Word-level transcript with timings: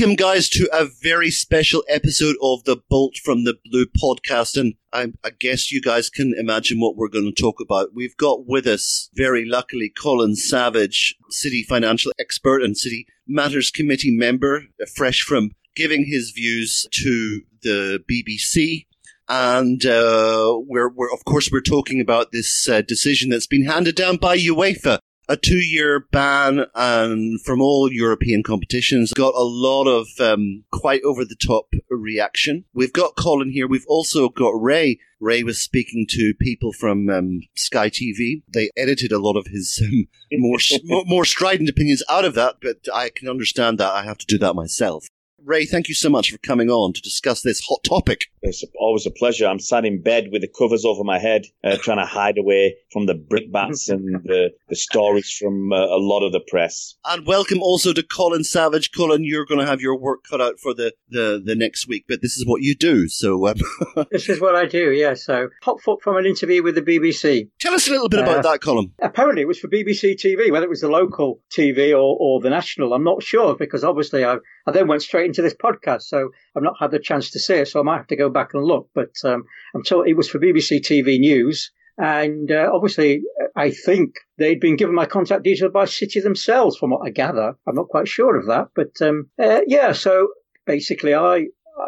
Welcome, 0.00 0.16
guys, 0.16 0.48
to 0.50 0.66
a 0.72 0.86
very 1.02 1.30
special 1.30 1.84
episode 1.86 2.36
of 2.40 2.64
the 2.64 2.78
Bolt 2.88 3.16
from 3.22 3.44
the 3.44 3.58
Blue 3.66 3.84
podcast. 3.84 4.58
And 4.58 4.72
I, 4.94 5.12
I, 5.22 5.28
guess 5.38 5.70
you 5.70 5.82
guys 5.82 6.08
can 6.08 6.32
imagine 6.38 6.80
what 6.80 6.96
we're 6.96 7.10
going 7.10 7.30
to 7.30 7.42
talk 7.42 7.60
about. 7.60 7.88
We've 7.94 8.16
got 8.16 8.46
with 8.46 8.66
us, 8.66 9.10
very 9.12 9.44
luckily, 9.44 9.90
Colin 9.90 10.36
Savage, 10.36 11.14
city 11.28 11.62
financial 11.62 12.12
expert 12.18 12.62
and 12.62 12.78
city 12.78 13.08
matters 13.28 13.70
committee 13.70 14.10
member, 14.10 14.62
fresh 14.96 15.20
from 15.20 15.50
giving 15.76 16.06
his 16.06 16.30
views 16.30 16.86
to 16.92 17.42
the 17.62 18.02
BBC. 18.10 18.86
And 19.28 19.84
uh, 19.84 20.60
we're, 20.66 20.88
we're, 20.88 21.12
of 21.12 21.26
course, 21.26 21.50
we're 21.52 21.60
talking 21.60 22.00
about 22.00 22.32
this 22.32 22.66
uh, 22.70 22.80
decision 22.80 23.28
that's 23.28 23.46
been 23.46 23.66
handed 23.66 23.96
down 23.96 24.16
by 24.16 24.38
UEFA 24.38 25.00
a 25.30 25.36
two-year 25.36 26.08
ban 26.10 26.66
and 26.74 27.40
from 27.42 27.62
all 27.62 27.90
European 27.90 28.42
competitions. 28.42 29.12
Got 29.12 29.34
a 29.34 29.44
lot 29.44 29.86
of 29.86 30.08
um, 30.18 30.64
quite 30.72 31.02
over-the-top 31.04 31.66
reaction. 31.88 32.64
We've 32.74 32.92
got 32.92 33.14
Colin 33.16 33.52
here. 33.52 33.68
We've 33.68 33.86
also 33.86 34.28
got 34.28 34.60
Ray. 34.60 34.98
Ray 35.20 35.44
was 35.44 35.62
speaking 35.62 36.06
to 36.10 36.34
people 36.40 36.72
from 36.72 37.08
um, 37.08 37.42
Sky 37.54 37.90
TV. 37.90 38.42
They 38.52 38.70
edited 38.76 39.12
a 39.12 39.20
lot 39.20 39.36
of 39.36 39.46
his 39.46 39.80
um, 39.80 40.08
more, 40.32 40.58
more 41.06 41.24
strident 41.24 41.68
opinions 41.68 42.02
out 42.10 42.24
of 42.24 42.34
that, 42.34 42.56
but 42.60 42.78
I 42.92 43.10
can 43.14 43.28
understand 43.28 43.78
that. 43.78 43.92
I 43.92 44.02
have 44.02 44.18
to 44.18 44.26
do 44.26 44.38
that 44.38 44.54
myself. 44.54 45.06
Ray, 45.42 45.64
thank 45.64 45.88
you 45.88 45.94
so 45.94 46.10
much 46.10 46.30
for 46.30 46.38
coming 46.38 46.70
on 46.70 46.92
to 46.92 47.00
discuss 47.00 47.40
this 47.40 47.62
hot 47.66 47.82
topic. 47.84 48.26
It's 48.42 48.64
always 48.78 49.04
a 49.04 49.10
pleasure. 49.10 49.46
I'm 49.46 49.58
sat 49.58 49.84
in 49.84 50.02
bed 50.02 50.28
with 50.32 50.40
the 50.40 50.48
covers 50.48 50.84
over 50.84 51.04
my 51.04 51.18
head, 51.18 51.44
uh, 51.62 51.76
trying 51.76 51.98
to 51.98 52.06
hide 52.06 52.38
away 52.38 52.76
from 52.90 53.04
the 53.04 53.14
brickbats 53.14 53.90
and 53.90 54.14
the, 54.24 54.50
the 54.68 54.76
stories 54.76 55.30
from 55.30 55.72
uh, 55.72 55.76
a 55.76 56.00
lot 56.00 56.24
of 56.24 56.32
the 56.32 56.40
press. 56.40 56.94
And 57.04 57.26
welcome 57.26 57.62
also 57.62 57.92
to 57.92 58.02
Colin 58.02 58.44
Savage. 58.44 58.92
Colin, 58.92 59.24
you're 59.24 59.44
going 59.44 59.60
to 59.60 59.66
have 59.66 59.82
your 59.82 59.98
work 59.98 60.20
cut 60.28 60.40
out 60.40 60.58
for 60.58 60.72
the, 60.72 60.94
the, 61.10 61.42
the 61.44 61.54
next 61.54 61.86
week, 61.86 62.06
but 62.08 62.22
this 62.22 62.38
is 62.38 62.46
what 62.46 62.62
you 62.62 62.74
do. 62.74 63.08
So 63.08 63.46
um, 63.46 63.56
this 64.10 64.30
is 64.30 64.40
what 64.40 64.54
I 64.54 64.64
do. 64.64 64.90
Yeah. 64.90 65.14
So 65.14 65.48
hot 65.62 65.82
foot 65.82 66.00
from 66.00 66.16
an 66.16 66.24
interview 66.24 66.62
with 66.62 66.76
the 66.76 66.82
BBC. 66.82 67.50
Tell 67.60 67.74
us 67.74 67.88
a 67.88 67.90
little 67.90 68.08
bit 68.08 68.20
uh, 68.20 68.22
about 68.22 68.42
that, 68.44 68.62
Colin. 68.62 68.92
Apparently, 69.02 69.42
it 69.42 69.48
was 69.48 69.58
for 69.58 69.68
BBC 69.68 70.14
TV, 70.14 70.50
whether 70.50 70.64
it 70.64 70.70
was 70.70 70.80
the 70.80 70.88
local 70.88 71.40
TV 71.54 71.90
or, 71.90 72.16
or 72.18 72.40
the 72.40 72.50
national. 72.50 72.94
I'm 72.94 73.04
not 73.04 73.22
sure 73.22 73.54
because 73.54 73.84
obviously 73.84 74.24
I 74.24 74.36
I 74.66 74.72
then 74.72 74.88
went 74.88 75.02
straight 75.02 75.26
into 75.26 75.42
this 75.42 75.54
podcast, 75.54 76.02
so 76.02 76.30
I've 76.56 76.62
not 76.62 76.76
had 76.78 76.90
the 76.90 76.98
chance 76.98 77.30
to 77.30 77.38
see 77.38 77.54
it, 77.54 77.68
so 77.68 77.80
I 77.80 77.82
might 77.82 77.96
have 77.98 78.06
to 78.08 78.16
go 78.16 78.29
back 78.30 78.54
and 78.54 78.64
look. 78.64 78.88
But 78.94 79.12
um, 79.24 79.44
I'm 79.74 79.82
told 79.82 80.06
it 80.06 80.16
was 80.16 80.28
for 80.28 80.38
BBC 80.38 80.80
TV 80.80 81.18
News, 81.18 81.70
and 81.98 82.50
uh, 82.50 82.70
obviously, 82.72 83.22
I 83.56 83.70
think 83.70 84.14
they'd 84.38 84.60
been 84.60 84.76
given 84.76 84.94
my 84.94 85.06
contact 85.06 85.42
details 85.42 85.72
by 85.72 85.84
City 85.84 86.20
themselves, 86.20 86.76
from 86.76 86.90
what 86.90 87.06
I 87.06 87.10
gather. 87.10 87.54
I'm 87.66 87.74
not 87.74 87.88
quite 87.88 88.08
sure 88.08 88.36
of 88.36 88.46
that, 88.46 88.68
but 88.74 89.00
um, 89.02 89.28
uh, 89.38 89.60
yeah. 89.66 89.92
So 89.92 90.28
basically, 90.66 91.14
I 91.14 91.46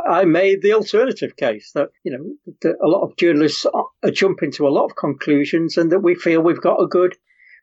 I 0.08 0.24
made 0.24 0.62
the 0.62 0.74
alternative 0.74 1.36
case 1.36 1.72
that 1.74 1.90
you 2.04 2.12
know 2.12 2.52
that 2.62 2.76
a 2.82 2.88
lot 2.88 3.02
of 3.02 3.16
journalists 3.16 3.66
are 3.66 4.10
jumping 4.10 4.52
to 4.52 4.66
a 4.66 4.74
lot 4.76 4.84
of 4.84 4.96
conclusions, 4.96 5.76
and 5.76 5.90
that 5.92 6.00
we 6.00 6.14
feel 6.14 6.42
we've 6.42 6.60
got 6.60 6.82
a 6.82 6.86
good 6.86 7.16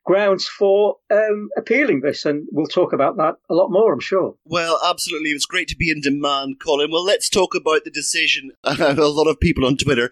grounds 0.04 0.46
for 0.46 0.96
um, 1.10 1.48
appealing 1.56 2.00
this, 2.00 2.24
and 2.24 2.46
we'll 2.50 2.66
talk 2.66 2.92
about 2.92 3.16
that 3.16 3.36
a 3.48 3.54
lot 3.54 3.70
more, 3.70 3.92
I'm 3.92 4.00
sure. 4.00 4.34
Well, 4.44 4.78
absolutely. 4.84 5.30
It 5.30 5.34
was 5.34 5.46
great 5.46 5.68
to 5.68 5.76
be 5.76 5.90
in 5.90 6.00
demand, 6.00 6.60
Colin. 6.60 6.90
Well, 6.90 7.04
let's 7.04 7.28
talk 7.28 7.54
about 7.54 7.84
the 7.84 7.90
decision. 7.90 8.50
a 8.64 8.94
lot 8.94 9.28
of 9.28 9.40
people 9.40 9.66
on 9.66 9.76
Twitter 9.76 10.10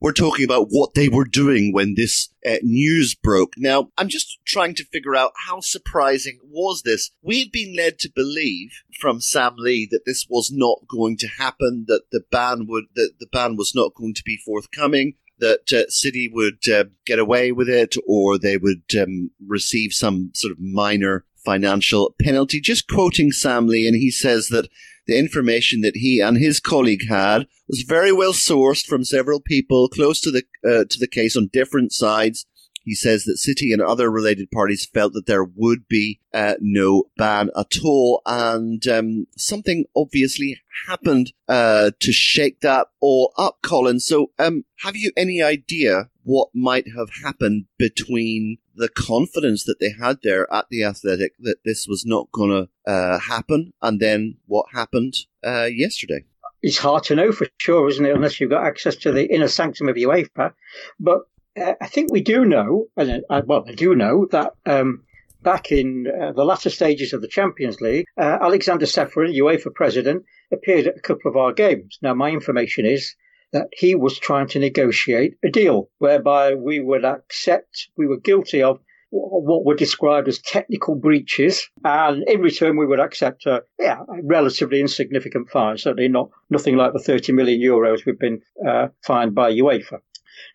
were 0.00 0.12
talking 0.12 0.44
about 0.44 0.68
what 0.70 0.94
they 0.94 1.08
were 1.08 1.24
doing 1.24 1.72
when 1.72 1.94
this 1.94 2.28
uh, 2.46 2.56
news 2.62 3.14
broke. 3.14 3.54
Now, 3.56 3.90
I'm 3.96 4.08
just 4.08 4.38
trying 4.44 4.74
to 4.76 4.84
figure 4.84 5.16
out 5.16 5.32
how 5.46 5.60
surprising 5.60 6.38
was 6.44 6.82
this. 6.82 7.10
We 7.22 7.40
had 7.40 7.52
been 7.52 7.74
led 7.76 7.98
to 8.00 8.12
believe 8.14 8.70
from 9.00 9.20
Sam 9.20 9.54
Lee 9.56 9.88
that 9.90 10.04
this 10.04 10.26
was 10.28 10.50
not 10.52 10.80
going 10.88 11.16
to 11.18 11.28
happen, 11.38 11.84
that 11.88 12.02
the 12.10 12.22
ban 12.30 12.66
would 12.68 12.84
that 12.94 13.12
the 13.20 13.26
ban 13.26 13.56
was 13.56 13.72
not 13.74 13.94
going 13.94 14.14
to 14.14 14.22
be 14.24 14.38
forthcoming 14.44 15.14
that 15.40 15.72
uh, 15.72 15.88
City 15.88 16.30
would 16.32 16.68
uh, 16.68 16.84
get 17.06 17.18
away 17.18 17.52
with 17.52 17.68
it 17.68 17.94
or 18.06 18.38
they 18.38 18.56
would 18.56 18.82
um, 19.00 19.30
receive 19.46 19.92
some 19.92 20.30
sort 20.34 20.52
of 20.52 20.58
minor 20.60 21.24
financial 21.44 22.14
penalty. 22.20 22.60
Just 22.60 22.88
quoting 22.88 23.30
Sam 23.30 23.66
Lee, 23.66 23.86
and 23.86 23.96
he 23.96 24.10
says 24.10 24.48
that 24.48 24.68
the 25.06 25.18
information 25.18 25.80
that 25.80 25.96
he 25.96 26.20
and 26.20 26.36
his 26.36 26.60
colleague 26.60 27.08
had 27.08 27.46
was 27.66 27.82
very 27.82 28.12
well 28.12 28.32
sourced 28.32 28.84
from 28.84 29.04
several 29.04 29.40
people 29.40 29.88
close 29.88 30.20
to 30.20 30.30
the 30.30 30.42
uh, 30.64 30.84
to 30.88 30.98
the 30.98 31.08
case 31.08 31.36
on 31.36 31.48
different 31.52 31.92
sides 31.92 32.46
he 32.84 32.94
says 32.94 33.24
that 33.24 33.38
City 33.38 33.72
and 33.72 33.82
other 33.82 34.10
related 34.10 34.50
parties 34.50 34.86
felt 34.86 35.12
that 35.14 35.26
there 35.26 35.44
would 35.44 35.88
be 35.88 36.20
uh, 36.32 36.54
no 36.60 37.04
ban 37.16 37.50
at 37.56 37.78
all, 37.84 38.22
and 38.26 38.86
um, 38.86 39.26
something 39.36 39.84
obviously 39.96 40.60
happened 40.86 41.32
uh, 41.48 41.90
to 42.00 42.12
shake 42.12 42.60
that 42.60 42.88
all 43.00 43.32
up, 43.38 43.58
Colin. 43.62 44.00
So, 44.00 44.30
um, 44.38 44.64
have 44.80 44.96
you 44.96 45.12
any 45.16 45.42
idea 45.42 46.10
what 46.22 46.48
might 46.54 46.86
have 46.96 47.08
happened 47.24 47.64
between 47.78 48.58
the 48.74 48.88
confidence 48.88 49.64
that 49.64 49.80
they 49.80 49.92
had 49.98 50.18
there 50.22 50.52
at 50.52 50.66
the 50.70 50.84
Athletic 50.84 51.32
that 51.40 51.64
this 51.64 51.86
was 51.88 52.04
not 52.06 52.30
going 52.32 52.50
to 52.50 52.90
uh, 52.90 53.18
happen, 53.18 53.72
and 53.82 54.00
then 54.00 54.36
what 54.46 54.66
happened 54.72 55.14
uh, 55.44 55.68
yesterday? 55.70 56.24
It's 56.62 56.78
hard 56.78 57.04
to 57.04 57.14
know 57.14 57.32
for 57.32 57.46
sure, 57.58 57.88
isn't 57.88 58.04
it? 58.04 58.14
Unless 58.14 58.40
you've 58.40 58.50
got 58.50 58.66
access 58.66 58.96
to 58.96 59.12
the 59.12 59.32
inner 59.32 59.48
sanctum 59.48 59.88
of 59.88 59.96
UEFA. 59.96 60.52
But 60.98 61.20
uh, 61.60 61.74
I 61.80 61.86
think 61.86 62.12
we 62.12 62.20
do 62.20 62.44
know, 62.44 62.86
and 62.96 63.22
uh, 63.28 63.42
well, 63.44 63.64
I 63.68 63.72
do 63.72 63.94
know 63.94 64.26
that 64.30 64.52
um, 64.66 65.02
back 65.42 65.70
in 65.72 66.06
uh, 66.06 66.32
the 66.32 66.44
latter 66.44 66.70
stages 66.70 67.12
of 67.12 67.20
the 67.20 67.28
Champions 67.28 67.80
League, 67.80 68.06
uh, 68.16 68.38
Alexander 68.40 68.86
Čeferin, 68.86 69.36
UEFA 69.36 69.74
president, 69.74 70.24
appeared 70.52 70.86
at 70.86 70.96
a 70.96 71.00
couple 71.00 71.30
of 71.30 71.36
our 71.36 71.52
games. 71.52 71.98
Now, 72.02 72.14
my 72.14 72.30
information 72.30 72.86
is 72.86 73.14
that 73.52 73.68
he 73.72 73.94
was 73.94 74.18
trying 74.18 74.48
to 74.48 74.58
negotiate 74.58 75.34
a 75.44 75.48
deal 75.48 75.88
whereby 75.98 76.54
we 76.54 76.80
would 76.80 77.04
accept 77.04 77.88
we 77.96 78.06
were 78.06 78.18
guilty 78.18 78.62
of 78.62 78.78
what 79.10 79.64
were 79.64 79.74
described 79.74 80.28
as 80.28 80.38
technical 80.38 80.94
breaches, 80.94 81.66
and 81.82 82.24
in 82.28 82.40
return 82.40 82.76
we 82.76 82.86
would 82.86 83.00
accept 83.00 83.46
a, 83.46 83.62
yeah, 83.78 84.00
a 84.00 84.22
relatively 84.22 84.80
insignificant 84.80 85.48
fine. 85.48 85.78
Certainly 85.78 86.08
not 86.08 86.30
nothing 86.50 86.76
like 86.76 86.92
the 86.92 86.98
30 86.98 87.32
million 87.32 87.60
euros 87.60 88.04
we've 88.04 88.18
been 88.18 88.42
uh, 88.66 88.88
fined 89.06 89.34
by 89.34 89.50
UEFA. 89.50 90.00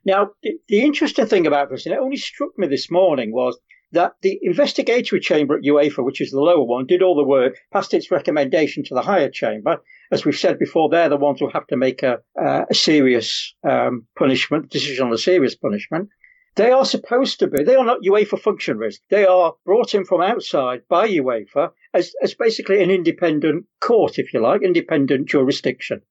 Now, 0.05 0.31
the, 0.41 0.57
the 0.67 0.81
interesting 0.81 1.25
thing 1.25 1.47
about 1.47 1.69
this, 1.69 1.85
and 1.85 1.93
it 1.93 1.99
only 1.99 2.17
struck 2.17 2.57
me 2.57 2.67
this 2.67 2.89
morning, 2.91 3.31
was 3.31 3.57
that 3.93 4.13
the 4.21 4.39
investigatory 4.41 5.19
chamber 5.19 5.55
at 5.55 5.63
UEFA, 5.63 6.03
which 6.03 6.19
is 6.19 6.31
the 6.31 6.41
lower 6.41 6.63
one, 6.63 6.85
did 6.85 7.03
all 7.03 7.15
the 7.15 7.23
work, 7.23 7.57
passed 7.71 7.93
its 7.93 8.11
recommendation 8.11 8.83
to 8.83 8.95
the 8.95 9.01
higher 9.01 9.29
chamber. 9.29 9.81
As 10.11 10.25
we've 10.25 10.35
said 10.35 10.59
before, 10.59 10.89
they're 10.89 11.09
the 11.09 11.17
ones 11.17 11.39
who 11.39 11.49
have 11.49 11.67
to 11.67 11.77
make 11.77 12.03
a, 12.03 12.19
uh, 12.39 12.65
a 12.69 12.73
serious 12.73 13.53
um, 13.63 14.07
punishment, 14.17 14.69
decision 14.69 15.05
on 15.05 15.13
a 15.13 15.17
serious 15.17 15.55
punishment. 15.55 16.09
They 16.55 16.69
are 16.69 16.85
supposed 16.85 17.39
to 17.39 17.47
be, 17.47 17.63
they 17.63 17.75
are 17.75 17.85
not 17.85 18.03
UEFA 18.03 18.39
functionaries. 18.39 18.99
They 19.09 19.25
are 19.25 19.55
brought 19.65 19.95
in 19.95 20.05
from 20.05 20.21
outside 20.21 20.83
by 20.87 21.07
UEFA 21.07 21.71
as, 21.93 22.13
as 22.21 22.35
basically 22.35 22.83
an 22.83 22.91
independent 22.91 23.65
court, 23.79 24.19
if 24.19 24.33
you 24.33 24.39
like, 24.39 24.61
independent 24.61 25.27
jurisdiction. 25.27 26.03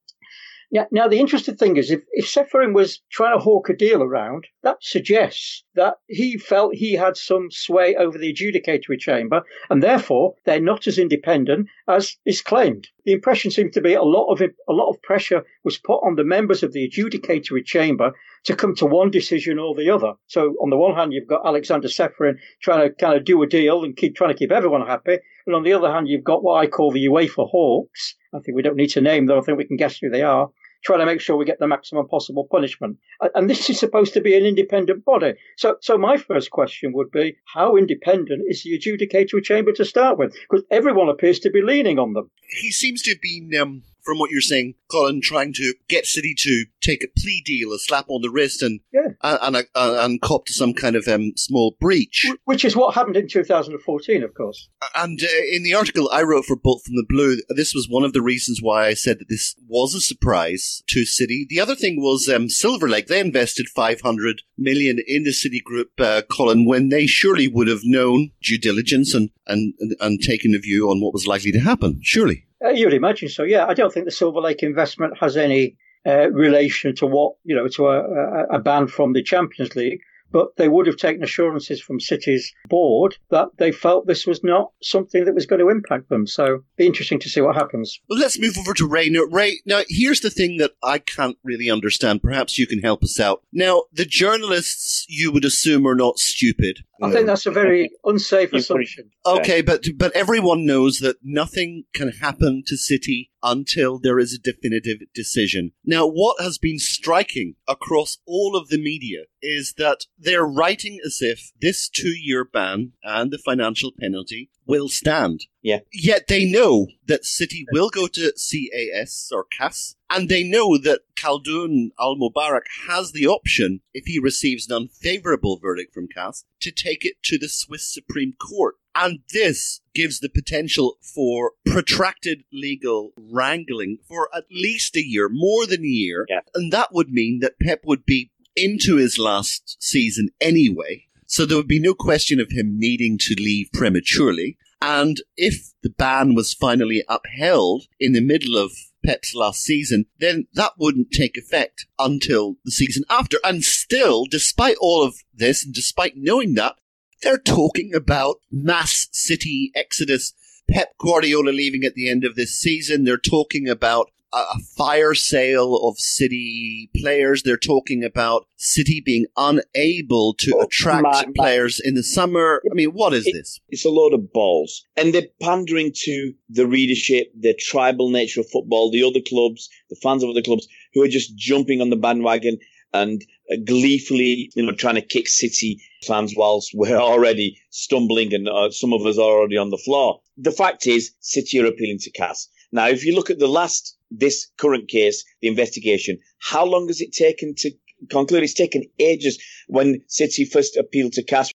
Yeah. 0.73 0.87
Now, 0.91 1.07
the 1.07 1.21
interesting 1.21 1.57
thing 1.57 1.77
is, 1.77 1.91
if, 1.91 2.03
if 2.13 2.25
Čeferin 2.25 2.73
was 2.73 3.03
trying 3.11 3.37
to 3.37 3.45
hawk 3.45 3.69
a 3.69 3.77
deal 3.77 4.03
around, 4.03 4.47
that 4.63 4.79
suggests 4.81 5.65
that 5.75 5.97
he 6.09 6.39
felt 6.39 6.75
he 6.75 6.95
had 6.95 7.19
some 7.19 7.51
sway 7.51 7.95
over 7.95 8.17
the 8.17 8.33
adjudicatory 8.33 8.99
chamber, 8.99 9.43
and 9.69 9.83
therefore 9.83 10.35
they're 10.47 10.63
not 10.63 10.87
as 10.87 10.97
independent 10.97 11.69
as 11.89 12.17
is 12.25 12.41
claimed. 12.41 12.89
The 13.05 13.13
impression 13.13 13.51
seems 13.51 13.75
to 13.75 13.83
be 13.83 13.93
a 13.93 14.03
lot 14.03 14.33
of 14.33 14.41
a 14.41 14.73
lot 14.73 14.89
of 14.89 15.03
pressure 15.03 15.45
was 15.63 15.77
put 15.77 15.99
on 15.99 16.17
the 16.17 16.25
members 16.25 16.63
of 16.63 16.73
the 16.73 16.89
adjudicatory 16.89 17.67
chamber 17.67 18.13
to 18.45 18.57
come 18.57 18.75
to 18.77 18.87
one 18.87 19.11
decision 19.11 19.59
or 19.59 19.75
the 19.75 19.91
other. 19.91 20.15
So 20.27 20.55
on 20.63 20.71
the 20.71 20.79
one 20.79 20.95
hand, 20.95 21.13
you've 21.13 21.29
got 21.29 21.47
Alexander 21.47 21.89
Čeferin 21.89 22.39
trying 22.63 22.89
to 22.89 22.95
kind 22.95 23.15
of 23.15 23.27
do 23.27 23.43
a 23.43 23.47
deal 23.47 23.85
and 23.85 23.95
keep 23.95 24.17
trying 24.17 24.33
to 24.33 24.39
keep 24.39 24.51
everyone 24.51 24.87
happy, 24.87 25.19
and 25.47 25.55
on 25.55 25.65
the 25.65 25.75
other 25.75 25.93
hand, 25.93 26.09
you've 26.09 26.25
got 26.25 26.43
what 26.43 26.65
I 26.65 26.67
call 26.67 26.93
the 26.93 27.05
UEFA 27.09 27.47
hawks. 27.47 28.15
I 28.35 28.39
think 28.39 28.57
we 28.57 28.63
don't 28.63 28.77
need 28.77 28.89
to 28.93 29.03
name 29.03 29.27
them. 29.27 29.39
I 29.39 29.43
think 29.43 29.59
we 29.59 29.67
can 29.67 29.77
guess 29.77 29.99
who 29.99 30.09
they 30.09 30.23
are 30.23 30.49
trying 30.85 31.01
to 31.01 31.07
make 31.07 31.21
sure 31.21 31.37
we 31.37 31.45
get 31.45 31.59
the 31.59 31.67
maximum 31.67 32.09
possible 32.09 32.47
punishment. 32.51 32.99
And 33.35 33.49
this 33.49 33.71
is 33.71 33.79
supposed 33.79 34.15
to 34.15 34.21
be 34.21 34.37
an 34.37 34.45
independent 34.45 35.05
body. 35.05 35.35
So, 35.57 35.77
so 35.81 35.97
my 35.97 36.17
first 36.17 36.51
question 36.51 36.93
would 36.95 37.11
be, 37.11 37.37
how 37.47 37.77
independent 37.77 38.43
is 38.49 38.63
the 38.63 38.79
adjudicatory 38.79 39.43
chamber 39.43 39.73
to 39.73 39.85
start 39.85 40.19
with? 40.19 40.35
Because 40.49 40.65
everyone 40.71 41.09
appears 41.09 41.39
to 41.41 41.51
be 41.51 41.63
leaning 41.63 41.99
on 41.99 42.13
them. 42.13 42.31
He 42.61 42.71
seems 42.71 43.03
to 43.03 43.11
have 43.13 43.21
been 43.21 43.61
um, 43.61 43.83
from 44.05 44.19
what 44.19 44.31
you're 44.31 44.41
saying, 44.41 44.75
Colin, 44.91 45.21
trying 45.21 45.53
to 45.55 45.75
get 45.89 46.07
City 46.07 46.35
to 46.39 46.65
take 46.81 47.05
a 47.05 47.21
plea 47.21 47.43
deal, 47.45 47.73
a 47.73 47.79
slap 47.79 48.07
on 48.09 48.23
the 48.23 48.31
wrist, 48.31 48.63
and 48.63 48.81
yeah. 48.93 49.09
and, 49.23 49.57
and, 49.57 49.67
and 49.75 50.21
cop 50.21 50.47
to 50.47 50.53
some 50.53 50.75
kind 50.75 50.97
of 50.97 51.07
um, 51.09 51.33
small 51.37 51.77
breach. 51.81 52.27
Which 52.45 52.65
is 52.65 52.77
what 52.77 52.95
happened 52.95 53.17
in 53.17 53.29
2014, 53.29 54.23
of 54.23 54.35
course. 54.35 54.69
And 54.95 55.21
uh, 55.23 55.27
in 55.51 55.63
the 55.63 55.75
article 55.75 56.09
I 56.13 56.23
wrote 56.23 56.45
for 56.45 56.57
Bolt 56.57 56.83
from 56.85 56.97
the 56.97 57.07
Blue, 57.09 57.37
this 57.51 57.75
was 57.75 57.89
one 57.89 58.05
of 58.05 58.13
the 58.13 58.23
reasons 58.23 58.61
why 58.61 58.87
I 58.87 58.95
said 58.95 59.19
that 59.19 59.29
this 59.29 59.55
was 59.67 59.95
a 59.95 60.01
surprise 60.01 60.83
to 60.89 61.05
City. 61.05 61.47
The 61.49 61.61
other 61.61 61.75
thing 61.75 62.01
was 62.01 62.29
um, 62.29 62.49
Silver 62.49 62.89
Lake. 62.89 63.07
They 63.07 63.21
invested 63.21 63.69
500 63.69 64.43
million 64.59 64.99
in 65.07 65.25
the 65.25 65.33
City 65.33 65.61
Group, 65.65 65.91
uh, 65.99 66.23
Colin, 66.31 66.65
when 66.65 66.89
they 66.89 67.07
surely 67.07 67.49
would 67.49 67.69
have 67.69 67.85
known 67.85 68.31
due 68.43 68.59
diligence 68.59 69.15
and, 69.15 69.31
and, 69.47 69.75
and 70.01 70.21
taken 70.21 70.55
a 70.55 70.59
view 70.59 70.91
on 70.91 71.01
what 71.01 71.13
was 71.13 71.27
likely 71.27 71.53
to 71.53 71.61
happen. 71.61 72.01
Surely. 72.03 72.47
Uh, 72.65 72.71
you'd 72.71 72.95
imagine 72.95 73.29
so. 73.29 73.43
Yeah, 73.43 73.67
I 73.67 73.75
don't 73.75 73.93
think 73.93 74.07
the 74.07 74.13
Silver 74.13 74.41
Lake 74.41 74.63
investment 74.63 75.19
has 75.19 75.37
any 75.37 75.77
uh, 76.07 76.31
relation 76.31 76.95
to 76.97 77.07
what 77.07 77.35
you 77.45 77.55
know 77.55 77.69
to 77.69 77.89
a, 77.89 78.01
a, 78.01 78.45
a 78.57 78.59
ban 78.59 78.87
from 78.87 79.13
the 79.13 79.23
Champions 79.23 79.75
League 79.77 80.01
but 80.33 80.57
they 80.57 80.69
would 80.69 80.87
have 80.87 80.97
taken 80.97 81.23
assurances 81.23 81.81
from 81.81 82.01
City's 82.01 82.53
board 82.69 83.17
that 83.31 83.49
they 83.59 83.71
felt 83.71 84.07
this 84.07 84.27
was 84.27 84.43
not 84.43 84.73
something 84.83 85.25
that 85.25 85.35
was 85.35 85.47
going 85.47 85.61
to 85.61 85.69
impact 85.69 86.09
them. 86.09 86.27
So 86.27 86.65
be 86.77 86.87
interesting 86.87 87.21
to 87.21 87.29
see 87.29 87.41
what 87.41 87.55
happens. 87.55 88.01
Well, 88.09 88.19
let's 88.19 88.39
move 88.39 88.57
over 88.59 88.75
to 88.75 88.87
Ray. 88.87 89.09
Now, 89.09 89.23
Ray, 89.23 89.61
now 89.67 89.83
here's 89.89 90.21
the 90.21 90.31
thing 90.31 90.57
that 90.57 90.73
I 90.83 90.99
can't 90.99 91.37
really 91.45 91.71
understand. 91.71 92.23
Perhaps 92.23 92.59
you 92.59 92.67
can 92.67 92.81
help 92.81 93.03
us 93.03 93.21
out. 93.21 93.43
Now, 93.53 93.85
the 93.93 94.05
journalists 94.05 95.07
you 95.09 95.31
would 95.33 95.45
assume 95.45 95.87
are 95.87 95.95
not 95.95 96.19
stupid. 96.19 96.81
I 97.03 97.11
think 97.11 97.27
that's 97.27 97.47
a 97.47 97.51
very 97.51 97.91
unsafe 98.05 98.53
assumption. 98.53 99.11
Okay, 99.27 99.61
but 99.61 99.85
but 99.97 100.15
everyone 100.15 100.65
knows 100.65 100.99
that 100.99 101.17
nothing 101.23 101.85
can 101.93 102.13
happen 102.13 102.63
to 102.67 102.77
City 102.77 103.33
until 103.43 103.99
there 103.99 104.21
is 104.21 104.33
a 104.33 104.39
definitive 104.39 104.99
decision. 105.13 105.73
Now, 105.85 106.07
what 106.07 106.41
has 106.41 106.59
been 106.59 106.79
striking 106.79 107.57
across 107.67 108.19
all 108.25 108.55
of 108.57 108.69
the 108.69 108.79
media 108.79 109.23
is 109.43 109.75
that 109.77 110.07
they're 110.19 110.47
writing 110.47 110.99
as 111.05 111.19
if 111.21 111.53
this 111.61 111.89
two-year 111.89 112.45
ban 112.45 112.93
and 113.03 113.31
the 113.31 113.39
financial 113.39 113.93
penalty 113.99 114.51
will 114.67 114.89
stand. 114.89 115.47
Yeah. 115.61 115.81
Yet 115.93 116.29
they 116.29 116.45
know 116.45 116.87
that 117.07 117.25
City 117.25 117.67
will 117.73 117.91
go 117.91 118.07
to 118.07 118.33
CAS 118.33 119.31
or 119.33 119.45
CAS, 119.45 119.97
and 120.09 120.29
they 120.29 120.45
know 120.45 120.79
that 120.79 121.01
Khaldoon 121.17 121.91
Al 121.99 122.17
Mubarak 122.17 122.63
has 122.89 123.13
the 123.13 123.27
option, 123.27 123.81
if 123.93 124.05
he 124.07 124.19
receives 124.19 124.71
an 124.71 124.77
unfavorable 124.77 125.59
verdict 125.59 125.93
from 125.93 126.09
CAS, 126.09 126.45
to 126.61 126.71
take 126.71 127.05
it 127.05 127.17
to 127.25 127.39
the 127.39 127.49
Swiss 127.49 127.93
Supreme 127.93 128.35
Court. 128.35 128.77
And 128.95 129.21
this 129.33 129.81
gives 129.95 130.21
the 130.21 130.29
potential 130.29 130.99
for 131.01 131.53
protracted 131.67 132.45
legal 132.53 133.13
wrangling 133.17 133.99
for 134.07 134.29
at 134.35 134.45
least 134.51 134.97
a 134.97 135.05
year, 135.05 135.29
more 135.31 135.67
than 135.67 135.81
a 135.81 135.89
year. 135.89 136.27
Yeah. 136.29 136.41
And 136.55 136.73
that 136.73 136.93
would 136.93 137.09
mean 137.09 137.41
that 137.41 137.59
Pep 137.61 137.81
would 137.85 138.05
be 138.05 138.31
into 138.57 138.97
his 138.97 139.19
last 139.19 139.77
season 139.81 140.29
anyway. 140.41 141.05
So 141.27 141.47
there 141.47 141.57
would 141.57 141.69
be 141.69 141.81
no 141.81 141.95
question 141.95 142.41
of 142.41 142.51
him 142.51 142.79
needing 142.79 143.17
to 143.19 143.35
leave 143.39 143.69
prematurely. 143.73 144.59
And 144.83 145.23
if 145.37 145.73
the 145.83 145.91
ban 145.91 146.35
was 146.35 146.53
finally 146.53 147.05
upheld 147.09 147.85
in 147.99 148.13
the 148.13 148.21
middle 148.21 148.57
of 148.57 148.73
Pep's 149.05 149.35
last 149.35 149.63
season, 149.63 150.07
then 150.19 150.47
that 150.55 150.73
wouldn't 150.79 151.11
take 151.11 151.37
effect 151.37 151.87
until 151.99 152.57
the 152.65 152.71
season 152.71 153.05
after. 153.09 153.39
And 153.45 153.65
still, 153.65 154.27
despite 154.27 154.77
all 154.81 155.03
of 155.03 155.15
this, 155.33 155.65
and 155.65 155.75
despite 155.75 156.15
knowing 156.17 156.55
that, 156.55 156.77
they're 157.23 157.39
talking 157.39 157.95
about 157.95 158.37
mass 158.51 159.09
city 159.13 159.71
exodus. 159.75 160.35
Pep 160.71 160.97
Guardiola 160.99 161.51
leaving 161.51 161.85
at 161.85 161.95
the 161.95 162.09
end 162.09 162.25
of 162.25 162.35
this 162.35 162.59
season. 162.59 163.05
They're 163.05 163.17
talking 163.17 163.69
about 163.69 164.11
a 164.33 164.59
fire 164.77 165.15
sale 165.15 165.77
of 165.77 165.99
City 165.99 166.91
players. 166.97 167.43
They're 167.43 167.57
talking 167.57 168.03
about 168.05 168.47
City 168.57 169.03
being 169.05 169.27
unable 169.37 170.35
to 170.35 170.53
Oh, 170.57 170.63
attract 170.63 171.03
my- 171.03 171.25
my- 171.27 171.33
players 171.37 171.81
in 171.83 171.95
the 171.95 172.03
summer. 172.03 172.63
I 172.71 172.75
mean, 172.75 172.91
what 172.91 173.13
is 173.15 173.27
It- 173.27 173.33
this? 173.35 173.61
It's 173.69 173.85
a 173.85 173.91
load 173.91 174.15
of 174.15 174.33
balls. 174.33 174.85
And 174.97 175.13
they're 175.15 175.29
pandering 175.41 175.93
to 176.05 176.33
the 176.49 176.67
readership, 176.67 177.33
the 177.39 177.55
tribal 177.55 178.09
nature 178.11 178.41
of 178.41 178.49
football, 178.51 178.91
the 178.91 179.03
other 179.03 179.21
clubs, 179.21 179.69
the 179.91 179.97
fans 179.97 180.23
of 180.23 180.31
other 180.31 180.43
clubs 180.43 180.67
who 180.95 181.03
are 181.03 181.09
just 181.09 181.37
jumping 181.37 181.81
on 181.81 181.91
the 181.91 181.97
bandwagon 181.97 182.59
and 182.95 183.25
uh, 183.51 183.57
gleefully, 183.65 184.51
you 184.55 184.63
know, 184.65 184.73
trying 184.73 184.95
to 184.95 185.01
kick 185.03 185.27
City 185.29 185.81
fans 186.07 186.35
whilst 186.37 186.71
we're 186.75 186.97
already 186.97 187.59
stumbling 187.71 188.33
and 188.35 188.49
uh, 188.49 188.71
some 188.71 188.93
of 188.93 189.05
us 189.07 189.17
are 189.19 189.39
already 189.39 189.57
on 189.57 189.71
the 189.71 189.79
floor. 189.79 190.21
The 190.37 190.53
fact 190.53 190.87
is, 190.87 191.13
City 191.21 191.59
are 191.61 191.67
appealing 191.67 191.99
to 192.01 192.11
CAS. 192.11 192.49
Now, 192.71 192.89
if 192.89 193.05
you 193.05 193.15
look 193.15 193.29
at 193.31 193.39
the 193.39 193.49
last, 193.49 193.97
this 194.19 194.49
current 194.59 194.89
case, 194.89 195.25
the 195.41 195.49
investigation, 195.49 196.19
how 196.41 196.65
long 196.65 196.87
has 196.89 197.01
it 197.01 197.13
taken 197.13 197.55
to 197.59 197.71
conclude? 198.11 198.43
It's 198.43 198.55
taken 198.55 198.85
ages 198.99 199.43
when 199.69 200.03
City 200.09 200.45
first 200.45 200.77
appealed 200.77 201.13
to 201.15 201.23
CAS 201.23 201.53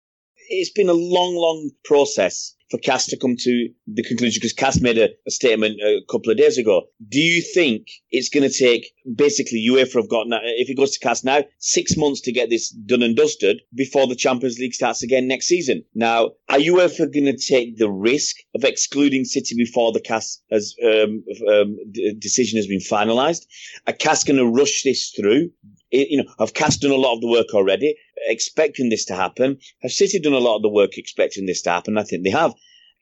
it's 0.49 0.71
been 0.71 0.89
a 0.89 0.93
long, 0.93 1.35
long 1.35 1.71
process 1.83 2.55
for 2.69 2.77
CAS 2.77 3.07
to 3.07 3.17
come 3.17 3.35
to 3.37 3.69
the 3.87 4.03
conclusion 4.03 4.39
because 4.39 4.53
CAS 4.53 4.81
made 4.81 4.97
a, 4.97 5.09
a 5.25 5.31
statement 5.31 5.79
a 5.81 6.01
couple 6.09 6.31
of 6.31 6.37
days 6.37 6.57
ago. 6.57 6.83
Do 7.07 7.19
you 7.19 7.41
think 7.41 7.87
it's 8.11 8.29
going 8.29 8.49
to 8.49 8.55
take 8.55 8.91
basically 9.15 9.65
UEFA 9.69 9.95
have 9.95 10.09
got 10.09 10.27
if 10.29 10.69
it 10.69 10.75
goes 10.75 10.91
to 10.97 10.99
CAS 10.99 11.23
now, 11.23 11.43
six 11.59 11.95
months 11.95 12.21
to 12.21 12.31
get 12.31 12.49
this 12.49 12.69
done 12.69 13.03
and 13.03 13.15
dusted 13.15 13.61
before 13.73 14.07
the 14.07 14.15
Champions 14.15 14.59
League 14.59 14.73
starts 14.73 15.03
again 15.03 15.27
next 15.27 15.47
season? 15.47 15.83
Now, 15.95 16.31
are 16.49 16.57
UEFA 16.57 17.13
going 17.13 17.25
to 17.25 17.37
take 17.37 17.77
the 17.77 17.89
risk 17.89 18.37
of 18.55 18.63
excluding 18.63 19.23
City 19.25 19.55
before 19.55 19.91
the 19.91 20.01
CAS 20.01 20.41
has 20.51 20.75
um, 20.83 21.23
um, 21.49 21.77
d- 21.91 22.15
decision 22.19 22.57
has 22.57 22.67
been 22.67 22.79
finalised? 22.79 23.45
Are 23.85 23.93
CAS 23.93 24.23
going 24.23 24.37
to 24.37 24.47
rush 24.47 24.83
this 24.83 25.11
through? 25.11 25.51
You 25.91 26.17
know, 26.17 26.33
have 26.39 26.53
CAS 26.53 26.77
done 26.77 26.91
a 26.91 26.95
lot 26.95 27.15
of 27.15 27.21
the 27.21 27.27
work 27.27 27.53
already, 27.53 27.95
expecting 28.27 28.89
this 28.89 29.05
to 29.05 29.15
happen? 29.15 29.57
Have 29.81 29.91
City 29.91 30.19
done 30.19 30.33
a 30.33 30.39
lot 30.39 30.57
of 30.57 30.61
the 30.61 30.69
work 30.69 30.97
expecting 30.97 31.45
this 31.45 31.61
to 31.63 31.71
happen? 31.71 31.97
I 31.97 32.03
think 32.03 32.23
they 32.23 32.29
have. 32.29 32.53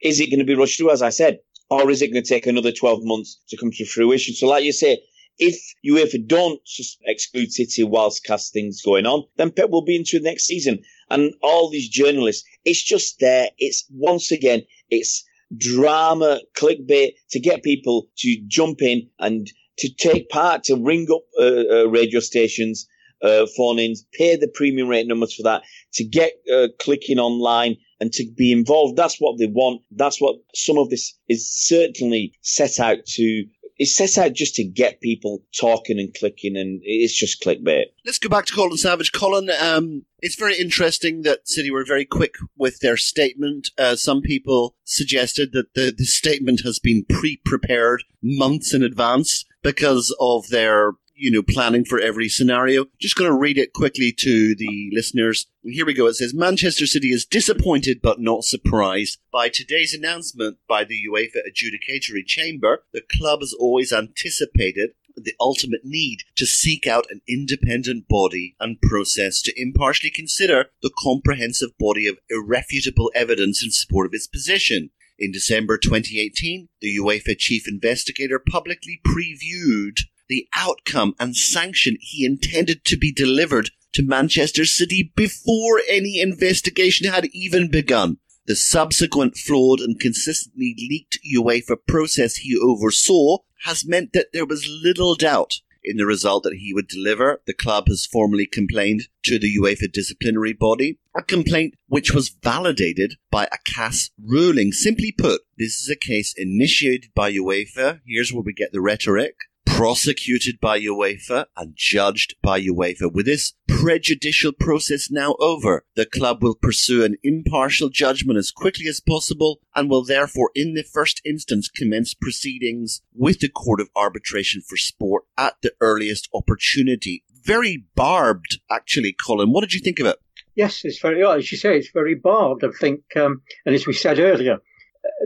Is 0.01 0.19
it 0.19 0.29
going 0.29 0.39
to 0.39 0.45
be 0.45 0.55
rushed 0.55 0.77
through, 0.77 0.91
as 0.91 1.01
I 1.01 1.09
said, 1.09 1.39
or 1.69 1.89
is 1.89 2.01
it 2.01 2.11
going 2.11 2.23
to 2.23 2.29
take 2.29 2.45
another 2.45 2.71
12 2.71 2.99
months 3.03 3.39
to 3.49 3.57
come 3.57 3.71
to 3.71 3.85
fruition? 3.85 4.35
So, 4.35 4.47
like 4.47 4.63
you 4.63 4.71
say, 4.71 4.99
if 5.37 5.59
UEFA 5.85 6.25
don't 6.27 6.59
exclude 7.05 7.51
City 7.51 7.83
whilst 7.83 8.23
cast 8.23 8.53
things 8.53 8.81
going 8.81 9.05
on, 9.05 9.23
then 9.37 9.51
Pep 9.51 9.69
will 9.69 9.83
be 9.83 9.95
into 9.95 10.19
the 10.19 10.25
next 10.25 10.45
season. 10.45 10.79
And 11.09 11.33
all 11.41 11.69
these 11.69 11.89
journalists, 11.89 12.47
it's 12.63 12.83
just 12.83 13.19
there. 13.19 13.49
It's 13.57 13.85
once 13.91 14.31
again, 14.31 14.63
it's 14.89 15.23
drama, 15.57 16.41
clickbait 16.55 17.13
to 17.31 17.39
get 17.39 17.63
people 17.63 18.07
to 18.17 18.37
jump 18.47 18.81
in 18.81 19.09
and 19.19 19.51
to 19.77 19.89
take 19.93 20.29
part, 20.29 20.63
to 20.65 20.75
ring 20.75 21.07
up 21.13 21.23
uh, 21.39 21.81
uh, 21.81 21.85
radio 21.87 22.19
stations, 22.19 22.87
uh, 23.21 23.45
phone 23.57 23.79
ins, 23.79 24.05
pay 24.13 24.35
the 24.35 24.47
premium 24.47 24.87
rate 24.87 25.07
numbers 25.07 25.33
for 25.33 25.43
that, 25.43 25.63
to 25.93 26.03
get 26.03 26.33
uh, 26.53 26.67
clicking 26.79 27.19
online 27.19 27.77
and 27.99 28.11
to 28.13 28.25
be 28.37 28.51
involved. 28.51 28.97
That's 28.97 29.17
what 29.19 29.37
they 29.39 29.47
want. 29.47 29.81
That's 29.91 30.19
what 30.19 30.35
some 30.53 30.77
of 30.77 30.89
this 30.89 31.17
is 31.27 31.49
certainly 31.49 32.33
set 32.41 32.79
out 32.79 33.05
to. 33.05 33.45
It's 33.77 33.97
set 33.97 34.17
out 34.17 34.31
just 34.31 34.55
to 34.55 34.63
get 34.63 35.01
people 35.01 35.43
talking 35.59 35.99
and 35.99 36.13
clicking, 36.13 36.55
and 36.55 36.79
it's 36.83 37.13
just 37.13 37.43
clickbait. 37.43 37.87
Let's 38.05 38.19
go 38.19 38.29
back 38.29 38.45
to 38.45 38.53
Colin 38.53 38.77
Savage. 38.77 39.11
Colin, 39.11 39.49
um, 39.61 40.05
it's 40.21 40.37
very 40.37 40.57
interesting 40.57 41.23
that 41.23 41.49
City 41.49 41.69
were 41.69 41.83
very 41.83 42.05
quick 42.05 42.35
with 42.57 42.79
their 42.79 42.95
statement. 42.95 43.71
Uh, 43.77 43.97
some 43.97 44.21
people 44.21 44.75
suggested 44.85 45.51
that 45.51 45.73
the, 45.73 45.93
the 45.95 46.05
statement 46.05 46.61
has 46.63 46.79
been 46.79 47.05
pre-prepared 47.09 48.05
months 48.23 48.73
in 48.73 48.81
advance 48.81 49.43
because 49.65 50.15
of 50.19 50.47
their, 50.49 50.91
you 51.15 51.31
know, 51.31 51.41
planning 51.41 51.83
for 51.83 51.99
every 51.99 52.29
scenario. 52.29 52.85
Just 52.99 53.15
going 53.15 53.31
to 53.31 53.35
read 53.35 53.57
it 53.57 53.73
quickly 53.73 54.13
to 54.19 54.55
the 54.55 54.91
listeners. 54.93 55.47
Here 55.63 55.87
we 55.87 55.95
go. 55.95 56.05
It 56.05 56.13
says 56.13 56.35
Manchester 56.35 56.85
City 56.85 57.09
is 57.09 57.25
disappointed 57.25 57.99
but 58.03 58.19
not 58.19 58.43
surprised 58.43 59.17
by 59.31 59.49
today's 59.49 59.91
announcement 59.91 60.59
by 60.69 60.83
the 60.83 61.01
UEFA 61.09 61.39
Adjudicatory 61.49 62.25
Chamber. 62.27 62.83
The 62.93 63.01
club 63.17 63.39
has 63.39 63.55
always 63.59 63.91
anticipated 63.91 64.91
the 65.15 65.33
ultimate 65.39 65.81
need 65.83 66.19
to 66.35 66.45
seek 66.45 66.85
out 66.85 67.07
an 67.09 67.21
independent 67.27 68.07
body 68.07 68.55
and 68.59 68.81
process 68.81 69.41
to 69.41 69.53
impartially 69.59 70.11
consider 70.11 70.65
the 70.83 70.91
comprehensive 70.95 71.75
body 71.79 72.05
of 72.05 72.19
irrefutable 72.29 73.11
evidence 73.15 73.63
in 73.63 73.71
support 73.71 74.05
of 74.05 74.13
its 74.13 74.27
position. 74.27 74.91
In 75.17 75.31
December 75.31 75.77
2018, 75.77 76.67
the 76.81 76.97
UEFA 76.97 77.37
chief 77.37 77.69
investigator 77.69 78.37
publicly 78.37 78.99
previewed 79.05 79.99
the 80.27 80.47
outcome 80.53 81.15
and 81.19 81.37
sanction 81.37 81.97
he 82.01 82.25
intended 82.25 82.83
to 82.85 82.97
be 82.97 83.13
delivered 83.13 83.69
to 83.93 84.03
Manchester 84.03 84.65
City 84.65 85.13
before 85.15 85.81
any 85.87 86.19
investigation 86.19 87.09
had 87.09 87.29
even 87.31 87.71
begun. 87.71 88.17
The 88.45 88.57
subsequent 88.57 89.37
flawed 89.37 89.79
and 89.79 89.99
consistently 89.99 90.75
leaked 90.77 91.19
UEFA 91.33 91.77
process 91.87 92.35
he 92.35 92.57
oversaw 92.61 93.37
has 93.63 93.85
meant 93.85 94.11
that 94.13 94.33
there 94.33 94.45
was 94.45 94.67
little 94.67 95.15
doubt 95.15 95.61
in 95.85 95.97
the 95.97 96.05
result 96.05 96.43
that 96.43 96.55
he 96.55 96.73
would 96.73 96.87
deliver. 96.87 97.41
The 97.45 97.53
club 97.53 97.87
has 97.87 98.05
formally 98.05 98.45
complained 98.45 99.07
to 99.25 99.39
the 99.39 99.55
UEFA 99.57 99.91
disciplinary 99.91 100.53
body, 100.53 100.99
a 101.15 101.21
complaint 101.21 101.75
which 101.87 102.11
was 102.11 102.29
validated 102.29 103.15
by 103.31 103.45
a 103.45 103.57
CAS 103.65 104.11
ruling. 104.23 104.71
Simply 104.71 105.11
put, 105.11 105.41
this 105.57 105.77
is 105.77 105.89
a 105.89 105.95
case 105.95 106.33
initiated 106.35 107.11
by 107.15 107.31
UEFA. 107.31 108.01
Here's 108.05 108.33
where 108.33 108.43
we 108.43 108.53
get 108.53 108.71
the 108.71 108.81
rhetoric. 108.81 109.35
Prosecuted 109.75 110.61
by 110.61 110.79
UEFA 110.79 111.47
and 111.57 111.73
judged 111.75 112.35
by 112.41 112.61
UEFA. 112.61 113.11
With 113.11 113.25
this 113.25 113.55
prejudicial 113.67 114.53
process 114.53 115.11
now 115.11 115.35
over, 115.37 115.83
the 115.97 116.05
club 116.05 116.41
will 116.41 116.55
pursue 116.55 117.03
an 117.03 117.17
impartial 117.23 117.89
judgment 117.89 118.39
as 118.39 118.51
quickly 118.51 118.87
as 118.87 119.01
possible 119.01 119.59
and 119.75 119.89
will 119.89 120.05
therefore, 120.05 120.49
in 120.55 120.75
the 120.75 120.83
first 120.83 121.21
instance, 121.25 121.67
commence 121.67 122.13
proceedings 122.13 123.01
with 123.13 123.41
the 123.41 123.49
Court 123.49 123.81
of 123.81 123.89
Arbitration 123.97 124.61
for 124.61 124.77
Sport 124.77 125.25
at 125.37 125.55
the 125.61 125.73
earliest 125.81 126.29
opportunity. 126.33 127.25
Very 127.43 127.85
barbed, 127.95 128.61
actually, 128.71 129.11
Colin. 129.11 129.51
What 129.51 129.59
did 129.59 129.73
you 129.73 129.81
think 129.81 129.99
of 129.99 130.05
it? 130.05 130.19
Yes, 130.55 130.85
it's 130.85 130.99
very, 130.99 131.21
as 131.25 131.51
you 131.51 131.57
say, 131.57 131.77
it's 131.77 131.91
very 131.91 132.15
barbed. 132.15 132.63
I 132.63 132.69
think, 132.69 133.01
um, 133.17 133.41
and 133.65 133.75
as 133.75 133.85
we 133.85 133.91
said 133.91 134.19
earlier, 134.19 134.59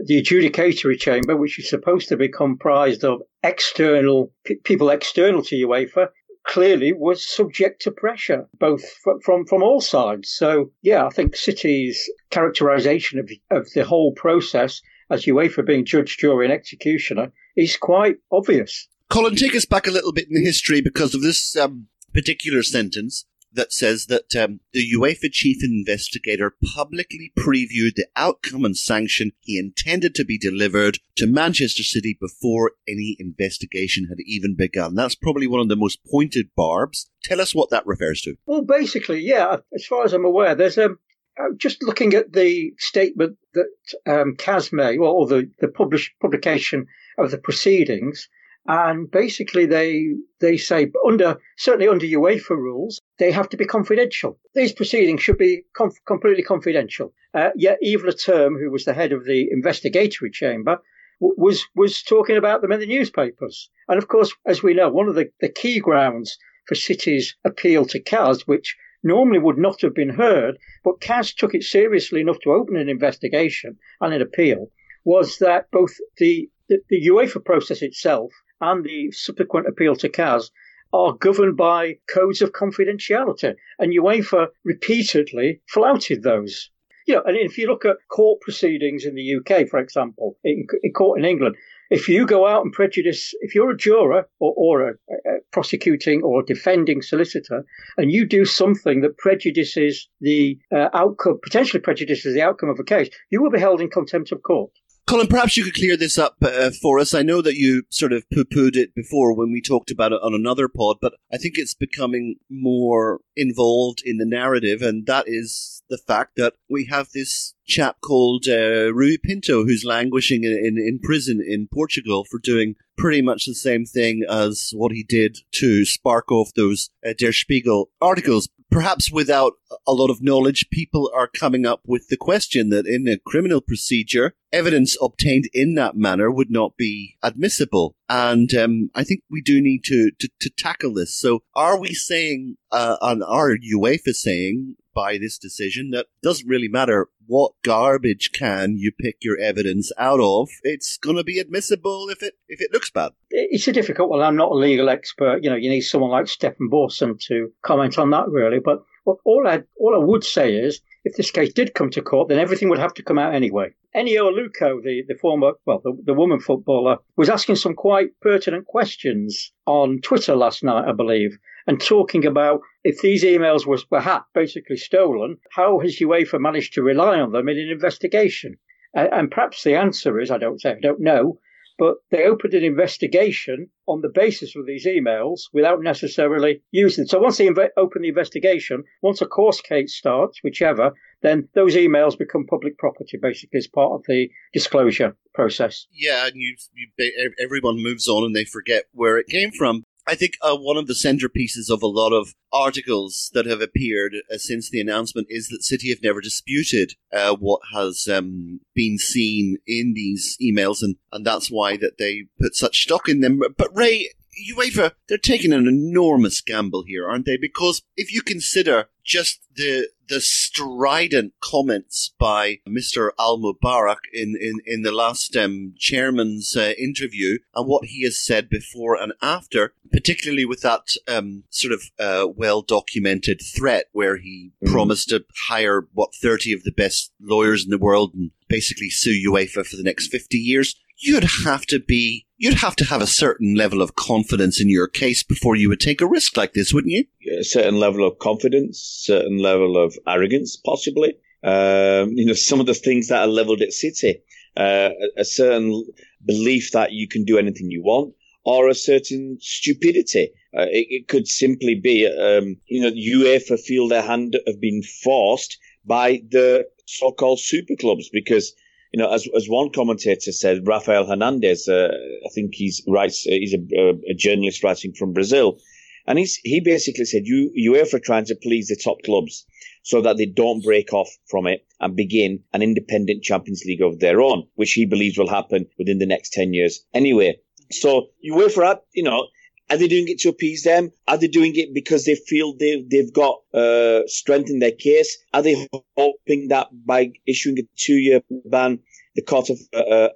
the 0.04 0.22
adjudicatory 0.22 0.98
chamber, 0.98 1.36
which 1.36 1.58
is 1.58 1.68
supposed 1.68 2.08
to 2.08 2.16
be 2.16 2.28
comprised 2.28 3.04
of 3.04 3.22
external 3.42 4.32
people 4.64 4.90
external 4.90 5.42
to 5.44 5.56
UEFA, 5.56 6.08
clearly 6.46 6.92
was 6.92 7.26
subject 7.26 7.82
to 7.82 7.90
pressure, 7.90 8.48
both 8.58 8.82
from 9.22 9.44
from 9.46 9.62
all 9.62 9.80
sides. 9.80 10.30
So 10.30 10.72
yeah, 10.82 11.06
I 11.06 11.10
think 11.10 11.36
City's 11.36 12.10
characterisation 12.30 13.18
of 13.18 13.30
of 13.50 13.68
the 13.74 13.84
whole 13.84 14.12
process 14.12 14.80
as 15.10 15.24
UEFA 15.24 15.66
being 15.66 15.84
judge, 15.84 16.18
jury, 16.18 16.46
and 16.46 16.52
executioner 16.52 17.32
is 17.56 17.76
quite 17.76 18.16
obvious. 18.30 18.88
Colin, 19.08 19.34
take 19.34 19.56
us 19.56 19.64
back 19.64 19.88
a 19.88 19.90
little 19.90 20.12
bit 20.12 20.28
in 20.28 20.34
the 20.34 20.44
history 20.44 20.80
because 20.80 21.14
of 21.14 21.22
this 21.22 21.56
um, 21.56 21.88
particular 22.14 22.62
sentence 22.62 23.24
that 23.52 23.72
says 23.72 24.06
that 24.06 24.34
um, 24.36 24.60
the 24.72 24.92
UEFA 24.92 25.30
chief 25.30 25.62
investigator 25.62 26.54
publicly 26.74 27.32
previewed 27.38 27.94
the 27.96 28.06
outcome 28.16 28.64
and 28.64 28.76
sanction 28.76 29.32
he 29.40 29.58
intended 29.58 30.14
to 30.14 30.24
be 30.24 30.38
delivered 30.38 30.98
to 31.16 31.26
Manchester 31.26 31.82
City 31.82 32.16
before 32.20 32.72
any 32.88 33.16
investigation 33.18 34.06
had 34.08 34.18
even 34.24 34.54
begun. 34.54 34.94
That's 34.94 35.14
probably 35.14 35.46
one 35.46 35.60
of 35.60 35.68
the 35.68 35.76
most 35.76 36.00
pointed 36.10 36.50
barbs. 36.56 37.10
Tell 37.22 37.40
us 37.40 37.54
what 37.54 37.70
that 37.70 37.86
refers 37.86 38.20
to. 38.22 38.36
Well, 38.46 38.62
basically, 38.62 39.20
yeah, 39.20 39.58
as 39.74 39.84
far 39.86 40.04
as 40.04 40.12
I'm 40.12 40.24
aware, 40.24 40.54
there's 40.54 40.78
a. 40.78 40.90
Uh, 41.38 41.54
just 41.56 41.82
looking 41.82 42.12
at 42.12 42.32
the 42.32 42.74
statement 42.76 43.38
that 43.54 43.68
um, 44.04 44.34
CAS 44.36 44.72
made, 44.72 44.98
or 44.98 45.26
the, 45.26 45.48
the 45.60 45.68
publish, 45.68 46.12
publication 46.20 46.86
of 47.16 47.30
the 47.30 47.38
proceedings, 47.38 48.28
and 48.72 49.10
basically, 49.10 49.66
they 49.66 50.14
they 50.38 50.56
say 50.56 50.92
under 51.04 51.40
certainly 51.58 51.88
under 51.88 52.06
UEFA 52.06 52.50
rules, 52.50 53.00
they 53.18 53.32
have 53.32 53.48
to 53.48 53.56
be 53.56 53.64
confidential. 53.64 54.38
These 54.54 54.74
proceedings 54.74 55.24
should 55.24 55.38
be 55.38 55.64
conf- 55.74 56.04
completely 56.06 56.44
confidential. 56.44 57.12
Uh, 57.34 57.50
yet 57.56 57.78
Yves 57.82 58.04
Leterme, 58.04 58.60
who 58.60 58.70
was 58.70 58.84
the 58.84 58.94
head 58.94 59.10
of 59.10 59.24
the 59.24 59.48
investigatory 59.50 60.30
chamber, 60.30 60.78
w- 61.20 61.34
was 61.36 61.66
was 61.74 62.00
talking 62.00 62.36
about 62.36 62.62
them 62.62 62.70
in 62.70 62.78
the 62.78 62.86
newspapers. 62.86 63.68
And 63.88 63.98
of 63.98 64.06
course, 64.06 64.32
as 64.46 64.62
we 64.62 64.74
know, 64.74 64.88
one 64.88 65.08
of 65.08 65.16
the, 65.16 65.32
the 65.40 65.48
key 65.48 65.80
grounds 65.80 66.38
for 66.68 66.76
City's 66.76 67.34
appeal 67.44 67.86
to 67.86 67.98
CAS, 67.98 68.46
which 68.46 68.76
normally 69.02 69.40
would 69.40 69.58
not 69.58 69.80
have 69.80 69.96
been 69.96 70.10
heard, 70.10 70.56
but 70.84 71.00
CAS 71.00 71.34
took 71.34 71.56
it 71.56 71.64
seriously 71.64 72.20
enough 72.20 72.38
to 72.44 72.52
open 72.52 72.76
an 72.76 72.88
investigation 72.88 73.76
and 74.00 74.14
an 74.14 74.22
appeal, 74.22 74.70
was 75.04 75.38
that 75.38 75.68
both 75.72 75.96
the, 76.18 76.48
the, 76.68 76.78
the 76.88 77.08
UEFA 77.08 77.44
process 77.44 77.82
itself 77.82 78.30
and 78.60 78.84
the 78.84 79.10
subsequent 79.12 79.66
appeal 79.66 79.96
to 79.96 80.08
CAS 80.08 80.50
are 80.92 81.12
governed 81.12 81.56
by 81.56 81.98
codes 82.08 82.42
of 82.42 82.52
confidentiality. 82.52 83.54
And 83.78 83.92
UEFA 83.92 84.48
repeatedly 84.64 85.60
flouted 85.68 86.22
those. 86.22 86.70
You 87.06 87.14
know, 87.16 87.22
and 87.24 87.36
if 87.36 87.58
you 87.58 87.66
look 87.66 87.84
at 87.84 87.96
court 88.08 88.40
proceedings 88.40 89.04
in 89.04 89.14
the 89.14 89.36
UK, 89.36 89.68
for 89.68 89.78
example, 89.78 90.36
in, 90.44 90.66
in 90.82 90.92
court 90.92 91.18
in 91.18 91.24
England, 91.24 91.56
if 91.90 92.08
you 92.08 92.24
go 92.24 92.46
out 92.46 92.64
and 92.64 92.72
prejudice, 92.72 93.34
if 93.40 93.54
you're 93.54 93.70
a 93.70 93.76
juror 93.76 94.28
or, 94.38 94.54
or 94.56 94.88
a, 94.90 94.92
a, 95.10 95.38
prosecuting 95.50 96.22
or 96.22 96.42
defending 96.42 97.02
solicitor, 97.02 97.64
and 97.96 98.12
you 98.12 98.24
do 98.24 98.44
something 98.44 99.00
that 99.00 99.18
prejudices 99.18 100.08
the 100.20 100.56
uh, 100.72 100.88
outcome, 100.94 101.40
potentially 101.42 101.80
prejudices 101.80 102.32
the 102.32 102.42
outcome 102.42 102.68
of 102.68 102.78
a 102.78 102.84
case, 102.84 103.10
you 103.30 103.42
will 103.42 103.50
be 103.50 103.58
held 103.58 103.80
in 103.80 103.90
contempt 103.90 104.30
of 104.30 104.42
court. 104.42 104.70
Colin, 105.10 105.26
perhaps 105.26 105.56
you 105.56 105.64
could 105.64 105.74
clear 105.74 105.96
this 105.96 106.18
up 106.18 106.36
uh, 106.40 106.70
for 106.70 107.00
us. 107.00 107.14
I 107.14 107.22
know 107.22 107.42
that 107.42 107.56
you 107.56 107.82
sort 107.90 108.12
of 108.12 108.30
poo 108.30 108.44
pooed 108.44 108.76
it 108.76 108.94
before 108.94 109.34
when 109.34 109.50
we 109.50 109.60
talked 109.60 109.90
about 109.90 110.12
it 110.12 110.20
on 110.22 110.34
another 110.34 110.68
pod, 110.68 110.98
but 111.00 111.14
I 111.32 111.36
think 111.36 111.54
it's 111.56 111.74
becoming 111.74 112.36
more 112.48 113.18
involved 113.34 114.02
in 114.04 114.18
the 114.18 114.24
narrative, 114.24 114.82
and 114.82 115.06
that 115.06 115.24
is 115.26 115.82
the 115.90 115.98
fact 115.98 116.36
that 116.36 116.54
we 116.68 116.84
have 116.84 117.08
this 117.12 117.54
chap 117.66 117.96
called 118.00 118.46
uh, 118.46 118.94
Rui 118.94 119.16
Pinto 119.20 119.64
who's 119.64 119.84
languishing 119.84 120.44
in, 120.44 120.52
in, 120.52 120.78
in 120.78 121.00
prison 121.02 121.44
in 121.44 121.66
Portugal 121.74 122.24
for 122.30 122.38
doing 122.38 122.76
pretty 122.96 123.20
much 123.20 123.46
the 123.46 123.54
same 123.54 123.84
thing 123.84 124.22
as 124.30 124.70
what 124.76 124.92
he 124.92 125.02
did 125.02 125.38
to 125.54 125.84
spark 125.84 126.30
off 126.30 126.54
those 126.54 126.90
uh, 127.04 127.14
Der 127.18 127.32
Spiegel 127.32 127.90
articles 128.00 128.48
perhaps 128.70 129.10
without 129.10 129.54
a 129.86 129.92
lot 129.92 130.10
of 130.10 130.22
knowledge, 130.22 130.68
people 130.70 131.10
are 131.14 131.28
coming 131.28 131.66
up 131.66 131.80
with 131.86 132.08
the 132.08 132.16
question 132.16 132.70
that 132.70 132.86
in 132.86 133.08
a 133.08 133.18
criminal 133.18 133.60
procedure, 133.60 134.34
evidence 134.52 134.96
obtained 135.00 135.48
in 135.52 135.74
that 135.74 135.96
manner 135.96 136.30
would 136.30 136.50
not 136.50 136.76
be 136.76 137.16
admissible. 137.22 137.94
And 138.08 138.52
um, 138.54 138.90
I 138.94 139.04
think 139.04 139.22
we 139.30 139.42
do 139.42 139.60
need 139.60 139.84
to, 139.84 140.10
to, 140.18 140.28
to, 140.40 140.50
tackle 140.50 140.94
this. 140.94 141.18
So 141.18 141.40
are 141.54 141.78
we 141.78 141.94
saying, 141.94 142.56
uh, 142.70 142.96
and 143.00 143.22
are 143.22 143.50
UEFA 143.50 144.12
saying 144.12 144.76
by 144.94 145.18
this 145.18 145.38
decision 145.38 145.90
that 145.90 146.06
doesn't 146.22 146.48
really 146.48 146.68
matter 146.68 147.08
what 147.30 147.52
garbage 147.62 148.32
can 148.32 148.76
you 148.76 148.90
pick 148.90 149.18
your 149.22 149.38
evidence 149.38 149.92
out 149.96 150.18
of, 150.18 150.48
it's 150.64 150.98
going 150.98 151.14
to 151.14 151.22
be 151.22 151.38
admissible 151.38 152.08
if 152.10 152.24
it 152.24 152.34
if 152.48 152.60
it 152.60 152.72
looks 152.72 152.90
bad. 152.90 153.12
It's 153.30 153.68
a 153.68 153.72
difficult 153.72 154.10
one. 154.10 154.20
I'm 154.20 154.34
not 154.34 154.50
a 154.50 154.56
legal 154.56 154.88
expert. 154.88 155.44
You 155.44 155.50
know, 155.50 155.54
you 155.56 155.70
need 155.70 155.82
someone 155.82 156.10
like 156.10 156.26
Stefan 156.26 156.68
Borson 156.68 157.20
to 157.28 157.52
comment 157.62 157.98
on 157.98 158.10
that, 158.10 158.28
really. 158.28 158.58
But 158.58 158.82
all 159.24 159.46
I 159.46 159.62
all 159.78 159.94
I 159.94 160.04
would 160.04 160.24
say 160.24 160.54
is, 160.54 160.80
if 161.04 161.16
this 161.16 161.30
case 161.30 161.52
did 161.52 161.74
come 161.74 161.90
to 161.90 162.02
court, 162.02 162.28
then 162.28 162.40
everything 162.40 162.68
would 162.68 162.80
have 162.80 162.94
to 162.94 163.04
come 163.04 163.18
out 163.18 163.32
anyway. 163.32 163.70
Eni 163.94 164.16
Aluko, 164.16 164.82
the, 164.82 165.04
the 165.06 165.14
former, 165.20 165.52
well, 165.66 165.80
the, 165.82 165.96
the 166.04 166.14
woman 166.14 166.40
footballer, 166.40 166.98
was 167.16 167.28
asking 167.28 167.56
some 167.56 167.74
quite 167.74 168.08
pertinent 168.20 168.66
questions 168.66 169.52
on 169.66 170.00
Twitter 170.00 170.34
last 170.34 170.62
night, 170.62 170.88
I 170.88 170.92
believe, 170.92 171.38
and 171.70 171.80
talking 171.80 172.26
about 172.26 172.62
if 172.82 173.00
these 173.00 173.22
emails 173.22 173.64
were, 173.64 174.00
hacked, 174.00 174.34
basically 174.34 174.76
stolen, 174.76 175.36
how 175.52 175.78
has 175.78 176.00
UEFA 176.00 176.40
managed 176.40 176.74
to 176.74 176.82
rely 176.82 177.20
on 177.20 177.30
them 177.30 177.48
in 177.48 177.56
an 177.56 177.68
investigation? 177.68 178.56
Uh, 178.96 179.06
and 179.12 179.30
perhaps 179.30 179.62
the 179.62 179.76
answer 179.76 180.18
is, 180.18 180.32
I 180.32 180.38
don't 180.38 180.60
say, 180.60 180.72
I 180.72 180.80
don't 180.82 180.98
know, 180.98 181.38
but 181.78 181.98
they 182.10 182.24
opened 182.24 182.54
an 182.54 182.64
investigation 182.64 183.68
on 183.86 184.00
the 184.00 184.08
basis 184.12 184.56
of 184.56 184.66
these 184.66 184.84
emails 184.84 185.42
without 185.52 185.80
necessarily 185.80 186.60
using 186.72 187.02
them. 187.02 187.08
So 187.08 187.20
once 187.20 187.38
they 187.38 187.46
inv- 187.46 187.68
open 187.76 188.02
the 188.02 188.08
investigation, 188.08 188.82
once 189.00 189.20
a 189.20 189.26
course 189.26 189.60
case 189.60 189.94
starts, 189.94 190.40
whichever, 190.42 190.94
then 191.22 191.48
those 191.54 191.76
emails 191.76 192.18
become 192.18 192.46
public 192.46 192.78
property, 192.78 193.16
basically, 193.22 193.58
as 193.58 193.68
part 193.68 193.92
of 193.92 194.02
the 194.08 194.28
disclosure 194.52 195.16
process. 195.34 195.86
Yeah, 195.92 196.26
and 196.26 196.34
you, 196.34 196.56
you 196.74 197.32
everyone 197.38 197.80
moves 197.80 198.08
on 198.08 198.24
and 198.24 198.34
they 198.34 198.44
forget 198.44 198.86
where 198.90 199.18
it 199.18 199.28
came 199.28 199.52
from. 199.52 199.84
I 200.10 200.16
think 200.16 200.34
uh, 200.42 200.56
one 200.56 200.76
of 200.76 200.88
the 200.88 200.92
centerpieces 200.94 201.72
of 201.72 201.84
a 201.84 201.86
lot 201.86 202.12
of 202.12 202.34
articles 202.52 203.30
that 203.32 203.46
have 203.46 203.60
appeared 203.60 204.16
uh, 204.28 204.38
since 204.38 204.68
the 204.68 204.80
announcement 204.80 205.28
is 205.30 205.46
that 205.48 205.62
City 205.62 205.90
have 205.90 206.02
never 206.02 206.20
disputed 206.20 206.94
uh, 207.12 207.36
what 207.36 207.60
has 207.72 208.08
um, 208.12 208.58
been 208.74 208.98
seen 208.98 209.58
in 209.68 209.92
these 209.94 210.36
emails, 210.42 210.78
and, 210.82 210.96
and 211.12 211.24
that's 211.24 211.48
why 211.48 211.76
that 211.76 211.98
they 211.98 212.24
put 212.40 212.56
such 212.56 212.82
stock 212.82 213.08
in 213.08 213.20
them. 213.20 213.40
But 213.56 213.70
Ray, 213.72 214.10
UEFA, 214.52 214.94
they're 215.08 215.16
taking 215.16 215.52
an 215.52 215.68
enormous 215.68 216.40
gamble 216.40 216.82
here, 216.88 217.08
aren't 217.08 217.26
they? 217.26 217.36
Because 217.36 217.82
if 217.96 218.12
you 218.12 218.20
consider 218.20 218.88
just 219.04 219.46
the 219.54 219.90
the 220.10 220.20
strident 220.20 221.32
comments 221.40 222.12
by 222.18 222.58
Mr. 222.68 223.10
Al 223.18 223.38
Mubarak 223.38 224.00
in, 224.12 224.36
in, 224.38 224.60
in 224.66 224.82
the 224.82 224.90
last 224.92 225.36
um, 225.36 225.72
chairman's 225.78 226.56
uh, 226.56 226.72
interview 226.76 227.38
and 227.54 227.68
what 227.68 227.86
he 227.86 228.02
has 228.02 228.22
said 228.22 228.50
before 228.50 229.00
and 229.00 229.12
after, 229.22 229.72
particularly 229.92 230.44
with 230.44 230.62
that 230.62 230.82
um, 231.06 231.44
sort 231.48 231.72
of 231.72 231.82
uh, 231.98 232.26
well 232.26 232.60
documented 232.60 233.40
threat 233.56 233.86
where 233.92 234.16
he 234.16 234.50
mm. 234.62 234.70
promised 234.70 235.08
to 235.10 235.24
hire, 235.48 235.86
what, 235.92 236.10
30 236.20 236.52
of 236.52 236.64
the 236.64 236.72
best 236.72 237.12
lawyers 237.20 237.64
in 237.64 237.70
the 237.70 237.78
world 237.78 238.12
and 238.12 238.32
basically 238.48 238.90
sue 238.90 239.30
UEFA 239.30 239.64
for 239.64 239.76
the 239.76 239.84
next 239.84 240.08
50 240.08 240.36
years 240.36 240.74
you'd 241.00 241.24
have 241.44 241.66
to 241.66 241.80
be 241.80 242.26
you'd 242.36 242.54
have 242.54 242.76
to 242.76 242.84
have 242.84 243.02
a 243.02 243.06
certain 243.06 243.54
level 243.54 243.82
of 243.82 243.96
confidence 243.96 244.60
in 244.60 244.68
your 244.68 244.88
case 244.88 245.22
before 245.22 245.56
you 245.56 245.68
would 245.68 245.80
take 245.80 246.00
a 246.00 246.06
risk 246.06 246.36
like 246.36 246.54
this, 246.54 246.72
wouldn't 246.72 246.92
you? 246.92 247.04
A 247.38 247.44
certain 247.44 247.78
level 247.78 248.06
of 248.06 248.18
confidence, 248.18 248.80
certain 248.80 249.38
level 249.38 249.76
of 249.76 249.94
arrogance, 250.06 250.56
possibly. 250.56 251.14
Um, 251.42 252.12
you 252.12 252.26
know, 252.26 252.32
some 252.32 252.60
of 252.60 252.66
the 252.66 252.74
things 252.74 253.08
that 253.08 253.20
are 253.20 253.26
leveled 253.26 253.62
at 253.62 253.72
City, 253.72 254.22
uh, 254.56 254.90
a, 255.16 255.24
certain 255.24 255.86
belief 256.24 256.72
that 256.72 256.92
you 256.92 257.08
can 257.08 257.24
do 257.24 257.38
anything 257.38 257.70
you 257.70 257.82
want, 257.82 258.14
or 258.44 258.68
a 258.68 258.74
certain 258.74 259.38
stupidity. 259.40 260.32
Uh, 260.56 260.66
it, 260.70 260.86
it, 260.90 261.08
could 261.08 261.26
simply 261.26 261.74
be, 261.74 262.06
um, 262.06 262.56
you 262.66 262.82
know, 262.82 262.90
UEFA 262.90 263.58
feel 263.58 263.88
their 263.88 264.02
hand 264.02 264.38
have 264.46 264.60
been 264.60 264.82
forced 265.02 265.58
by 265.84 266.22
the 266.30 266.66
so-called 266.86 267.40
super 267.40 267.74
clubs 267.78 268.10
because 268.12 268.52
you 268.92 268.98
know, 268.98 269.12
as 269.12 269.26
as 269.36 269.46
one 269.48 269.70
commentator 269.70 270.32
said, 270.32 270.66
Rafael 270.66 271.06
Hernandez, 271.06 271.68
uh, 271.68 271.90
I 272.26 272.28
think 272.34 272.54
he's 272.54 272.82
writes, 272.88 273.26
uh, 273.26 273.30
he's 273.30 273.54
a, 273.54 274.00
a, 274.10 274.14
journalist 274.14 274.64
writing 274.64 274.92
from 274.92 275.12
Brazil, 275.12 275.58
and 276.06 276.18
he's 276.18 276.40
he 276.42 276.60
basically 276.60 277.04
said, 277.04 277.22
you 277.24 277.52
UEFA 277.56 278.02
trying 278.02 278.24
to 278.26 278.34
please 278.34 278.68
the 278.68 278.76
top 278.76 279.02
clubs 279.04 279.46
so 279.82 280.02
that 280.02 280.16
they 280.16 280.26
don't 280.26 280.62
break 280.62 280.92
off 280.92 281.08
from 281.26 281.46
it 281.46 281.64
and 281.78 281.96
begin 281.96 282.40
an 282.52 282.62
independent 282.62 283.22
Champions 283.22 283.62
League 283.64 283.82
of 283.82 284.00
their 284.00 284.20
own, 284.20 284.46
which 284.56 284.72
he 284.72 284.84
believes 284.86 285.16
will 285.16 285.28
happen 285.28 285.66
within 285.78 285.98
the 285.98 286.06
next 286.06 286.32
ten 286.32 286.52
years 286.52 286.84
anyway. 286.92 287.36
So 287.70 288.08
UEFA, 288.28 288.80
you 288.92 289.04
know, 289.04 289.28
are 289.70 289.76
they 289.76 289.88
doing 289.88 290.08
it 290.08 290.18
to 290.20 290.28
appease 290.28 290.64
them? 290.64 290.92
Are 291.06 291.16
they 291.16 291.28
doing 291.28 291.54
it 291.54 291.72
because 291.72 292.04
they 292.04 292.16
feel 292.16 292.56
they've, 292.56 292.88
they've 292.90 293.12
got 293.12 293.38
uh, 293.54 294.00
strength 294.06 294.50
in 294.50 294.58
their 294.58 294.72
case? 294.72 295.16
Are 295.32 295.42
they 295.42 295.68
hoping 295.96 296.48
that 296.48 296.68
by 296.84 297.12
issuing 297.26 297.58
a 297.58 297.62
two 297.76 297.94
year 297.94 298.20
ban, 298.46 298.80
the 299.16 299.22
Court 299.22 299.50
of 299.50 299.58
uh, 299.74 299.78
uh, 299.78 300.08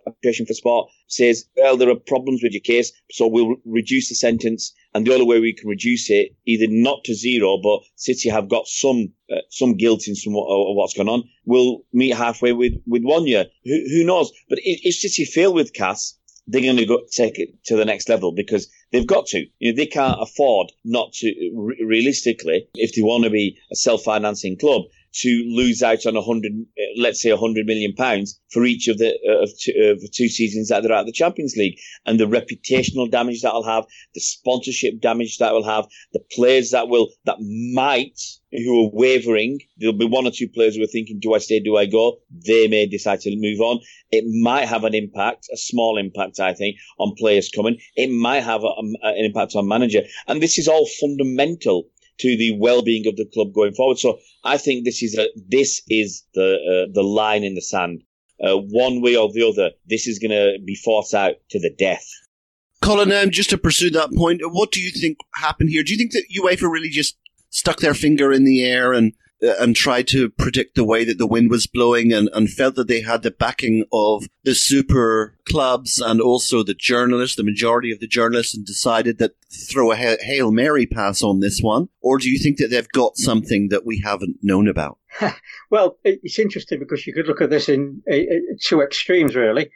for 0.46 0.54
Sport 0.54 0.90
says, 1.08 1.44
well, 1.56 1.76
there 1.76 1.90
are 1.90 1.96
problems 1.96 2.42
with 2.42 2.52
your 2.52 2.60
case, 2.60 2.92
so 3.10 3.26
we'll 3.26 3.56
reduce 3.64 4.08
the 4.08 4.14
sentence. 4.14 4.72
And 4.94 5.06
the 5.06 5.12
only 5.12 5.26
way 5.26 5.40
we 5.40 5.52
can 5.52 5.68
reduce 5.68 6.10
it, 6.10 6.34
either 6.46 6.66
not 6.68 7.02
to 7.04 7.14
zero, 7.14 7.58
but 7.60 7.80
City 7.96 8.28
have 8.28 8.48
got 8.48 8.66
some 8.66 9.12
uh, 9.32 9.40
some 9.50 9.74
guilt 9.74 10.06
in 10.06 10.14
some 10.14 10.34
of 10.36 10.76
what's 10.76 10.94
gone 10.94 11.08
on, 11.08 11.24
we'll 11.44 11.80
meet 11.92 12.14
halfway 12.14 12.52
with, 12.52 12.74
with 12.86 13.02
one 13.02 13.26
year. 13.26 13.46
Who, 13.64 13.82
who 13.90 14.04
knows? 14.04 14.30
But 14.48 14.58
if 14.62 14.94
City 14.94 15.24
fail 15.24 15.52
with 15.52 15.72
CAS, 15.72 16.18
they're 16.46 16.62
going 16.62 16.76
to 16.76 16.86
go 16.86 17.00
take 17.10 17.38
it 17.38 17.64
to 17.64 17.76
the 17.76 17.84
next 17.84 18.08
level 18.08 18.32
because 18.32 18.68
they've 18.92 19.06
got 19.06 19.26
to. 19.26 19.46
You 19.58 19.72
know, 19.72 19.76
they 19.76 19.86
can't 19.86 20.20
afford 20.20 20.72
not 20.84 21.12
to, 21.14 21.28
re- 21.54 21.82
realistically, 21.84 22.68
if 22.74 22.94
they 22.94 23.02
want 23.02 23.24
to 23.24 23.30
be 23.30 23.58
a 23.72 23.76
self-financing 23.76 24.58
club, 24.58 24.82
to 25.14 25.44
lose 25.48 25.82
out 25.82 26.06
on 26.06 26.16
a 26.16 26.22
hundred, 26.22 26.52
uh, 26.52 27.00
let's 27.00 27.22
say 27.22 27.30
a 27.30 27.36
hundred 27.36 27.66
million 27.66 27.94
pounds 27.94 28.40
for 28.50 28.64
each 28.64 28.88
of 28.88 28.98
the 28.98 29.10
uh, 29.28 29.42
of, 29.42 29.50
two, 29.58 29.72
of 30.02 30.10
two 30.12 30.28
seasons 30.28 30.68
that 30.68 30.82
they're 30.82 30.92
out 30.92 31.00
of 31.00 31.06
the 31.06 31.12
Champions 31.12 31.54
League, 31.56 31.78
and 32.06 32.18
the 32.18 32.24
reputational 32.24 33.10
damage 33.10 33.42
that'll 33.42 33.64
have, 33.64 33.84
the 34.14 34.20
sponsorship 34.20 35.00
damage 35.00 35.38
that 35.38 35.52
will 35.52 35.64
have, 35.64 35.86
the 36.12 36.20
players 36.32 36.70
that 36.70 36.88
will 36.88 37.08
that 37.24 37.36
might 37.74 38.18
who 38.52 38.86
are 38.86 38.90
wavering. 38.92 39.58
There'll 39.78 39.96
be 39.96 40.06
one 40.06 40.26
or 40.26 40.30
two 40.30 40.48
players 40.48 40.76
who 40.76 40.82
are 40.82 40.88
thinking, 40.88 41.20
"Do 41.20 41.34
I 41.34 41.38
stay? 41.38 41.60
Do 41.60 41.76
I 41.76 41.86
go?" 41.86 42.18
They 42.30 42.68
may 42.68 42.86
decide 42.86 43.20
to 43.20 43.36
move 43.36 43.60
on. 43.60 43.80
It 44.10 44.24
might 44.42 44.66
have 44.66 44.84
an 44.84 44.94
impact, 44.94 45.48
a 45.52 45.56
small 45.56 45.96
impact, 45.96 46.40
I 46.40 46.54
think, 46.54 46.76
on 46.98 47.14
players 47.16 47.48
coming. 47.48 47.78
It 47.96 48.10
might 48.10 48.42
have 48.42 48.62
a, 48.64 48.68
a, 48.68 48.82
an 49.02 49.24
impact 49.24 49.54
on 49.54 49.68
manager, 49.68 50.02
and 50.26 50.42
this 50.42 50.58
is 50.58 50.68
all 50.68 50.86
fundamental 51.00 51.88
to 52.18 52.36
the 52.36 52.56
well-being 52.58 53.06
of 53.06 53.16
the 53.16 53.28
club 53.32 53.52
going 53.54 53.74
forward. 53.74 53.98
So 53.98 54.18
I 54.44 54.56
think 54.56 54.84
this 54.84 55.02
is 55.02 55.16
a 55.18 55.28
this 55.48 55.82
is 55.88 56.24
the 56.34 56.54
uh, 56.54 56.92
the 56.92 57.02
line 57.02 57.44
in 57.44 57.54
the 57.54 57.62
sand. 57.62 58.02
Uh, 58.42 58.56
one 58.56 59.00
way 59.00 59.16
or 59.16 59.32
the 59.32 59.46
other, 59.46 59.70
this 59.86 60.06
is 60.06 60.18
going 60.18 60.32
to 60.32 60.58
be 60.64 60.74
fought 60.74 61.14
out 61.14 61.34
to 61.50 61.60
the 61.60 61.70
death. 61.78 62.04
Colin, 62.82 63.12
um, 63.12 63.30
just 63.30 63.48
to 63.50 63.56
pursue 63.56 63.90
that 63.90 64.12
point, 64.12 64.42
what 64.44 64.72
do 64.72 64.80
you 64.80 64.90
think 64.90 65.18
happened 65.34 65.70
here? 65.70 65.82
Do 65.82 65.92
you 65.92 65.98
think 65.98 66.12
that 66.12 66.24
UEFA 66.36 66.70
really 66.70 66.90
just 66.90 67.16
stuck 67.50 67.78
their 67.78 67.94
finger 67.94 68.32
in 68.32 68.44
the 68.44 68.64
air 68.64 68.92
and 68.92 69.12
Uh, 69.42 69.52
and 69.58 69.74
tried 69.74 70.06
to 70.06 70.30
predict 70.30 70.74
the 70.74 70.84
way 70.84 71.04
that 71.04 71.18
the 71.18 71.26
wind 71.26 71.50
was 71.50 71.66
blowing 71.66 72.12
and, 72.12 72.30
and 72.32 72.48
felt 72.50 72.76
that 72.76 72.86
they 72.86 73.00
had 73.00 73.22
the 73.22 73.30
backing 73.30 73.84
of 73.92 74.24
the 74.44 74.54
super 74.54 75.36
clubs 75.44 75.98
and 75.98 76.20
also 76.20 76.62
the 76.62 76.74
journalists, 76.74 77.36
the 77.36 77.42
majority 77.42 77.90
of 77.90 77.98
the 77.98 78.06
journalists, 78.06 78.54
and 78.54 78.64
decided 78.64 79.18
that 79.18 79.32
throw 79.70 79.90
a 79.90 79.96
Hail 79.96 80.52
Mary 80.52 80.86
pass 80.86 81.22
on 81.22 81.40
this 81.40 81.60
one? 81.60 81.88
Or 82.00 82.18
do 82.18 82.30
you 82.30 82.38
think 82.38 82.58
that 82.58 82.68
they've 82.68 82.88
got 82.90 83.16
something 83.16 83.68
that 83.68 83.84
we 83.84 84.00
haven't 84.04 84.36
known 84.40 84.68
about? 84.68 84.98
well, 85.70 85.98
it's 86.04 86.38
interesting 86.38 86.78
because 86.78 87.06
you 87.06 87.12
could 87.12 87.26
look 87.26 87.40
at 87.40 87.50
this 87.50 87.68
in 87.68 88.02
uh, 88.10 88.14
uh, 88.14 88.54
two 88.62 88.82
extremes, 88.82 89.34
really 89.34 89.70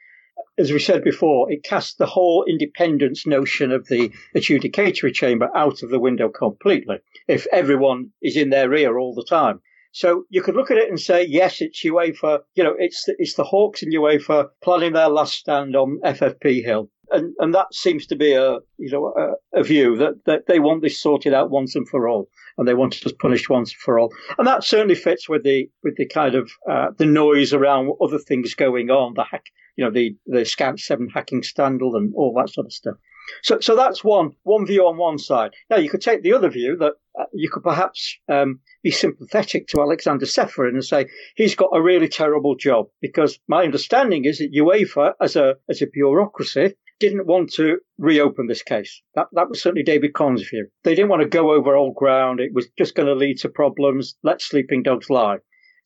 as 0.59 0.73
we 0.73 0.79
said 0.79 1.05
before, 1.05 1.51
it 1.51 1.63
casts 1.63 1.95
the 1.95 2.07
whole 2.07 2.45
independence 2.45 3.27
notion 3.27 3.71
of 3.71 3.87
the 3.87 4.11
adjudicatory 4.35 5.15
chamber 5.15 5.49
out 5.55 5.83
of 5.83 5.91
the 5.91 6.01
window 6.01 6.29
completely 6.29 6.99
if 7.29 7.47
everyone 7.53 8.11
is 8.21 8.37
in 8.37 8.51
their 8.51 8.75
ear 8.75 8.99
all 8.99 9.15
the 9.15 9.25
time. 9.25 9.61
So 9.93 10.25
you 10.29 10.43
could 10.43 10.55
look 10.55 10.71
at 10.71 10.77
it 10.77 10.89
and 10.89 11.01
say, 11.01 11.25
yes, 11.25 11.61
it's 11.61 11.83
UEFA. 11.85 12.41
You 12.55 12.65
know, 12.65 12.75
it's 12.79 13.05
the, 13.05 13.15
it's 13.19 13.35
the 13.35 13.45
Hawks 13.45 13.83
and 13.83 13.93
UEFA 13.93 14.49
planning 14.63 14.93
their 14.93 15.09
last 15.09 15.35
stand 15.35 15.75
on 15.75 16.01
FFP 16.05 16.63
Hill, 16.65 16.91
and 17.11 17.35
and 17.39 17.55
that 17.55 17.73
seems 17.73 18.07
to 18.07 18.17
be 18.17 18.33
a 18.33 18.59
you 18.79 18.91
know 18.91 19.15
a, 19.17 19.61
a 19.61 19.63
view 19.63 19.97
that 19.97 20.25
that 20.27 20.47
they 20.47 20.59
want 20.61 20.83
this 20.83 21.01
sorted 21.01 21.35
out 21.35 21.51
once 21.51 21.75
and 21.75 21.89
for 21.89 22.09
all, 22.09 22.29
and 22.57 22.67
they 22.67 22.75
want 22.75 23.05
us 23.05 23.13
punished 23.13 23.49
once 23.49 23.73
and 23.73 23.81
for 23.81 23.99
all, 23.99 24.13
and 24.39 24.47
that 24.47 24.65
certainly 24.65 24.95
fits 24.95 25.29
with 25.29 25.45
the 25.45 25.69
with 25.83 25.97
the 25.97 26.07
kind 26.07 26.35
of 26.35 26.51
uh, 26.71 26.89
the 26.97 27.07
noise 27.07 27.53
around 27.53 27.93
other 28.03 28.19
things 28.19 28.55
going 28.55 28.91
on, 28.91 29.15
the 29.15 29.25
hack, 29.25 29.45
you 29.77 29.85
know, 29.85 29.91
the 29.91 30.17
the 30.27 30.45
Scout 30.45 30.79
Seven 30.79 31.09
hacking 31.09 31.43
scandal 31.43 31.97
and 31.97 32.13
all 32.15 32.35
that 32.35 32.51
sort 32.51 32.67
of 32.67 32.73
stuff. 32.73 32.97
So, 33.43 33.61
so 33.61 33.77
that's 33.77 34.03
one 34.03 34.33
one 34.43 34.67
view 34.67 34.87
on 34.87 34.97
one 34.97 35.19
side. 35.19 35.53
Now, 35.71 35.77
you 35.77 35.91
could 35.91 36.01
take 36.01 36.23
the 36.23 36.33
other 36.33 36.49
view 36.49 36.77
that 36.77 36.95
uh, 37.19 37.25
you 37.33 37.51
could 37.51 37.63
perhaps 37.63 38.17
um, 38.29 38.61
be 38.83 38.91
sympathetic 38.91 39.67
to 39.69 39.81
Alexander 39.81 40.27
Čeferin 40.27 40.71
and 40.71 40.85
say 40.85 41.07
he's 41.37 41.55
got 41.55 41.71
a 41.75 41.83
really 41.83 42.09
terrible 42.09 42.55
job 42.55 42.87
because 43.01 43.39
my 43.49 43.65
understanding 43.65 44.25
is 44.25 44.39
that 44.39 44.53
UEFA, 44.53 45.15
as 45.21 45.37
a 45.37 45.57
as 45.69 45.83
a 45.83 45.87
bureaucracy, 45.87 46.75
didn't 47.01 47.27
want 47.27 47.53
to 47.55 47.79
reopen 47.99 48.47
this 48.47 48.63
case. 48.63 49.03
That 49.15 49.29
that 49.33 49.49
was 49.49 49.63
certainly 49.63 49.83
David 49.83 50.15
Conn's 50.15 50.49
view. 50.49 50.69
They 50.85 50.95
didn't 50.95 51.11
want 51.11 51.23
to 51.23 51.29
go 51.29 51.53
over 51.53 51.77
old 51.77 51.95
ground. 51.95 52.41
It 52.41 52.53
was 52.55 52.69
just 52.77 52.95
going 52.95 53.07
to 53.07 53.15
lead 53.15 53.39
to 53.39 53.49
problems. 53.49 54.17
Let 54.23 54.43
sleeping 54.43 54.83
dogs 54.83 55.11
lie. 55.11 55.39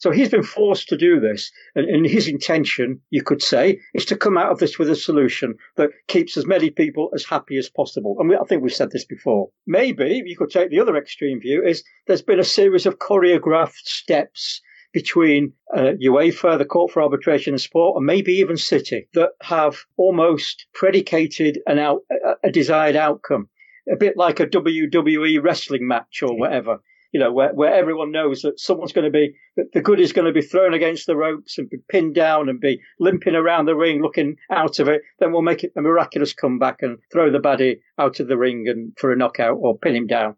So 0.03 0.11
he's 0.11 0.31
been 0.31 0.43
forced 0.43 0.89
to 0.89 0.97
do 0.97 1.21
this. 1.21 1.53
And, 1.77 1.89
and, 1.89 2.05
his 2.05 2.27
intention, 2.27 3.01
you 3.11 3.23
could 3.23 3.41
say, 3.41 3.79
is 3.95 4.05
to 4.07 4.17
come 4.17 4.37
out 4.37 4.51
of 4.51 4.59
this 4.59 4.77
with 4.77 4.91
a 4.91 4.97
solution 4.97 5.55
that 5.77 5.91
keeps 6.09 6.37
as 6.37 6.45
many 6.45 6.71
people 6.71 7.09
as 7.15 7.25
happy 7.25 7.57
as 7.57 7.71
possible. 7.71 8.17
And 8.19 8.29
we, 8.29 8.37
I 8.37 8.43
think 8.43 8.63
we've 8.63 8.75
said 8.75 8.91
this 8.91 9.05
before. 9.05 9.51
Maybe 9.65 10.21
you 10.27 10.37
could 10.37 10.51
take 10.51 10.71
the 10.71 10.81
other 10.81 10.97
extreme 10.97 11.41
view 11.41 11.63
is 11.65 11.85
there's 12.09 12.21
been 12.21 12.41
a 12.41 12.45
series 12.45 12.85
of 12.85 12.99
choreographed 12.99 13.85
steps 13.85 14.61
between 14.93 15.53
uh, 15.75 15.93
UEFA, 16.03 16.59
the 16.59 16.65
Court 16.65 16.91
for 16.91 17.03
Arbitration 17.03 17.55
and 17.55 17.61
Sport, 17.61 17.97
and 17.97 18.07
maybe 18.07 18.35
even 18.35 18.57
City 18.57 19.09
that 19.15 19.31
have 19.43 19.77
almost 19.97 20.67
predicated 20.75 21.61
an 21.67 21.79
out, 21.79 22.03
a 22.43 22.51
desired 22.51 22.97
outcome. 22.97 23.49
A 23.93 23.97
bit 23.97 24.17
like 24.17 24.39
a 24.39 24.47
WWE 24.47 25.43
wrestling 25.43 25.89
match 25.89 26.23
or 26.23 26.39
whatever 26.39 26.79
you 27.13 27.21
know, 27.21 27.31
where, 27.31 27.53
where 27.53 27.73
everyone 27.73 28.11
knows 28.11 28.41
that 28.41 28.59
someone's 28.59 28.93
going 28.93 29.05
to 29.05 29.11
be, 29.11 29.35
that 29.57 29.71
the 29.73 29.83
good 29.83 30.01
is 30.01 30.15
going 30.15 30.27
to 30.27 30.33
be 30.33 30.45
thrown 30.45 30.73
against 30.73 31.07
the 31.07 31.15
ropes 31.15 31.59
and 31.59 31.69
be 31.69 31.77
pinned 31.91 32.15
down 32.15 32.49
and 32.49 32.59
be 32.59 32.81
limping 32.99 33.35
around 33.35 33.67
the 33.67 33.77
ring 33.77 34.01
looking 34.01 34.37
out 34.51 34.79
of 34.79 34.89
it, 34.89 35.03
then 35.19 35.31
we'll 35.31 35.43
make 35.43 35.63
it 35.63 35.73
a 35.77 35.83
miraculous 35.83 36.33
comeback 36.33 36.79
and 36.81 36.99
throw 37.13 37.31
the 37.31 37.39
baddie 37.39 37.81
out 37.99 38.19
of 38.19 38.29
the 38.29 38.39
ring 38.39 38.65
and 38.67 38.93
for 38.99 39.13
a 39.13 39.17
knockout 39.17 39.59
or 39.61 39.77
pin 39.77 39.95
him 39.95 40.07
down. 40.07 40.35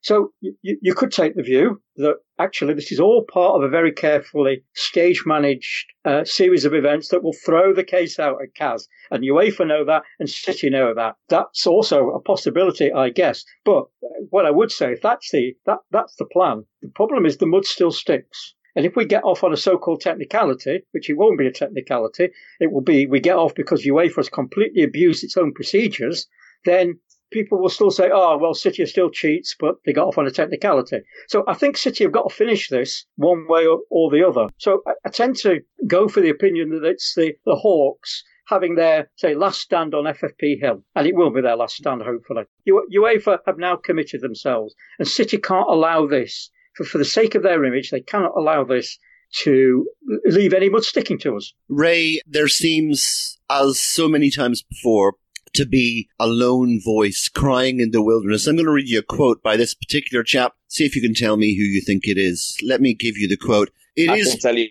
So 0.00 0.32
you, 0.40 0.54
you 0.62 0.94
could 0.94 1.10
take 1.10 1.34
the 1.34 1.42
view 1.42 1.82
that 1.96 2.18
actually 2.38 2.74
this 2.74 2.92
is 2.92 3.00
all 3.00 3.24
part 3.24 3.56
of 3.56 3.62
a 3.62 3.68
very 3.68 3.92
carefully 3.92 4.64
stage 4.74 5.24
managed 5.26 5.86
uh, 6.04 6.24
series 6.24 6.64
of 6.64 6.72
events 6.72 7.08
that 7.08 7.22
will 7.22 7.32
throw 7.44 7.74
the 7.74 7.84
case 7.84 8.18
out 8.18 8.40
at 8.42 8.54
CAS. 8.54 8.86
And 9.10 9.24
UEFA 9.24 9.66
know 9.66 9.84
that 9.84 10.04
and 10.20 10.30
City 10.30 10.70
know 10.70 10.94
that. 10.94 11.16
That's 11.28 11.66
also 11.66 12.10
a 12.10 12.20
possibility, 12.20 12.92
I 12.92 13.10
guess. 13.10 13.44
But 13.64 13.86
what 14.30 14.46
I 14.46 14.50
would 14.50 14.70
say, 14.70 14.92
if 14.92 15.02
that's 15.02 15.30
the, 15.32 15.56
that, 15.66 15.78
that's 15.90 16.14
the 16.16 16.26
plan, 16.26 16.64
the 16.80 16.88
problem 16.94 17.26
is 17.26 17.36
the 17.36 17.46
mud 17.46 17.66
still 17.66 17.92
sticks. 17.92 18.54
And 18.76 18.86
if 18.86 18.94
we 18.94 19.04
get 19.04 19.24
off 19.24 19.42
on 19.42 19.52
a 19.52 19.56
so-called 19.56 20.00
technicality, 20.00 20.82
which 20.92 21.10
it 21.10 21.14
won't 21.14 21.38
be 21.38 21.48
a 21.48 21.52
technicality, 21.52 22.28
it 22.60 22.70
will 22.70 22.82
be 22.82 23.06
we 23.06 23.18
get 23.18 23.36
off 23.36 23.52
because 23.54 23.84
UEFA 23.84 24.16
has 24.16 24.28
completely 24.28 24.84
abused 24.84 25.24
its 25.24 25.36
own 25.36 25.52
procedures, 25.52 26.28
then 26.64 27.00
people 27.30 27.60
will 27.60 27.68
still 27.68 27.90
say, 27.90 28.10
oh, 28.12 28.38
well, 28.38 28.54
City 28.54 28.84
still 28.86 29.10
cheats, 29.10 29.54
but 29.58 29.76
they 29.84 29.92
got 29.92 30.08
off 30.08 30.18
on 30.18 30.26
a 30.26 30.30
technicality. 30.30 31.00
So 31.28 31.44
I 31.46 31.54
think 31.54 31.76
City 31.76 32.04
have 32.04 32.12
got 32.12 32.28
to 32.28 32.34
finish 32.34 32.68
this 32.68 33.04
one 33.16 33.46
way 33.48 33.66
or, 33.66 33.80
or 33.90 34.10
the 34.10 34.26
other. 34.26 34.48
So 34.58 34.82
I, 34.86 34.92
I, 35.04 35.10
tend 35.10 35.36
to 35.38 35.60
go 35.86 36.08
for 36.08 36.20
the 36.20 36.30
opinion 36.30 36.70
that 36.70 36.84
it's 36.84 37.14
the, 37.14 37.34
the 37.44 37.56
Hawks 37.56 38.24
having 38.48 38.76
their, 38.76 39.10
say, 39.16 39.34
last 39.34 39.60
stand 39.60 39.94
on 39.94 40.04
FFP 40.04 40.60
Hill. 40.60 40.82
And 40.94 41.06
it 41.06 41.14
will 41.14 41.30
be 41.30 41.42
their 41.42 41.56
last 41.56 41.76
stand, 41.76 42.02
hopefully. 42.02 42.44
UEFA 42.66 43.38
have 43.46 43.58
now 43.58 43.76
committed 43.76 44.22
themselves, 44.22 44.74
and 44.98 45.06
City 45.06 45.38
can't 45.38 45.68
allow 45.68 46.06
this. 46.06 46.50
For, 46.74 46.84
for 46.84 46.98
the 46.98 47.04
sake 47.04 47.34
of 47.34 47.42
their 47.42 47.64
image, 47.64 47.90
they 47.90 48.00
cannot 48.00 48.32
allow 48.36 48.64
this 48.64 48.98
to 49.42 49.86
leave 50.24 50.54
any 50.54 50.70
mud 50.70 50.84
sticking 50.84 51.18
to 51.18 51.36
us. 51.36 51.52
Ray, 51.68 52.20
there 52.26 52.48
seems, 52.48 53.38
as 53.50 53.78
so 53.78 54.08
many 54.08 54.30
times 54.30 54.62
before, 54.62 55.14
to 55.54 55.66
be 55.66 56.08
a 56.18 56.26
lone 56.26 56.80
voice 56.82 57.28
crying 57.28 57.80
in 57.80 57.90
the 57.90 58.02
wilderness. 58.02 58.46
I'm 58.46 58.56
going 58.56 58.66
to 58.66 58.72
read 58.72 58.88
you 58.88 59.00
a 59.00 59.02
quote 59.02 59.42
by 59.42 59.56
this 59.56 59.74
particular 59.74 60.22
chap. 60.22 60.54
See 60.68 60.84
if 60.84 60.94
you 60.94 61.02
can 61.02 61.14
tell 61.14 61.36
me 61.36 61.56
who 61.56 61.62
you 61.62 61.80
think 61.80 62.06
it 62.06 62.18
is. 62.18 62.56
Let 62.62 62.80
me 62.80 62.94
give 62.94 63.16
you 63.16 63.28
the 63.28 63.36
quote. 63.36 63.70
It 63.96 64.08
I 64.08 64.16
is... 64.16 64.30
can 64.30 64.38
tell 64.38 64.56
you 64.56 64.68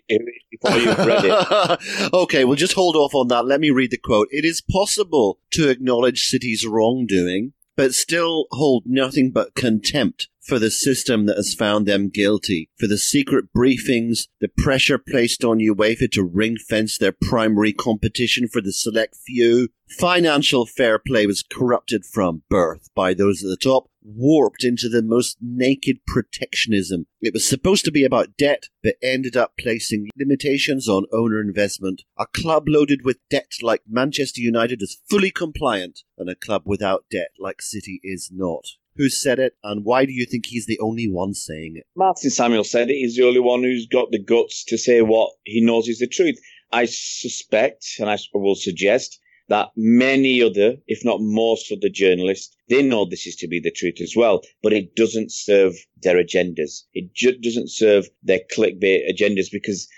before 0.50 0.78
you've 0.78 0.98
read 0.98 1.24
it. 1.24 2.12
okay, 2.14 2.44
well, 2.44 2.56
just 2.56 2.72
hold 2.72 2.96
off 2.96 3.14
on 3.14 3.28
that. 3.28 3.44
Let 3.44 3.60
me 3.60 3.70
read 3.70 3.90
the 3.90 3.98
quote. 3.98 4.28
It 4.30 4.44
is 4.44 4.60
possible 4.60 5.38
to 5.50 5.68
acknowledge 5.68 6.28
City's 6.28 6.66
wrongdoing, 6.66 7.52
but 7.76 7.94
still 7.94 8.46
hold 8.52 8.84
nothing 8.86 9.30
but 9.30 9.54
contempt 9.54 10.28
for 10.48 10.58
the 10.58 10.70
system 10.70 11.26
that 11.26 11.36
has 11.36 11.54
found 11.54 11.86
them 11.86 12.08
guilty, 12.08 12.70
for 12.78 12.86
the 12.86 12.96
secret 12.96 13.52
briefings, 13.54 14.28
the 14.40 14.48
pressure 14.48 14.96
placed 14.96 15.44
on 15.44 15.58
UEFA 15.58 16.10
to 16.12 16.24
ring 16.24 16.56
fence 16.56 16.96
their 16.96 17.12
primary 17.12 17.72
competition 17.72 18.48
for 18.48 18.62
the 18.62 18.72
select 18.72 19.14
few. 19.14 19.68
Financial 19.98 20.64
fair 20.64 20.98
play 20.98 21.26
was 21.26 21.42
corrupted 21.42 22.04
from 22.04 22.42
birth 22.48 22.88
by 22.94 23.12
those 23.12 23.44
at 23.44 23.50
the 23.50 23.56
top, 23.56 23.90
warped 24.02 24.64
into 24.64 24.88
the 24.88 25.02
most 25.02 25.36
naked 25.40 25.98
protectionism. 26.06 27.06
It 27.20 27.34
was 27.34 27.46
supposed 27.46 27.84
to 27.84 27.92
be 27.92 28.04
about 28.04 28.36
debt, 28.38 28.68
but 28.82 28.96
ended 29.02 29.36
up 29.36 29.52
placing 29.58 30.08
limitations 30.18 30.88
on 30.88 31.04
owner 31.12 31.40
investment. 31.40 32.04
A 32.18 32.26
club 32.26 32.64
loaded 32.68 33.04
with 33.04 33.18
debt 33.28 33.52
like 33.62 33.82
Manchester 33.86 34.40
United 34.40 34.80
is 34.80 35.00
fully 35.10 35.30
compliant, 35.30 36.04
and 36.16 36.30
a 36.30 36.34
club 36.34 36.62
without 36.64 37.04
debt 37.10 37.32
like 37.38 37.60
City 37.60 38.00
is 38.02 38.30
not 38.32 38.64
who 38.98 39.08
said 39.08 39.38
it, 39.38 39.54
and 39.62 39.84
why 39.84 40.04
do 40.04 40.12
you 40.12 40.26
think 40.26 40.44
he's 40.46 40.66
the 40.66 40.78
only 40.80 41.08
one 41.08 41.32
saying 41.32 41.74
it? 41.76 41.86
Martin 41.96 42.30
Samuel 42.30 42.64
said 42.64 42.90
it. 42.90 42.94
He's 42.94 43.16
the 43.16 43.26
only 43.26 43.40
one 43.40 43.62
who's 43.62 43.86
got 43.86 44.10
the 44.10 44.22
guts 44.22 44.64
to 44.64 44.76
say 44.76 45.00
what 45.00 45.30
he 45.44 45.60
knows 45.60 45.88
is 45.88 46.00
the 46.00 46.08
truth. 46.08 46.38
I 46.72 46.84
suspect, 46.84 47.86
and 47.98 48.10
I 48.10 48.18
will 48.34 48.56
suggest, 48.56 49.18
that 49.48 49.68
many 49.76 50.42
other, 50.42 50.76
if 50.86 51.02
not 51.06 51.20
most 51.22 51.72
of 51.72 51.80
the 51.80 51.88
journalists, 51.88 52.54
they 52.68 52.82
know 52.82 53.06
this 53.06 53.26
is 53.26 53.36
to 53.36 53.48
be 53.48 53.60
the 53.60 53.70
truth 53.70 53.98
as 54.02 54.12
well, 54.14 54.42
but 54.62 54.74
it 54.74 54.94
doesn't 54.94 55.32
serve 55.32 55.74
their 56.02 56.22
agendas. 56.22 56.82
It 56.92 57.14
ju- 57.14 57.38
doesn't 57.38 57.70
serve 57.70 58.08
their 58.22 58.40
clickbait 58.52 59.10
agendas 59.10 59.46
because 59.50 59.88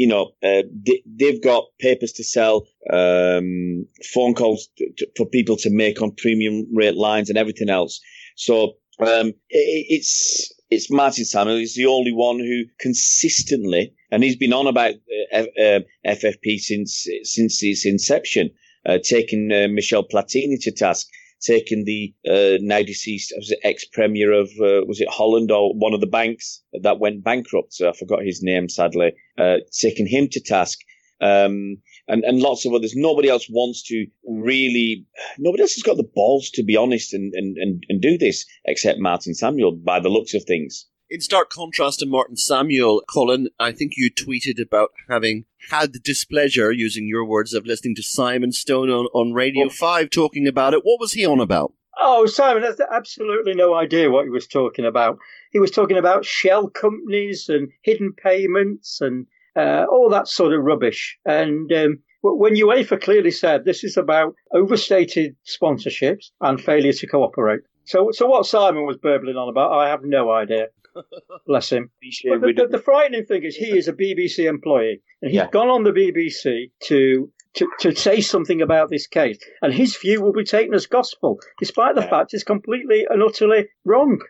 you 0.00 0.06
know, 0.06 0.30
uh, 0.42 0.62
they, 0.72 1.26
have 1.26 1.42
got 1.42 1.64
papers 1.78 2.12
to 2.12 2.24
sell, 2.24 2.66
um, 2.90 3.86
phone 4.14 4.34
calls 4.34 4.68
to, 4.78 4.90
to, 4.96 5.06
for 5.14 5.26
people 5.26 5.56
to 5.56 5.68
make 5.70 6.00
on 6.00 6.12
premium 6.16 6.66
rate 6.74 6.96
lines 6.96 7.28
and 7.28 7.36
everything 7.36 7.68
else. 7.68 8.00
So 8.36 8.74
um, 9.00 9.28
it, 9.48 9.86
it's 9.88 10.52
it's 10.70 10.90
Martin 10.90 11.24
Samuel. 11.24 11.58
He's 11.58 11.74
the 11.74 11.86
only 11.86 12.12
one 12.12 12.38
who 12.38 12.64
consistently, 12.78 13.92
and 14.10 14.22
he's 14.22 14.36
been 14.36 14.52
on 14.52 14.66
about 14.66 14.94
uh, 15.32 15.44
uh, 15.58 15.80
FFP 16.06 16.58
since 16.58 17.06
since 17.24 17.62
its 17.62 17.84
inception, 17.86 18.50
uh, 18.86 18.98
taking 19.02 19.50
uh, 19.52 19.68
Michel 19.68 20.04
Platini 20.04 20.60
to 20.62 20.70
task, 20.70 21.08
taking 21.42 21.84
the 21.84 22.14
uh, 22.28 22.58
now 22.60 22.82
deceased 22.82 23.32
ex 23.64 23.84
premier 23.84 24.32
of 24.32 24.48
uh, 24.60 24.86
was 24.86 25.00
it 25.00 25.08
Holland 25.08 25.50
or 25.50 25.74
one 25.74 25.94
of 25.94 26.00
the 26.00 26.06
banks 26.06 26.62
that 26.82 27.00
went 27.00 27.24
bankrupt. 27.24 27.74
So 27.74 27.88
I 27.88 27.92
forgot 27.92 28.22
his 28.22 28.42
name 28.42 28.68
sadly. 28.68 29.12
taking 29.72 30.06
him 30.06 30.28
to 30.28 30.40
task. 30.40 30.78
Um, 31.20 31.76
and, 32.10 32.24
and 32.24 32.40
lots 32.40 32.66
of 32.66 32.74
others. 32.74 32.92
Nobody 32.94 33.28
else 33.28 33.46
wants 33.48 33.82
to 33.84 34.06
really, 34.28 35.06
nobody 35.38 35.62
else 35.62 35.74
has 35.74 35.82
got 35.82 35.96
the 35.96 36.10
balls 36.14 36.50
to 36.50 36.64
be 36.64 36.76
honest 36.76 37.14
and, 37.14 37.32
and, 37.34 37.56
and, 37.56 37.84
and 37.88 38.02
do 38.02 38.18
this 38.18 38.44
except 38.64 38.98
Martin 38.98 39.34
Samuel 39.34 39.72
by 39.72 40.00
the 40.00 40.08
looks 40.08 40.34
of 40.34 40.44
things. 40.44 40.86
In 41.08 41.20
stark 41.20 41.50
contrast 41.50 42.00
to 42.00 42.06
Martin 42.06 42.36
Samuel, 42.36 43.02
Colin, 43.08 43.48
I 43.58 43.72
think 43.72 43.92
you 43.96 44.10
tweeted 44.10 44.62
about 44.62 44.90
having 45.08 45.44
had 45.70 45.92
the 45.92 45.98
displeasure, 45.98 46.70
using 46.70 47.08
your 47.08 47.24
words, 47.24 47.52
of 47.52 47.66
listening 47.66 47.96
to 47.96 48.02
Simon 48.02 48.52
Stone 48.52 48.90
on, 48.90 49.06
on 49.06 49.32
Radio 49.32 49.66
oh. 49.66 49.70
5 49.70 50.10
talking 50.10 50.46
about 50.46 50.72
it. 50.72 50.82
What 50.84 51.00
was 51.00 51.12
he 51.12 51.26
on 51.26 51.40
about? 51.40 51.72
Oh, 52.00 52.26
Simon 52.26 52.62
has 52.62 52.80
absolutely 52.92 53.54
no 53.54 53.74
idea 53.74 54.10
what 54.10 54.24
he 54.24 54.30
was 54.30 54.46
talking 54.46 54.84
about. 54.84 55.18
He 55.50 55.58
was 55.58 55.72
talking 55.72 55.96
about 55.96 56.24
shell 56.24 56.68
companies 56.68 57.48
and 57.48 57.70
hidden 57.82 58.12
payments 58.12 59.00
and 59.00 59.26
uh, 59.56 59.84
all 59.90 60.08
that 60.10 60.28
sort 60.28 60.52
of 60.52 60.62
rubbish. 60.62 61.18
And 61.24 61.72
um, 61.72 61.98
when 62.22 62.54
UEFA 62.54 63.00
clearly 63.00 63.30
said 63.30 63.64
this 63.64 63.84
is 63.84 63.96
about 63.96 64.34
overstated 64.52 65.36
sponsorships 65.46 66.30
and 66.40 66.60
failure 66.60 66.92
to 66.92 67.06
cooperate. 67.06 67.60
So, 67.84 68.10
so 68.12 68.26
what 68.26 68.46
Simon 68.46 68.86
was 68.86 68.98
burbling 68.98 69.36
on 69.36 69.48
about, 69.48 69.72
I 69.72 69.88
have 69.88 70.04
no 70.04 70.30
idea. 70.30 70.68
Bless 71.46 71.70
him. 71.70 71.90
But 72.28 72.40
the, 72.40 72.52
the, 72.56 72.68
the, 72.68 72.82
frightening 72.82 73.24
thing 73.24 73.44
is 73.44 73.56
he 73.56 73.76
is 73.76 73.88
a 73.88 73.92
BBC 73.92 74.48
employee 74.48 75.00
and 75.22 75.30
he's 75.30 75.38
yeah. 75.38 75.48
gone 75.50 75.68
on 75.68 75.84
the 75.84 75.92
BBC 75.92 76.70
to, 76.84 77.30
to, 77.54 77.68
to 77.80 77.94
say 77.94 78.20
something 78.20 78.60
about 78.60 78.90
this 78.90 79.06
case. 79.06 79.38
And 79.62 79.72
his 79.72 79.96
view 79.96 80.20
will 80.20 80.32
be 80.32 80.44
taken 80.44 80.74
as 80.74 80.86
gospel, 80.86 81.38
despite 81.58 81.94
the 81.94 82.02
yeah. 82.02 82.10
fact 82.10 82.34
it's 82.34 82.44
completely 82.44 83.06
and 83.08 83.22
utterly 83.22 83.68
wrong. 83.84 84.20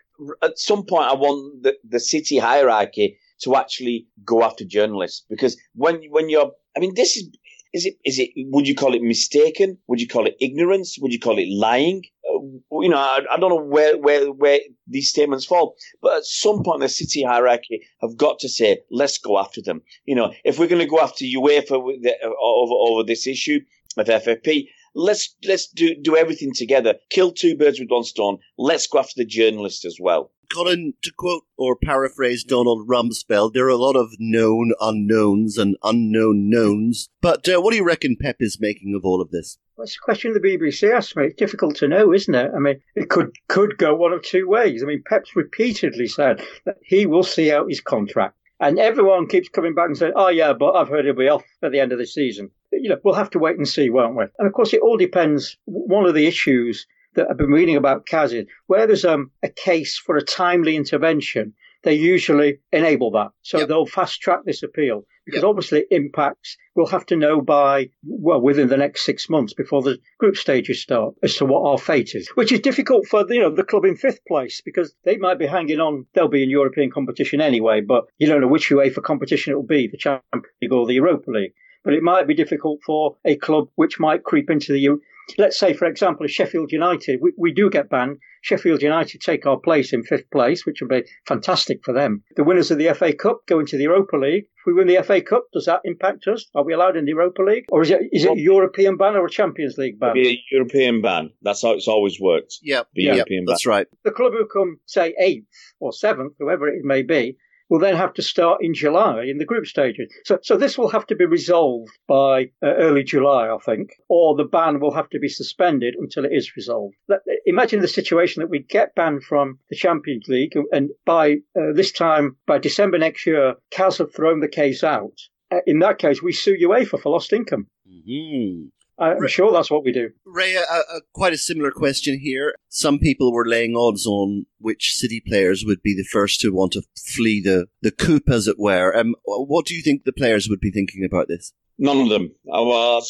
At 0.43 0.59
some 0.59 0.85
point, 0.85 1.09
I 1.09 1.15
want 1.15 1.63
the, 1.63 1.77
the 1.83 1.99
city 1.99 2.37
hierarchy 2.37 3.17
to 3.43 3.55
actually 3.55 4.07
go 4.23 4.43
after 4.43 4.65
journalists. 4.65 5.25
Because 5.29 5.59
when 5.75 6.01
when 6.09 6.29
you're 6.29 6.51
I 6.75 6.79
mean 6.79 6.93
this 6.95 7.17
is 7.17 7.29
is 7.73 7.85
it 7.85 7.95
is 8.03 8.19
it 8.19 8.29
would 8.49 8.67
you 8.67 8.75
call 8.75 8.93
it 8.93 9.01
mistaken? 9.01 9.77
Would 9.87 10.01
you 10.01 10.07
call 10.07 10.27
it 10.27 10.35
ignorance? 10.39 10.97
Would 10.99 11.13
you 11.13 11.19
call 11.19 11.39
it 11.39 11.47
lying? 11.49 12.03
Uh, 12.27 12.39
you 12.81 12.89
know 12.89 12.97
I, 12.97 13.21
I, 13.31 13.39
don't 13.39 13.49
know 13.49 13.63
where 13.63 13.97
where 13.97 14.31
where 14.31 14.59
these 14.87 15.09
statements 15.09 15.45
fall. 15.45 15.75
But 16.01 16.17
at 16.17 16.25
some 16.25 16.63
point 16.63 16.81
the 16.81 16.89
city 16.89 17.23
hierarchy 17.23 17.81
have 18.01 18.17
got 18.17 18.39
to 18.39 18.49
say 18.49 18.79
let's 18.91 19.17
go 19.17 19.39
after 19.39 19.61
them. 19.61 19.81
You 20.05 20.15
know 20.15 20.33
if 20.43 20.59
we're 20.59 20.67
going 20.67 20.81
to 20.81 20.87
go 20.87 20.99
after 20.99 21.25
UEFA 21.25 21.71
over 21.71 22.73
over 22.73 23.03
this 23.03 23.25
issue 23.27 23.61
of 23.97 24.07
FFP 24.07 24.67
let's 24.93 25.35
let's 25.47 25.67
do 25.67 25.95
do 26.01 26.15
everything 26.15 26.51
together 26.53 26.95
kill 27.09 27.31
two 27.31 27.55
birds 27.55 27.79
with 27.79 27.89
one 27.89 28.03
stone 28.03 28.37
let's 28.57 28.87
go 28.87 28.99
after 28.99 29.13
the 29.15 29.25
journalist 29.25 29.85
as 29.85 29.97
well 29.99 30.31
Colin, 30.53 30.95
to 31.01 31.13
quote 31.13 31.43
or 31.57 31.77
paraphrase 31.77 32.43
Donald 32.43 32.85
Rumsfeld, 32.85 33.53
there 33.53 33.65
are 33.67 33.69
a 33.69 33.77
lot 33.77 33.95
of 33.95 34.11
known 34.19 34.73
unknowns 34.81 35.57
and 35.57 35.77
unknown 35.81 36.49
knowns. 36.49 37.07
But 37.21 37.47
uh, 37.47 37.61
what 37.61 37.71
do 37.71 37.77
you 37.77 37.85
reckon 37.85 38.17
Pep 38.19 38.35
is 38.41 38.59
making 38.59 38.93
of 38.93 39.05
all 39.05 39.21
of 39.21 39.31
this? 39.31 39.57
Well, 39.77 39.85
it's 39.85 39.95
a 39.95 39.99
question 39.99 40.33
the 40.33 40.41
BBC 40.41 40.93
asked 40.93 41.15
me. 41.15 41.27
It's 41.27 41.39
difficult 41.39 41.77
to 41.77 41.87
know, 41.87 42.13
isn't 42.13 42.35
it? 42.35 42.51
I 42.53 42.59
mean, 42.59 42.81
it 42.95 43.09
could 43.09 43.31
could 43.47 43.77
go 43.77 43.95
one 43.95 44.11
of 44.11 44.23
two 44.23 44.47
ways. 44.47 44.83
I 44.83 44.87
mean, 44.87 45.03
Pep's 45.07 45.35
repeatedly 45.37 46.07
said 46.07 46.43
that 46.65 46.75
he 46.83 47.05
will 47.05 47.23
see 47.23 47.51
out 47.51 47.69
his 47.69 47.79
contract. 47.79 48.35
And 48.59 48.77
everyone 48.77 49.27
keeps 49.27 49.49
coming 49.49 49.73
back 49.73 49.87
and 49.87 49.97
saying, 49.97 50.13
oh, 50.15 50.27
yeah, 50.27 50.53
but 50.53 50.75
I've 50.75 50.89
heard 50.89 51.05
he'll 51.05 51.15
be 51.15 51.29
off 51.29 51.43
at 51.63 51.71
the 51.71 51.79
end 51.79 51.93
of 51.93 51.97
the 51.97 52.05
season. 52.05 52.51
You 52.71 52.89
know, 52.89 52.97
we'll 53.03 53.15
have 53.15 53.29
to 53.31 53.39
wait 53.39 53.57
and 53.57 53.67
see, 53.67 53.89
won't 53.89 54.15
we? 54.15 54.25
And 54.39 54.47
of 54.47 54.53
course, 54.53 54.73
it 54.73 54.81
all 54.81 54.97
depends. 54.97 55.57
One 55.65 56.05
of 56.05 56.13
the 56.13 56.27
issues 56.27 56.87
that 57.15 57.27
I've 57.29 57.37
been 57.37 57.51
reading 57.51 57.75
about 57.75 58.05
Kazid, 58.05 58.47
where 58.67 58.87
there's 58.87 59.05
um, 59.05 59.31
a 59.43 59.49
case 59.49 59.97
for 59.97 60.15
a 60.15 60.23
timely 60.23 60.75
intervention, 60.75 61.53
they 61.83 61.93
usually 61.93 62.59
enable 62.71 63.11
that. 63.11 63.31
So 63.41 63.59
yep. 63.59 63.67
they'll 63.67 63.85
fast 63.85 64.21
track 64.21 64.41
this 64.45 64.63
appeal 64.63 65.05
because 65.25 65.41
yep. 65.41 65.49
obviously 65.49 65.85
impacts 65.91 66.57
we'll 66.75 66.85
have 66.87 67.05
to 67.07 67.15
know 67.15 67.41
by, 67.41 67.89
well, 68.03 68.39
within 68.39 68.67
the 68.67 68.77
next 68.77 69.05
six 69.05 69.29
months 69.29 69.53
before 69.53 69.81
the 69.81 69.97
group 70.19 70.37
stages 70.37 70.81
start 70.81 71.15
as 71.23 71.35
to 71.35 71.45
what 71.45 71.67
our 71.67 71.77
fate 71.77 72.15
is, 72.15 72.29
which 72.35 72.51
is 72.51 72.59
difficult 72.59 73.07
for, 73.07 73.25
you 73.29 73.41
know, 73.41 73.53
the 73.53 73.63
club 73.63 73.85
in 73.85 73.95
fifth 73.95 74.23
place 74.25 74.61
because 74.63 74.93
they 75.03 75.17
might 75.17 75.39
be 75.39 75.47
hanging 75.47 75.79
on. 75.79 76.05
They'll 76.13 76.27
be 76.27 76.43
in 76.43 76.49
European 76.49 76.91
competition 76.91 77.41
anyway, 77.41 77.81
but 77.81 78.05
you 78.19 78.27
don't 78.27 78.41
know 78.41 78.47
which 78.47 78.69
UEFA 78.69 79.03
competition 79.03 79.51
it 79.51 79.55
will 79.55 79.63
be, 79.63 79.87
the 79.87 79.97
Champions 79.97 80.45
League 80.61 80.71
or 80.71 80.85
the 80.85 80.93
Europa 80.93 81.31
League 81.31 81.53
but 81.83 81.93
it 81.93 82.03
might 82.03 82.27
be 82.27 82.33
difficult 82.33 82.79
for 82.85 83.17
a 83.25 83.35
club 83.35 83.67
which 83.75 83.99
might 83.99 84.23
creep 84.23 84.49
into 84.49 84.73
the 84.73 84.99
let's 85.37 85.57
say, 85.57 85.73
for 85.73 85.85
example, 85.85 86.27
Sheffield 86.27 86.71
United, 86.71 87.19
we, 87.21 87.31
we 87.37 87.53
do 87.53 87.69
get 87.69 87.89
banned. 87.89 88.17
Sheffield 88.41 88.81
United 88.81 89.21
take 89.21 89.45
our 89.45 89.57
place 89.57 89.93
in 89.93 90.03
fifth 90.03 90.29
place, 90.31 90.65
which 90.65 90.81
would 90.81 90.89
be 90.89 91.03
fantastic 91.27 91.83
for 91.83 91.93
them. 91.93 92.23
The 92.35 92.43
winners 92.43 92.71
of 92.71 92.79
the 92.79 92.91
FA 92.93 93.13
Cup 93.13 93.41
go 93.47 93.59
into 93.59 93.77
the 93.77 93.83
Europa 93.83 94.17
League. 94.17 94.45
If 94.45 94.65
we 94.65 94.73
win 94.73 94.87
the 94.87 95.01
FA 95.03 95.21
Cup, 95.21 95.45
does 95.53 95.65
that 95.65 95.81
impact 95.83 96.27
us? 96.27 96.49
Are 96.55 96.63
we 96.63 96.73
allowed 96.73 96.97
in 96.97 97.05
the 97.05 97.11
Europa 97.11 97.43
League? 97.43 97.65
Or 97.69 97.83
is 97.83 97.91
it 97.91 98.01
is 98.11 98.25
it 98.25 98.31
a 98.31 98.39
European 98.39 98.97
ban 98.97 99.15
or 99.15 99.25
a 99.25 99.29
Champions 99.29 99.77
League 99.77 99.99
ban? 99.99 100.13
Be 100.13 100.29
a 100.29 100.55
European 100.55 101.01
ban. 101.01 101.31
That's 101.41 101.61
how 101.61 101.71
it's 101.71 101.87
always 101.87 102.19
worked. 102.19 102.57
Yep. 102.63 102.87
yeah. 102.95 103.13
European 103.13 103.45
That's 103.45 103.65
right. 103.65 103.87
The 104.03 104.11
club 104.11 104.33
who 104.33 104.47
come, 104.47 104.79
say, 104.85 105.15
eighth 105.19 105.45
or 105.79 105.93
seventh, 105.93 106.33
whoever 106.39 106.67
it 106.67 106.83
may 106.83 107.03
be, 107.03 107.37
will 107.71 107.79
then 107.79 107.95
have 107.95 108.13
to 108.13 108.21
start 108.21 108.59
in 108.61 108.73
July 108.73 109.23
in 109.23 109.37
the 109.37 109.45
group 109.45 109.65
stages. 109.65 110.13
So, 110.25 110.39
so 110.43 110.57
this 110.57 110.77
will 110.77 110.89
have 110.89 111.07
to 111.07 111.15
be 111.15 111.25
resolved 111.25 111.97
by 112.05 112.51
uh, 112.61 112.75
early 112.75 113.03
July, 113.03 113.47
I 113.47 113.57
think, 113.65 113.93
or 114.09 114.35
the 114.35 114.43
ban 114.43 114.81
will 114.81 114.93
have 114.93 115.09
to 115.11 115.19
be 115.19 115.29
suspended 115.29 115.95
until 115.97 116.25
it 116.25 116.33
is 116.33 116.53
resolved. 116.57 116.95
Let, 117.07 117.21
imagine 117.45 117.79
the 117.79 117.87
situation 117.87 118.41
that 118.41 118.49
we 118.49 118.59
get 118.59 118.93
banned 118.93 119.23
from 119.23 119.57
the 119.69 119.77
Champions 119.77 120.27
League, 120.27 120.51
and 120.73 120.89
by 121.05 121.37
uh, 121.57 121.71
this 121.73 121.93
time, 121.93 122.35
by 122.45 122.57
December 122.57 122.97
next 122.97 123.25
year, 123.25 123.55
CAS 123.71 123.99
have 123.99 124.13
thrown 124.13 124.41
the 124.41 124.49
case 124.49 124.83
out. 124.83 125.17
Uh, 125.49 125.59
in 125.65 125.79
that 125.79 125.97
case, 125.97 126.21
we 126.21 126.33
sue 126.33 126.57
UEFA 126.61 126.99
for 126.99 127.09
lost 127.09 127.31
income. 127.31 127.67
Mm-hmm. 127.87 128.67
I'm 129.01 129.19
Ray, 129.19 129.29
sure 129.29 129.51
that's 129.51 129.71
what 129.71 129.83
we 129.83 129.91
do. 129.91 130.11
Ray, 130.25 130.55
a, 130.55 130.61
a, 130.61 131.01
quite 131.13 131.33
a 131.33 131.37
similar 131.37 131.71
question 131.71 132.19
here. 132.19 132.53
Some 132.69 132.99
people 132.99 133.33
were 133.33 133.47
laying 133.47 133.75
odds 133.75 134.05
on 134.05 134.45
which 134.59 134.93
City 134.93 135.21
players 135.25 135.63
would 135.65 135.81
be 135.81 135.95
the 135.95 136.03
first 136.03 136.39
to 136.41 136.53
want 136.53 136.73
to 136.73 136.83
flee 136.95 137.41
the, 137.41 137.65
the 137.81 137.91
coop, 137.91 138.29
as 138.29 138.47
it 138.47 138.59
were. 138.59 138.95
Um, 138.95 139.15
what 139.25 139.65
do 139.65 139.73
you 139.73 139.81
think 139.81 140.03
the 140.03 140.13
players 140.13 140.47
would 140.47 140.59
be 140.59 140.71
thinking 140.71 141.03
about 141.03 141.27
this? 141.27 141.51
None 141.79 141.99
of 141.99 142.09
them. 142.09 142.31
I'll 142.53 143.01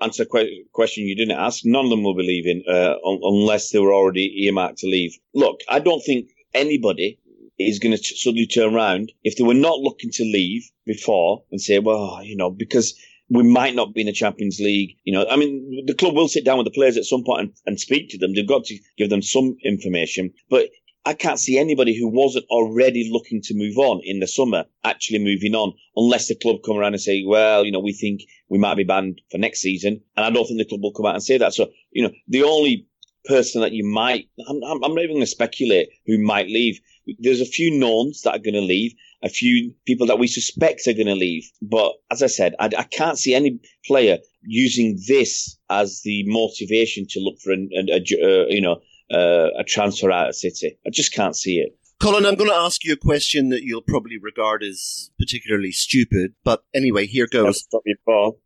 answer 0.00 0.22
a 0.22 0.46
question 0.72 1.06
you 1.06 1.14
didn't 1.14 1.38
ask. 1.38 1.60
None 1.64 1.84
of 1.84 1.90
them 1.90 2.04
will 2.04 2.16
be 2.16 2.22
leaving 2.22 2.62
uh, 2.66 2.94
unless 3.04 3.70
they 3.70 3.80
were 3.80 3.92
already 3.92 4.46
earmarked 4.46 4.78
to 4.78 4.86
leave. 4.86 5.18
Look, 5.34 5.60
I 5.68 5.78
don't 5.78 6.00
think 6.00 6.30
anybody 6.54 7.20
is 7.58 7.78
going 7.78 7.94
to 7.94 8.02
suddenly 8.02 8.46
turn 8.46 8.74
around 8.74 9.12
if 9.24 9.36
they 9.36 9.44
were 9.44 9.52
not 9.52 9.80
looking 9.80 10.10
to 10.12 10.24
leave 10.24 10.70
before 10.86 11.44
and 11.50 11.60
say, 11.60 11.80
well, 11.80 12.20
you 12.24 12.34
know, 12.34 12.50
because 12.50 12.94
we 13.28 13.42
might 13.42 13.74
not 13.74 13.94
be 13.94 14.00
in 14.02 14.06
the 14.06 14.12
Champions 14.12 14.58
League. 14.60 14.96
You 15.04 15.14
know, 15.14 15.26
I 15.28 15.36
mean, 15.36 15.84
the 15.86 15.94
club 15.94 16.14
will 16.14 16.28
sit 16.28 16.44
down 16.44 16.58
with 16.58 16.66
the 16.66 16.70
players 16.70 16.96
at 16.96 17.04
some 17.04 17.24
point 17.24 17.40
and, 17.40 17.52
and 17.66 17.80
speak 17.80 18.10
to 18.10 18.18
them. 18.18 18.34
They've 18.34 18.46
got 18.46 18.64
to 18.64 18.78
give 18.96 19.10
them 19.10 19.22
some 19.22 19.56
information, 19.64 20.32
but 20.50 20.68
I 21.06 21.12
can't 21.12 21.38
see 21.38 21.58
anybody 21.58 21.96
who 21.98 22.08
wasn't 22.08 22.46
already 22.48 23.10
looking 23.12 23.42
to 23.42 23.54
move 23.54 23.76
on 23.76 24.00
in 24.04 24.20
the 24.20 24.26
summer 24.26 24.64
actually 24.84 25.18
moving 25.18 25.54
on 25.54 25.74
unless 25.96 26.28
the 26.28 26.34
club 26.34 26.56
come 26.64 26.78
around 26.78 26.94
and 26.94 27.02
say, 27.02 27.24
well, 27.26 27.64
you 27.64 27.72
know, 27.72 27.80
we 27.80 27.92
think 27.92 28.22
we 28.48 28.58
might 28.58 28.76
be 28.76 28.84
banned 28.84 29.20
for 29.30 29.36
next 29.36 29.60
season. 29.60 30.00
And 30.16 30.24
I 30.24 30.30
don't 30.30 30.46
think 30.46 30.58
the 30.58 30.64
club 30.64 30.82
will 30.82 30.94
come 30.94 31.04
out 31.06 31.14
and 31.14 31.22
say 31.22 31.36
that. 31.36 31.52
So, 31.52 31.70
you 31.90 32.04
know, 32.04 32.14
the 32.28 32.44
only 32.44 32.86
person 33.26 33.60
that 33.60 33.72
you 33.72 33.84
might, 33.86 34.28
I'm, 34.48 34.62
I'm 34.62 34.94
not 34.94 35.02
even 35.02 35.16
going 35.16 35.20
to 35.20 35.26
speculate 35.26 35.88
who 36.06 36.18
might 36.18 36.46
leave. 36.46 36.80
There's 37.18 37.42
a 37.42 37.46
few 37.46 37.78
knowns 37.78 38.22
that 38.22 38.36
are 38.36 38.38
going 38.38 38.54
to 38.54 38.60
leave 38.60 38.94
a 39.24 39.28
few 39.28 39.72
people 39.86 40.06
that 40.06 40.18
we 40.18 40.26
suspect 40.26 40.86
are 40.86 40.92
going 40.92 41.06
to 41.06 41.14
leave. 41.14 41.50
But 41.62 41.92
as 42.10 42.22
I 42.22 42.26
said, 42.26 42.54
I, 42.60 42.66
I, 42.76 42.82
can't 42.84 43.18
see 43.18 43.34
any 43.34 43.58
player 43.86 44.18
using 44.42 45.00
this 45.08 45.58
as 45.70 46.02
the 46.04 46.24
motivation 46.26 47.06
to 47.10 47.20
look 47.20 47.40
for 47.40 47.52
a, 47.52 47.56
a, 47.56 47.84
a 47.90 47.96
uh, 47.96 48.46
you 48.48 48.60
know 48.60 48.80
uh, 49.10 49.48
a 49.58 49.64
transfer 49.64 50.10
out 50.10 50.28
of 50.28 50.36
City. 50.36 50.78
I 50.86 50.90
just 50.90 51.14
can't 51.14 51.34
see 51.34 51.56
it. 51.58 51.76
Colin, 52.04 52.26
I'm 52.26 52.34
going 52.34 52.50
to 52.50 52.54
ask 52.54 52.84
you 52.84 52.92
a 52.92 52.98
question 52.98 53.48
that 53.48 53.62
you'll 53.62 53.80
probably 53.80 54.18
regard 54.18 54.62
as 54.62 55.10
particularly 55.18 55.72
stupid, 55.72 56.34
but 56.44 56.62
anyway, 56.74 57.06
here 57.06 57.26
goes. 57.26 57.44
Never 57.44 57.52
stop 57.54 57.82
you, 57.86 57.96
Paul. 58.04 58.40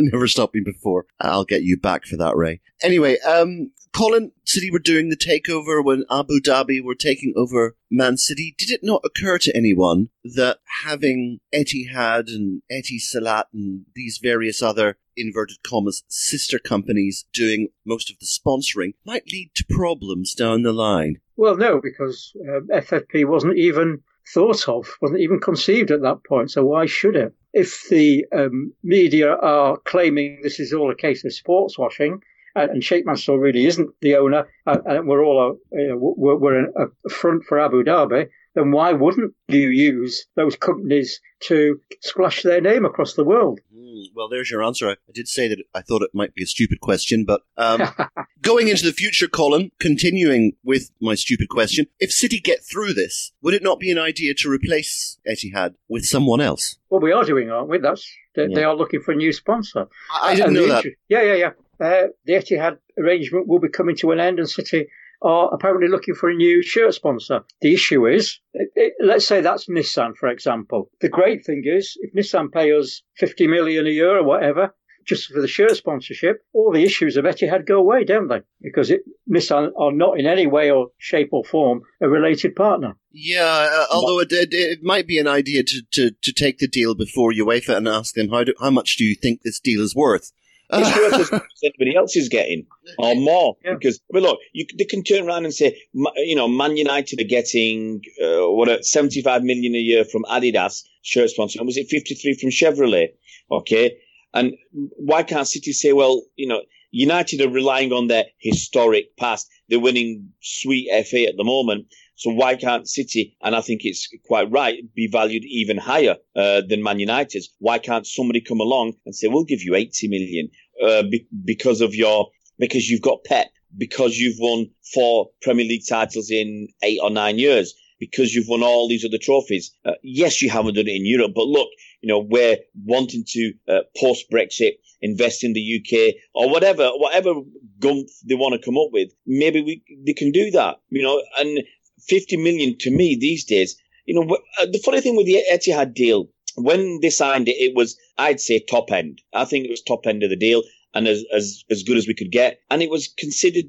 Never 0.00 0.26
stopped 0.26 0.56
me 0.56 0.60
before. 0.60 1.06
I'll 1.20 1.44
get 1.44 1.62
you 1.62 1.78
back 1.78 2.04
for 2.04 2.16
that, 2.16 2.34
Ray. 2.34 2.62
Anyway, 2.82 3.18
um, 3.20 3.70
Colin, 3.92 4.32
City 4.44 4.72
were 4.72 4.80
doing 4.80 5.08
the 5.08 5.16
takeover 5.16 5.84
when 5.84 6.04
Abu 6.10 6.40
Dhabi 6.40 6.82
were 6.82 6.96
taking 6.96 7.32
over 7.36 7.76
Man 7.92 8.16
City. 8.16 8.56
Did 8.58 8.70
it 8.70 8.80
not 8.82 9.04
occur 9.04 9.38
to 9.38 9.56
anyone 9.56 10.08
that 10.24 10.58
having 10.82 11.38
Etihad 11.54 12.26
and 12.26 12.62
Etisalat 12.72 13.44
and 13.54 13.84
these 13.94 14.18
various 14.20 14.62
other 14.62 14.98
inverted 15.16 15.58
commas 15.62 16.02
sister 16.08 16.58
companies 16.58 17.24
doing 17.32 17.68
most 17.86 18.10
of 18.10 18.18
the 18.18 18.26
sponsoring 18.26 18.94
might 19.06 19.30
lead 19.30 19.52
to 19.54 19.64
problems 19.70 20.34
down 20.34 20.64
the 20.64 20.72
line? 20.72 21.20
Well, 21.36 21.56
no, 21.56 21.80
because 21.80 22.32
um, 22.48 22.68
FFP 22.72 23.26
wasn't 23.26 23.56
even 23.58 24.00
thought 24.32 24.68
of, 24.68 24.88
wasn't 25.00 25.20
even 25.20 25.40
conceived 25.40 25.90
at 25.90 26.02
that 26.02 26.24
point. 26.24 26.50
So 26.50 26.64
why 26.64 26.86
should 26.86 27.16
it? 27.16 27.34
If 27.52 27.88
the 27.88 28.24
um, 28.34 28.72
media 28.82 29.34
are 29.34 29.76
claiming 29.78 30.40
this 30.42 30.58
is 30.60 30.72
all 30.72 30.90
a 30.90 30.96
case 30.96 31.24
of 31.24 31.32
sports 31.32 31.78
washing, 31.78 32.20
and 32.56 32.84
Sheikh 32.84 33.04
Mansour 33.04 33.38
really 33.38 33.66
isn't 33.66 33.90
the 34.00 34.14
owner, 34.16 34.46
and 34.64 35.08
we're 35.08 35.24
all 35.24 35.58
a, 35.72 35.76
you 35.76 35.88
know, 35.88 36.14
we're, 36.16 36.36
we're 36.36 36.64
a 36.66 37.10
front 37.10 37.44
for 37.44 37.58
Abu 37.58 37.82
Dhabi, 37.82 38.28
then 38.54 38.70
why 38.70 38.92
wouldn't 38.92 39.34
you 39.48 39.68
use 39.68 40.26
those 40.36 40.56
companies 40.56 41.20
to 41.40 41.80
splash 42.00 42.42
their 42.42 42.60
name 42.60 42.84
across 42.84 43.14
the 43.14 43.24
world? 43.24 43.60
Mm, 43.76 44.06
well, 44.14 44.28
there's 44.28 44.50
your 44.50 44.62
answer. 44.62 44.88
I, 44.88 44.92
I, 44.92 45.12
did 45.12 45.28
say 45.28 45.48
that 45.48 45.58
I 45.74 45.82
thought 45.82 46.02
it 46.02 46.10
might 46.14 46.34
be 46.34 46.44
a 46.44 46.46
stupid 46.46 46.80
question, 46.80 47.24
but 47.24 47.42
um, 47.56 47.82
going 48.40 48.68
into 48.68 48.84
the 48.84 48.92
future, 48.92 49.28
Colin, 49.28 49.72
continuing 49.80 50.52
with 50.62 50.90
my 51.00 51.14
stupid 51.14 51.48
question, 51.48 51.86
if 51.98 52.12
City 52.12 52.38
get 52.38 52.64
through 52.64 52.94
this, 52.94 53.32
would 53.42 53.54
it 53.54 53.62
not 53.62 53.80
be 53.80 53.90
an 53.90 53.98
idea 53.98 54.34
to 54.34 54.48
replace 54.48 55.18
Etihad 55.28 55.74
with 55.88 56.04
someone 56.04 56.40
else? 56.40 56.76
Well, 56.90 57.00
we 57.00 57.12
are 57.12 57.24
doing, 57.24 57.50
aren't 57.50 57.68
we? 57.68 57.78
That's 57.78 58.08
they, 58.36 58.42
yeah. 58.42 58.54
they 58.54 58.64
are 58.64 58.76
looking 58.76 59.00
for 59.00 59.12
a 59.12 59.16
new 59.16 59.32
sponsor. 59.32 59.88
I, 60.12 60.30
I 60.30 60.36
didn't 60.36 60.54
know 60.54 60.68
that. 60.68 60.84
Yeah, 61.08 61.22
yeah, 61.22 61.34
yeah. 61.34 61.50
Uh, 61.80 62.06
the 62.24 62.34
Etihad 62.34 62.78
arrangement 62.98 63.48
will 63.48 63.58
be 63.58 63.68
coming 63.68 63.96
to 63.96 64.12
an 64.12 64.20
end, 64.20 64.38
and 64.38 64.48
City 64.48 64.86
are 65.22 65.52
apparently 65.52 65.88
looking 65.88 66.14
for 66.14 66.30
a 66.30 66.34
new 66.34 66.62
shirt 66.62 66.94
sponsor. 66.94 67.44
The 67.60 67.74
issue 67.74 68.06
is, 68.06 68.38
it, 68.52 68.68
it, 68.74 68.92
let's 69.00 69.26
say 69.26 69.40
that's 69.40 69.68
Nissan, 69.68 70.16
for 70.16 70.28
example. 70.28 70.90
The 71.00 71.08
great 71.08 71.44
thing 71.44 71.62
is, 71.64 71.96
if 72.00 72.12
Nissan 72.12 72.52
pay 72.52 72.72
us 72.72 73.02
50 73.16 73.46
million 73.46 73.86
a 73.86 73.90
year 73.90 74.18
or 74.18 74.24
whatever, 74.24 74.74
just 75.06 75.30
for 75.30 75.40
the 75.40 75.48
shirt 75.48 75.76
sponsorship, 75.76 76.42
all 76.52 76.72
the 76.72 76.82
issues 76.82 77.16
of 77.16 77.24
Etihad 77.24 77.66
go 77.66 77.78
away, 77.78 78.04
don't 78.04 78.28
they? 78.28 78.40
Because 78.62 78.90
it, 78.90 79.02
Nissan 79.30 79.70
are 79.78 79.92
not 79.92 80.18
in 80.18 80.26
any 80.26 80.46
way 80.46 80.70
or 80.70 80.88
shape 80.98 81.28
or 81.32 81.44
form 81.44 81.82
a 82.00 82.08
related 82.08 82.56
partner. 82.56 82.96
Yeah, 83.12 83.68
uh, 83.70 83.86
although 83.92 84.20
it, 84.20 84.32
it, 84.32 84.52
it, 84.52 84.82
might 84.82 85.06
be 85.06 85.18
an 85.18 85.28
idea 85.28 85.62
to, 85.62 85.82
to, 85.92 86.10
to 86.10 86.32
take 86.32 86.58
the 86.58 86.68
deal 86.68 86.94
before 86.94 87.32
UEFA 87.32 87.76
and 87.76 87.88
ask 87.88 88.14
them 88.14 88.30
how 88.30 88.44
do, 88.44 88.54
how 88.60 88.70
much 88.70 88.96
do 88.96 89.04
you 89.04 89.14
think 89.14 89.42
this 89.42 89.60
deal 89.60 89.82
is 89.82 89.94
worth? 89.94 90.32
It's 90.78 90.96
worth 90.96 91.20
as 91.20 91.32
much 91.32 91.42
as 91.42 91.62
anybody 91.62 91.96
else 91.96 92.16
is 92.16 92.28
getting, 92.28 92.66
or 92.98 93.14
more. 93.14 93.56
Yeah. 93.64 93.74
Because, 93.74 94.00
but 94.10 94.22
look, 94.22 94.38
you, 94.52 94.66
they 94.78 94.84
can 94.84 95.02
turn 95.02 95.26
around 95.26 95.44
and 95.44 95.54
say, 95.54 95.80
you 96.16 96.36
know, 96.36 96.48
Man 96.48 96.76
United 96.76 97.20
are 97.20 97.24
getting 97.24 98.02
uh, 98.22 98.50
what 98.50 98.84
75 98.84 99.42
million 99.42 99.74
a 99.74 99.78
year 99.78 100.04
from 100.04 100.24
Adidas 100.24 100.82
shirt 101.02 101.30
sponsor, 101.30 101.58
and 101.58 101.66
was 101.66 101.76
it 101.76 101.88
53 101.88 102.38
from 102.40 102.50
Chevrolet? 102.50 103.08
Okay, 103.50 103.96
and 104.32 104.54
why 104.72 105.22
can't 105.22 105.46
City 105.46 105.72
say, 105.72 105.92
well, 105.92 106.22
you 106.36 106.48
know, 106.48 106.60
United 106.90 107.40
are 107.40 107.50
relying 107.50 107.92
on 107.92 108.06
their 108.06 108.24
historic 108.38 109.16
past. 109.16 109.50
They're 109.68 109.80
winning 109.80 110.32
sweet 110.40 110.88
FA 111.06 111.24
at 111.26 111.36
the 111.36 111.42
moment. 111.42 111.86
So 112.16 112.30
why 112.30 112.54
can't 112.54 112.88
City, 112.88 113.36
and 113.42 113.56
I 113.56 113.60
think 113.60 113.80
it's 113.84 114.08
quite 114.26 114.50
right, 114.50 114.78
be 114.94 115.08
valued 115.08 115.44
even 115.44 115.76
higher 115.76 116.16
uh, 116.36 116.62
than 116.68 116.82
Man 116.82 117.00
United's? 117.00 117.50
Why 117.58 117.78
can't 117.78 118.06
somebody 118.06 118.40
come 118.40 118.60
along 118.60 118.94
and 119.04 119.14
say, 119.14 119.26
we'll 119.26 119.44
give 119.44 119.62
you 119.62 119.74
80 119.74 120.06
million 120.08 120.50
uh, 120.82 121.02
be- 121.02 121.26
because 121.44 121.80
of 121.80 121.94
your, 121.94 122.28
because 122.58 122.88
you've 122.88 123.02
got 123.02 123.24
Pep, 123.24 123.48
because 123.76 124.16
you've 124.18 124.38
won 124.38 124.70
four 124.92 125.30
Premier 125.42 125.66
League 125.66 125.86
titles 125.88 126.30
in 126.30 126.68
eight 126.82 126.98
or 127.02 127.10
nine 127.10 127.38
years, 127.38 127.74
because 127.98 128.34
you've 128.34 128.48
won 128.48 128.62
all 128.62 128.88
these 128.88 129.04
other 129.04 129.18
trophies. 129.18 129.72
Uh, 129.84 129.92
yes, 130.02 130.42
you 130.42 130.50
haven't 130.50 130.74
done 130.74 130.88
it 130.88 130.96
in 130.96 131.06
Europe, 131.06 131.32
but 131.34 131.46
look, 131.46 131.68
you 132.00 132.08
know, 132.08 132.18
we're 132.18 132.58
wanting 132.84 133.24
to 133.26 133.52
uh, 133.68 133.80
post 133.96 134.30
Brexit 134.30 134.72
invest 135.00 135.44
in 135.44 135.52
the 135.52 135.80
UK 135.80 136.14
or 136.34 136.50
whatever, 136.50 136.90
whatever 136.96 137.34
gump 137.78 138.08
they 138.26 138.34
want 138.34 138.54
to 138.54 138.64
come 138.64 138.78
up 138.78 138.88
with. 138.92 139.10
Maybe 139.26 139.60
we 139.60 139.82
they 140.04 140.14
can 140.14 140.32
do 140.32 140.50
that, 140.52 140.80
you 140.90 141.02
know. 141.02 141.22
And 141.38 141.62
50 142.08 142.36
million 142.38 142.76
to 142.80 142.90
me 142.90 143.16
these 143.18 143.44
days, 143.44 143.76
you 144.06 144.14
know, 144.14 144.36
uh, 144.60 144.66
the 144.66 144.78
funny 144.84 145.00
thing 145.00 145.16
with 145.16 145.26
the 145.26 145.42
Etihad 145.52 145.94
deal, 145.94 146.28
when 146.56 147.00
they 147.00 147.10
signed 147.10 147.48
it, 147.48 147.56
it 147.56 147.74
was, 147.74 147.98
I'd 148.18 148.40
say 148.40 148.58
top 148.58 148.90
end. 148.92 149.22
I 149.32 149.44
think 149.44 149.64
it 149.64 149.70
was 149.70 149.82
top 149.82 150.06
end 150.06 150.22
of 150.22 150.30
the 150.30 150.36
deal 150.36 150.62
and 150.94 151.08
as, 151.08 151.24
as, 151.32 151.64
as 151.70 151.82
good 151.82 151.96
as 151.96 152.06
we 152.06 152.14
could 152.14 152.30
get. 152.30 152.60
And 152.70 152.82
it 152.82 152.90
was 152.90 153.08
considered 153.08 153.66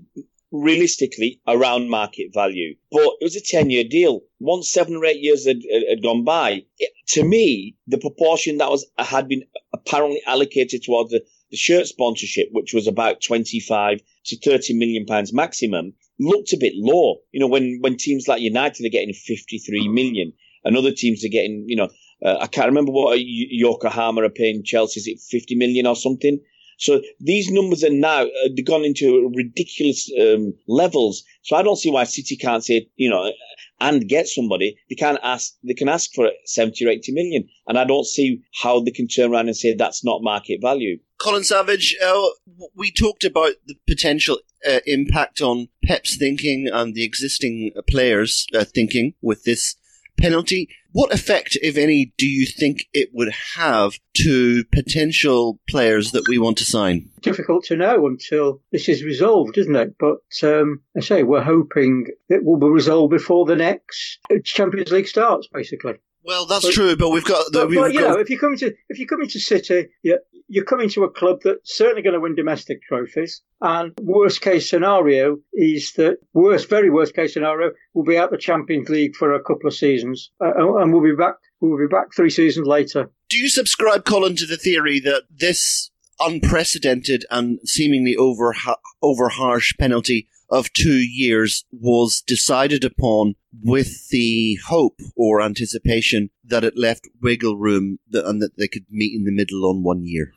realistically 0.52 1.42
around 1.48 1.90
market 1.90 2.34
value. 2.34 2.76
But 2.92 3.14
it 3.20 3.24
was 3.24 3.36
a 3.36 3.42
10 3.42 3.70
year 3.70 3.84
deal. 3.84 4.22
Once 4.40 4.72
seven 4.72 4.96
or 4.96 5.06
eight 5.06 5.22
years 5.22 5.46
had, 5.46 5.62
had 5.90 6.04
gone 6.04 6.24
by, 6.24 6.64
it, 6.78 6.92
to 7.10 7.24
me, 7.24 7.76
the 7.88 7.98
proportion 7.98 8.58
that 8.58 8.70
was 8.70 8.86
had 8.98 9.28
been 9.28 9.44
apparently 9.74 10.22
allocated 10.26 10.84
towards 10.84 11.12
the, 11.12 11.24
the 11.52 11.58
shirt 11.58 11.88
sponsorship, 11.88 12.50
which 12.52 12.74
was 12.74 12.88
about 12.88 13.22
25 13.22 14.00
to 14.26 14.38
30 14.38 14.74
million 14.76 15.06
pounds 15.06 15.34
maximum, 15.34 15.94
looked 16.20 16.54
a 16.54 16.58
bit 16.58 16.74
low. 16.76 17.18
You 17.32 17.40
know, 17.40 17.48
when, 17.48 17.80
when 17.82 17.98
teams 17.98 18.28
like 18.28 18.42
United 18.42 18.86
are 18.86 18.90
getting 18.90 19.14
53 19.14 19.88
million 19.90 20.34
and 20.64 20.78
other 20.78 20.92
teams 20.92 21.24
are 21.24 21.30
getting, 21.30 21.66
you 21.68 21.76
know, 21.76 21.90
uh, 22.24 22.38
I 22.40 22.48
can't 22.48 22.68
remember 22.68 22.92
what 22.92 23.18
Yokohama 23.20 24.24
are 24.24 24.30
paying 24.30 24.64
Chelsea. 24.64 25.00
Is 25.00 25.08
it 25.08 25.20
50 25.20 25.56
million 25.56 25.88
or 25.88 25.96
something? 25.96 26.40
So 26.78 27.02
these 27.20 27.50
numbers 27.50 27.84
are 27.84 27.90
now 27.90 28.24
uh, 28.24 28.50
gone 28.66 28.84
into 28.84 29.32
ridiculous 29.36 30.12
um, 30.20 30.54
levels. 30.68 31.24
So 31.44 31.56
I 31.56 31.64
don't 31.64 31.78
see 31.78 31.92
why 31.92 32.04
City 32.04 32.36
can't 32.36 32.64
say, 32.64 32.90
you 32.96 33.10
know, 33.10 33.32
and 33.80 34.08
get 34.08 34.28
somebody. 34.28 34.78
They 34.90 34.96
can't 34.96 35.20
ask. 35.24 35.54
They 35.64 35.74
can 35.74 35.90
ask 35.90 36.12
for 36.14 36.32
70 36.46 36.86
or 36.86 36.90
80 36.90 37.12
million, 37.14 37.48
and 37.68 37.78
I 37.78 37.86
don't 37.86 38.06
see 38.06 38.42
how 38.62 38.80
they 38.82 38.92
can 38.92 39.08
turn 39.08 39.32
around 39.32 39.48
and 39.48 39.56
say 39.56 39.74
that's 39.74 40.04
not 40.04 40.22
market 40.22 40.60
value. 40.62 41.00
Colin 41.18 41.44
Savage, 41.44 41.96
uh, 42.04 42.28
we 42.76 42.92
talked 42.92 43.24
about 43.24 43.54
the 43.68 43.76
potential 43.88 44.40
uh, 44.70 44.80
impact 44.86 45.42
on 45.42 45.70
Pep's 45.86 46.18
thinking 46.18 46.70
and 46.72 46.94
the 46.94 47.04
existing 47.04 47.72
players' 47.90 48.48
uh, 48.54 48.66
thinking 48.66 49.14
with 49.22 49.44
this 49.44 49.76
penalty. 50.18 50.70
What 50.92 51.14
effect, 51.14 51.58
if 51.62 51.76
any, 51.76 52.14
do 52.18 52.26
you 52.26 52.46
think 52.46 52.86
it 52.94 53.10
would 53.14 53.32
have 53.56 54.00
to 54.24 54.64
potential 54.66 55.60
players 55.70 56.12
that 56.12 56.28
we 56.30 56.38
want 56.38 56.58
to 56.60 56.66
sign? 56.66 57.10
Difficult 57.22 57.66
to 57.66 57.76
know 57.76 58.08
until 58.08 58.62
this 58.72 58.88
is 58.88 59.04
resolved, 59.04 59.58
isn't 59.58 59.76
it? 59.76 59.96
But 60.00 60.20
um, 60.44 60.82
I 60.96 61.02
say 61.02 61.24
we're 61.24 61.44
hoping 61.44 62.08
it 62.30 62.46
will 62.46 62.58
be 62.58 62.68
resolved 62.68 63.12
before 63.12 63.46
the 63.46 63.58
next 63.58 64.20
Champions 64.46 64.92
League 64.92 65.08
starts, 65.08 65.48
basically. 65.52 65.96
Well, 66.24 66.46
that's 66.46 66.66
but, 66.66 66.74
true, 66.74 66.96
but 66.96 67.10
we've 67.10 67.26
got. 67.26 67.52
The, 67.52 67.60
but, 67.60 67.70
we've 67.70 67.80
but, 67.80 67.94
you 67.94 68.00
got... 68.00 68.10
know, 68.16 68.20
if 68.20 68.30
you 68.30 68.40
come 68.40 68.54
into 68.54 68.74
if 68.90 68.98
you 68.98 69.06
come 69.06 69.22
into 69.22 69.40
City, 69.40 69.90
you're, 70.02 70.20
you're 70.48 70.66
coming 70.66 70.90
to 70.90 71.04
a 71.04 71.10
club 71.10 71.40
that's 71.44 71.76
certainly 71.76 72.02
going 72.02 72.14
to 72.14 72.20
win 72.20 72.36
domestic 72.36 72.82
trophies. 72.84 73.42
And 73.62 73.94
worst 74.02 74.42
case 74.42 74.70
scenario 74.70 75.38
is 75.54 75.94
that 75.94 76.18
worst, 76.34 76.70
very 76.70 76.90
worst 76.90 77.16
case 77.16 77.34
scenario, 77.34 77.72
we'll 77.94 78.06
be 78.06 78.18
out 78.18 78.32
the 78.32 78.38
Champions 78.38 78.90
League 78.90 79.16
for 79.16 79.34
a 79.34 79.44
couple 79.44 79.68
of 79.68 79.74
seasons, 79.74 80.32
uh, 80.44 80.52
and 80.80 80.94
we'll 80.94 81.04
be 81.04 81.16
back. 81.16 81.36
We'll 81.62 81.80
be 81.80 81.88
back 81.88 82.14
three 82.14 82.30
seasons 82.30 82.68
later. 82.68 83.10
Do 83.30 83.38
you 83.38 83.50
subscribe, 83.50 84.06
Colin, 84.06 84.36
to 84.36 84.46
the 84.46 84.58
theory 84.58 85.00
that 85.00 85.24
this 85.32 85.90
unprecedented 86.20 87.26
and 87.30 87.60
seemingly 87.66 88.16
over 88.16 88.56
over 89.02 89.30
harsh 89.30 89.74
penalty 89.78 90.28
of 90.50 90.72
two 90.74 90.98
years 90.98 91.66
was 91.72 92.22
decided 92.22 92.84
upon 92.84 93.36
with 93.64 94.10
the 94.10 94.58
hope 94.68 95.00
or 95.16 95.42
anticipation 95.42 96.30
that 96.44 96.64
it 96.64 96.78
left 96.78 97.08
wiggle 97.22 97.58
room 97.58 98.00
and 98.12 98.42
that 98.42 98.58
they 98.58 98.68
could 98.68 98.86
meet 98.90 99.16
in 99.16 99.24
the 99.26 99.32
middle 99.32 99.66
on 99.66 99.84
one 99.84 100.04
year. 100.04 100.32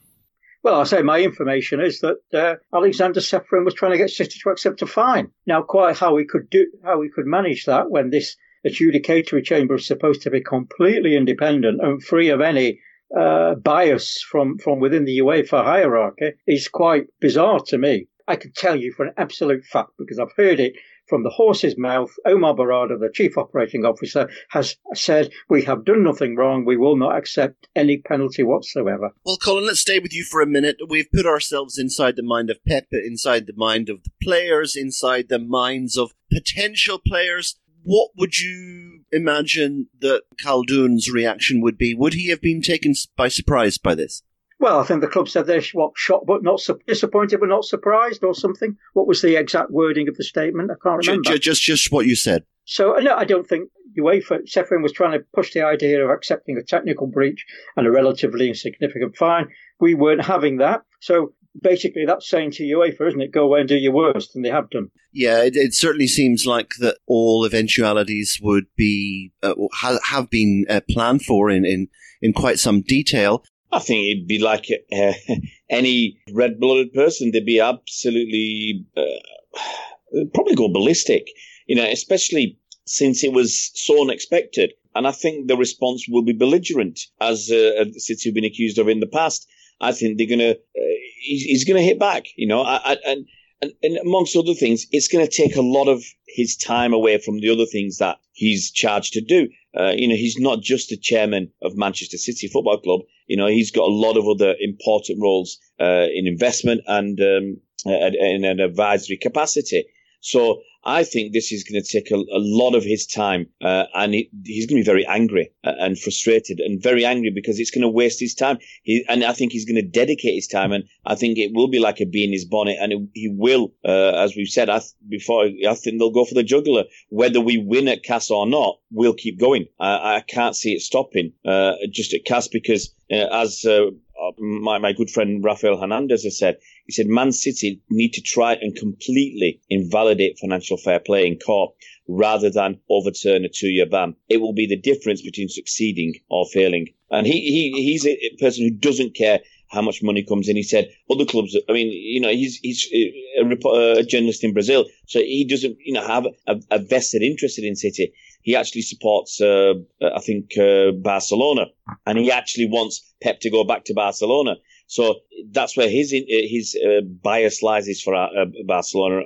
Well, 0.62 0.80
I 0.80 0.84
say 0.84 1.02
my 1.02 1.20
information 1.20 1.80
is 1.80 2.00
that 2.00 2.18
uh, 2.34 2.56
Alexander 2.76 3.20
Čeferin 3.20 3.64
was 3.64 3.74
trying 3.74 3.92
to 3.92 3.98
get 3.98 4.10
City 4.10 4.38
to 4.42 4.50
accept 4.50 4.82
a 4.82 4.86
fine. 4.86 5.30
Now, 5.46 5.62
quite 5.62 5.96
how 5.96 6.14
we 6.14 6.26
could 6.26 6.50
do, 6.50 6.66
how 6.84 6.98
we 6.98 7.10
could 7.10 7.26
manage 7.26 7.64
that 7.66 7.90
when 7.90 8.10
this 8.10 8.36
adjudicatory 8.66 9.44
chamber 9.44 9.76
is 9.76 9.86
supposed 9.86 10.22
to 10.22 10.30
be 10.30 10.42
completely 10.42 11.16
independent 11.16 11.80
and 11.80 12.02
free 12.02 12.30
of 12.30 12.40
any 12.40 12.80
uh, 13.16 13.54
bias 13.54 14.20
from, 14.22 14.58
from 14.58 14.80
within 14.80 15.04
the 15.04 15.18
UEFA 15.18 15.64
hierarchy 15.64 16.32
is 16.46 16.68
quite 16.68 17.06
bizarre 17.20 17.60
to 17.68 17.78
me. 17.78 18.06
I 18.28 18.36
can 18.36 18.52
tell 18.54 18.76
you 18.76 18.92
for 18.92 19.06
an 19.06 19.14
absolute 19.16 19.64
fact 19.64 19.92
because 19.98 20.18
I've 20.18 20.32
heard 20.36 20.60
it 20.60 20.74
from 21.08 21.22
the 21.22 21.30
horse's 21.30 21.78
mouth. 21.78 22.10
Omar 22.26 22.54
Berrada, 22.54 23.00
the 23.00 23.10
chief 23.12 23.38
operating 23.38 23.84
officer, 23.84 24.28
has 24.50 24.76
said, 24.94 25.30
We 25.48 25.62
have 25.62 25.84
done 25.84 26.04
nothing 26.04 26.36
wrong. 26.36 26.64
We 26.64 26.76
will 26.76 26.96
not 26.96 27.16
accept 27.16 27.66
any 27.74 27.96
penalty 27.96 28.42
whatsoever. 28.42 29.10
Well, 29.24 29.38
Colin, 29.38 29.66
let's 29.66 29.80
stay 29.80 29.98
with 29.98 30.12
you 30.12 30.24
for 30.24 30.42
a 30.42 30.46
minute. 30.46 30.76
We've 30.86 31.10
put 31.10 31.26
ourselves 31.26 31.78
inside 31.78 32.16
the 32.16 32.22
mind 32.22 32.50
of 32.50 32.62
Pep, 32.66 32.86
inside 32.92 33.46
the 33.46 33.56
mind 33.56 33.88
of 33.88 34.04
the 34.04 34.10
players, 34.22 34.76
inside 34.76 35.28
the 35.28 35.38
minds 35.38 35.96
of 35.96 36.12
potential 36.30 37.00
players 37.04 37.58
what 37.88 38.10
would 38.18 38.38
you 38.38 39.04
imagine 39.12 39.88
that 40.00 40.22
Khaldoon's 40.42 41.10
reaction 41.10 41.62
would 41.62 41.78
be? 41.78 41.94
Would 41.94 42.12
he 42.12 42.28
have 42.28 42.42
been 42.42 42.60
taken 42.60 42.92
by 43.16 43.28
surprise 43.28 43.78
by 43.78 43.94
this? 43.94 44.22
Well, 44.60 44.80
I 44.80 44.84
think 44.84 45.00
the 45.00 45.08
club 45.08 45.28
said 45.28 45.46
they're 45.46 45.62
what, 45.72 45.92
shocked 45.96 46.26
but 46.26 46.42
not 46.42 46.60
su- 46.60 46.80
disappointed 46.86 47.40
but 47.40 47.48
not 47.48 47.64
surprised 47.64 48.24
or 48.24 48.34
something. 48.34 48.76
What 48.92 49.06
was 49.06 49.22
the 49.22 49.36
exact 49.36 49.70
wording 49.70 50.08
of 50.08 50.16
the 50.16 50.24
statement? 50.24 50.70
I 50.70 50.74
can't 50.82 51.06
remember. 51.06 51.30
Just, 51.30 51.42
just, 51.42 51.62
just 51.62 51.92
what 51.92 52.06
you 52.06 52.16
said. 52.16 52.44
So 52.64 52.92
no, 52.94 53.14
I 53.14 53.24
don't 53.24 53.46
think 53.46 53.70
UEFA 53.98 54.40
Čeferin 54.46 54.82
was 54.82 54.92
trying 54.92 55.18
to 55.18 55.24
push 55.34 55.52
the 55.52 55.62
idea 55.62 56.04
of 56.04 56.10
accepting 56.10 56.56
a 56.56 56.62
technical 56.62 57.06
breach 57.06 57.44
and 57.76 57.86
a 57.86 57.90
relatively 57.90 58.48
insignificant 58.48 59.16
fine. 59.16 59.48
We 59.80 59.94
weren't 59.94 60.24
having 60.24 60.58
that. 60.58 60.82
So 61.00 61.34
basically 61.60 62.04
that's 62.06 62.28
saying 62.28 62.52
to 62.52 62.64
UEFA, 62.64 63.08
isn't 63.08 63.20
it? 63.20 63.32
Go 63.32 63.44
away 63.44 63.60
and 63.60 63.68
do 63.68 63.76
your 63.76 63.92
worst, 63.92 64.34
and 64.34 64.44
they 64.44 64.50
have 64.50 64.70
done. 64.70 64.90
Yeah, 65.12 65.42
it, 65.42 65.56
it 65.56 65.74
certainly 65.74 66.06
seems 66.06 66.46
like 66.46 66.72
that 66.80 66.98
all 67.06 67.44
eventualities 67.44 68.38
would 68.42 68.66
be 68.76 69.32
uh, 69.42 69.54
ha- 69.72 69.98
have 70.04 70.30
been 70.30 70.66
uh, 70.68 70.80
planned 70.90 71.22
for 71.22 71.50
in, 71.50 71.64
in 71.64 71.88
in 72.20 72.32
quite 72.32 72.58
some 72.58 72.82
detail. 72.82 73.44
I 73.70 73.78
think 73.81 74.07
it'd 74.07 74.28
be 74.28 74.38
like 74.38 74.66
uh, 74.92 75.12
any 75.70 76.18
red-blooded 76.33 76.92
person. 76.92 77.31
They'd 77.31 77.44
be 77.44 77.61
absolutely 77.61 78.87
uh, 78.96 80.22
probably 80.35 80.54
go 80.54 80.68
ballistic, 80.68 81.28
you 81.66 81.76
know, 81.76 81.85
especially 81.85 82.59
since 82.87 83.22
it 83.22 83.33
was 83.33 83.70
so 83.74 84.00
unexpected. 84.02 84.72
And 84.94 85.07
I 85.07 85.12
think 85.12 85.46
the 85.46 85.57
response 85.57 86.07
will 86.09 86.22
be 86.24 86.33
belligerent, 86.33 86.98
as 87.20 87.50
uh, 87.50 87.85
City 87.96 88.31
have 88.31 88.35
been 88.35 88.44
accused 88.44 88.78
of 88.78 88.88
in 88.88 89.00
the 89.00 89.07
past. 89.07 89.46
I 89.81 89.92
think 89.92 90.18
they're 90.18 90.26
going 90.26 90.40
to, 90.40 90.52
uh, 90.52 90.94
he's, 91.20 91.42
he's 91.42 91.64
going 91.64 91.76
to 91.76 91.87
hit 91.87 92.00
back, 92.00 92.24
you 92.37 92.48
know, 92.48 92.62
I, 92.62 92.81
I, 92.85 92.96
and, 93.07 93.26
and, 93.62 93.72
and 93.83 93.96
amongst 93.98 94.37
other 94.37 94.54
things, 94.54 94.87
it's 94.90 95.09
going 95.09 95.24
to 95.24 95.31
take 95.33 95.57
a 95.57 95.62
lot 95.62 95.88
of 95.88 96.02
his 96.26 96.57
time 96.57 96.92
away 96.92 97.18
from 97.18 97.40
the 97.40 97.50
other 97.50 97.66
things 97.66 97.98
that 97.98 98.18
he's 98.33 98.70
charged 98.72 99.12
to 99.12 99.20
do. 99.20 99.48
Uh, 99.78 99.92
you 99.96 100.08
know, 100.08 100.16
he's 100.16 100.38
not 100.38 100.60
just 100.60 100.88
the 100.88 100.96
chairman 100.96 101.50
of 101.62 101.76
Manchester 101.76 102.16
City 102.18 102.48
Football 102.48 102.80
Club. 102.80 103.00
You 103.26 103.36
know, 103.36 103.46
he's 103.46 103.70
got 103.70 103.88
a 103.88 103.92
lot 103.92 104.16
of 104.16 104.26
other 104.26 104.54
important 104.60 105.20
roles 105.22 105.58
uh, 105.80 106.06
in 106.12 106.26
investment 106.26 106.80
and 106.86 107.20
um, 107.20 107.60
in 107.86 108.44
an 108.44 108.60
advisory 108.60 109.16
capacity. 109.16 109.84
So 110.20 110.62
I 110.88 111.05
think 111.05 111.33
this 111.35 111.53
is 111.53 111.64
going 111.64 111.83
to 111.83 111.87
take 111.87 112.11
a, 112.11 112.14
a 112.14 112.40
lot 112.40 112.74
of 112.74 112.83
his 112.83 113.07
time, 113.07 113.46
uh, 113.61 113.85
and 113.94 114.14
he, 114.14 114.31
he's 114.46 114.64
going 114.64 114.83
to 114.83 114.85
be 114.85 114.90
very 114.90 115.07
angry 115.07 115.51
uh, 115.62 115.74
and 115.79 115.98
frustrated, 115.98 116.61
and 116.61 116.83
very 116.83 117.05
angry 117.05 117.31
because 117.31 117.61
it's 117.61 117.70
going 117.70 117.83
to 117.83 117.90
waste 117.90 118.18
his 118.20 118.35
time. 118.35 118.57
He, 118.85 119.05
and 119.07 119.22
I 119.22 119.35
think 119.35 119.53
he's 119.53 119.66
going 119.66 119.77
to 119.77 119.83
dedicate 119.83 120.35
his 120.35 120.46
time, 120.46 120.72
and 120.72 120.85
I 121.05 121.14
think 121.14 121.37
it 121.37 121.53
will 121.53 121.68
be 121.68 121.79
like 121.79 122.01
a 122.01 122.07
bee 122.07 122.24
in 122.24 122.33
his 122.33 122.46
bonnet, 122.46 122.79
and 122.81 122.92
it, 122.94 123.01
he 123.12 123.29
will, 123.29 123.74
uh, 123.85 124.12
as 124.24 124.35
we've 124.35 124.48
said 124.48 124.70
I 124.70 124.79
th- 124.79 124.92
before, 125.07 125.44
I 125.44 125.74
think 125.74 125.98
they'll 125.98 126.11
go 126.11 126.24
for 126.24 126.35
the 126.35 126.42
juggler. 126.42 126.85
Whether 127.11 127.42
we 127.42 127.59
win 127.59 127.87
at 127.88 128.03
CAS 128.03 128.31
or 128.31 128.46
not, 128.46 128.79
we'll 128.90 129.12
keep 129.12 129.38
going. 129.38 129.66
I, 129.79 130.16
I 130.16 130.20
can't 130.20 130.57
see 130.57 130.72
it 130.72 130.81
stopping 130.81 131.35
uh, 131.44 131.72
just 131.90 132.14
at 132.14 132.24
CAS 132.24 132.48
because, 132.48 132.94
uh, 133.12 133.27
as 133.31 133.62
uh, 133.66 133.90
my, 134.38 134.79
my 134.79 134.94
good 134.94 135.11
friend 135.11 135.44
Rafael 135.44 135.79
Hernandez 135.79 136.24
has 136.24 136.38
said, 136.38 136.57
he 136.87 136.92
said 136.92 137.07
Man 137.07 137.33
City 137.33 137.83
need 137.90 138.14
to 138.14 138.22
try 138.22 138.55
and 138.55 138.74
completely 138.74 139.61
invalidate 139.68 140.38
financial 140.38 140.77
fair 140.78 141.00
play 141.00 141.26
in 141.26 141.38
court 141.38 141.74
rather 142.08 142.50
than 142.50 142.80
overturn 142.88 143.44
a 143.44 143.48
two-year 143.48 143.86
ban. 143.86 144.14
It 144.28 144.38
will 144.38 144.54
be 144.54 144.66
the 144.66 144.76
difference 144.76 145.22
between 145.22 145.48
succeeding 145.48 146.14
or 146.30 146.46
failing. 146.46 146.88
And 147.10 147.26
he, 147.26 147.40
he 147.40 147.82
he's 147.82 148.06
a 148.06 148.18
person 148.40 148.64
who 148.64 148.70
doesn't 148.70 149.14
care 149.14 149.40
how 149.70 149.82
much 149.82 150.02
money 150.02 150.22
comes 150.22 150.48
in. 150.48 150.56
He 150.56 150.62
said 150.62 150.90
other 151.10 151.24
clubs. 151.24 151.56
I 151.68 151.72
mean, 151.72 151.88
you 151.92 152.20
know, 152.20 152.30
he's 152.30 152.56
he's 152.56 152.86
a, 152.92 153.98
a 153.98 154.02
journalist 154.02 154.44
in 154.44 154.52
Brazil, 154.52 154.86
so 155.06 155.20
he 155.20 155.46
doesn't 155.48 155.76
you 155.84 155.92
know 155.92 156.06
have 156.06 156.26
a, 156.46 156.56
a 156.70 156.78
vested 156.78 157.22
interest 157.22 157.58
in 157.58 157.76
City. 157.76 158.12
He 158.42 158.56
actually 158.56 158.82
supports, 158.82 159.40
uh, 159.40 159.74
I 160.02 160.20
think, 160.20 160.56
uh, 160.58 160.92
Barcelona, 160.92 161.66
and 162.06 162.18
he 162.18 162.30
actually 162.30 162.66
wants 162.66 163.14
Pep 163.22 163.40
to 163.40 163.50
go 163.50 163.64
back 163.64 163.84
to 163.86 163.94
Barcelona. 163.94 164.56
So 164.86 165.16
that's 165.50 165.76
where 165.76 165.88
his 165.88 166.12
his 166.12 166.76
uh, 166.76 167.02
bias 167.02 167.62
lies 167.62 167.88
is 167.88 168.00
for 168.02 168.14
uh, 168.14 168.46
Barcelona. 168.66 169.22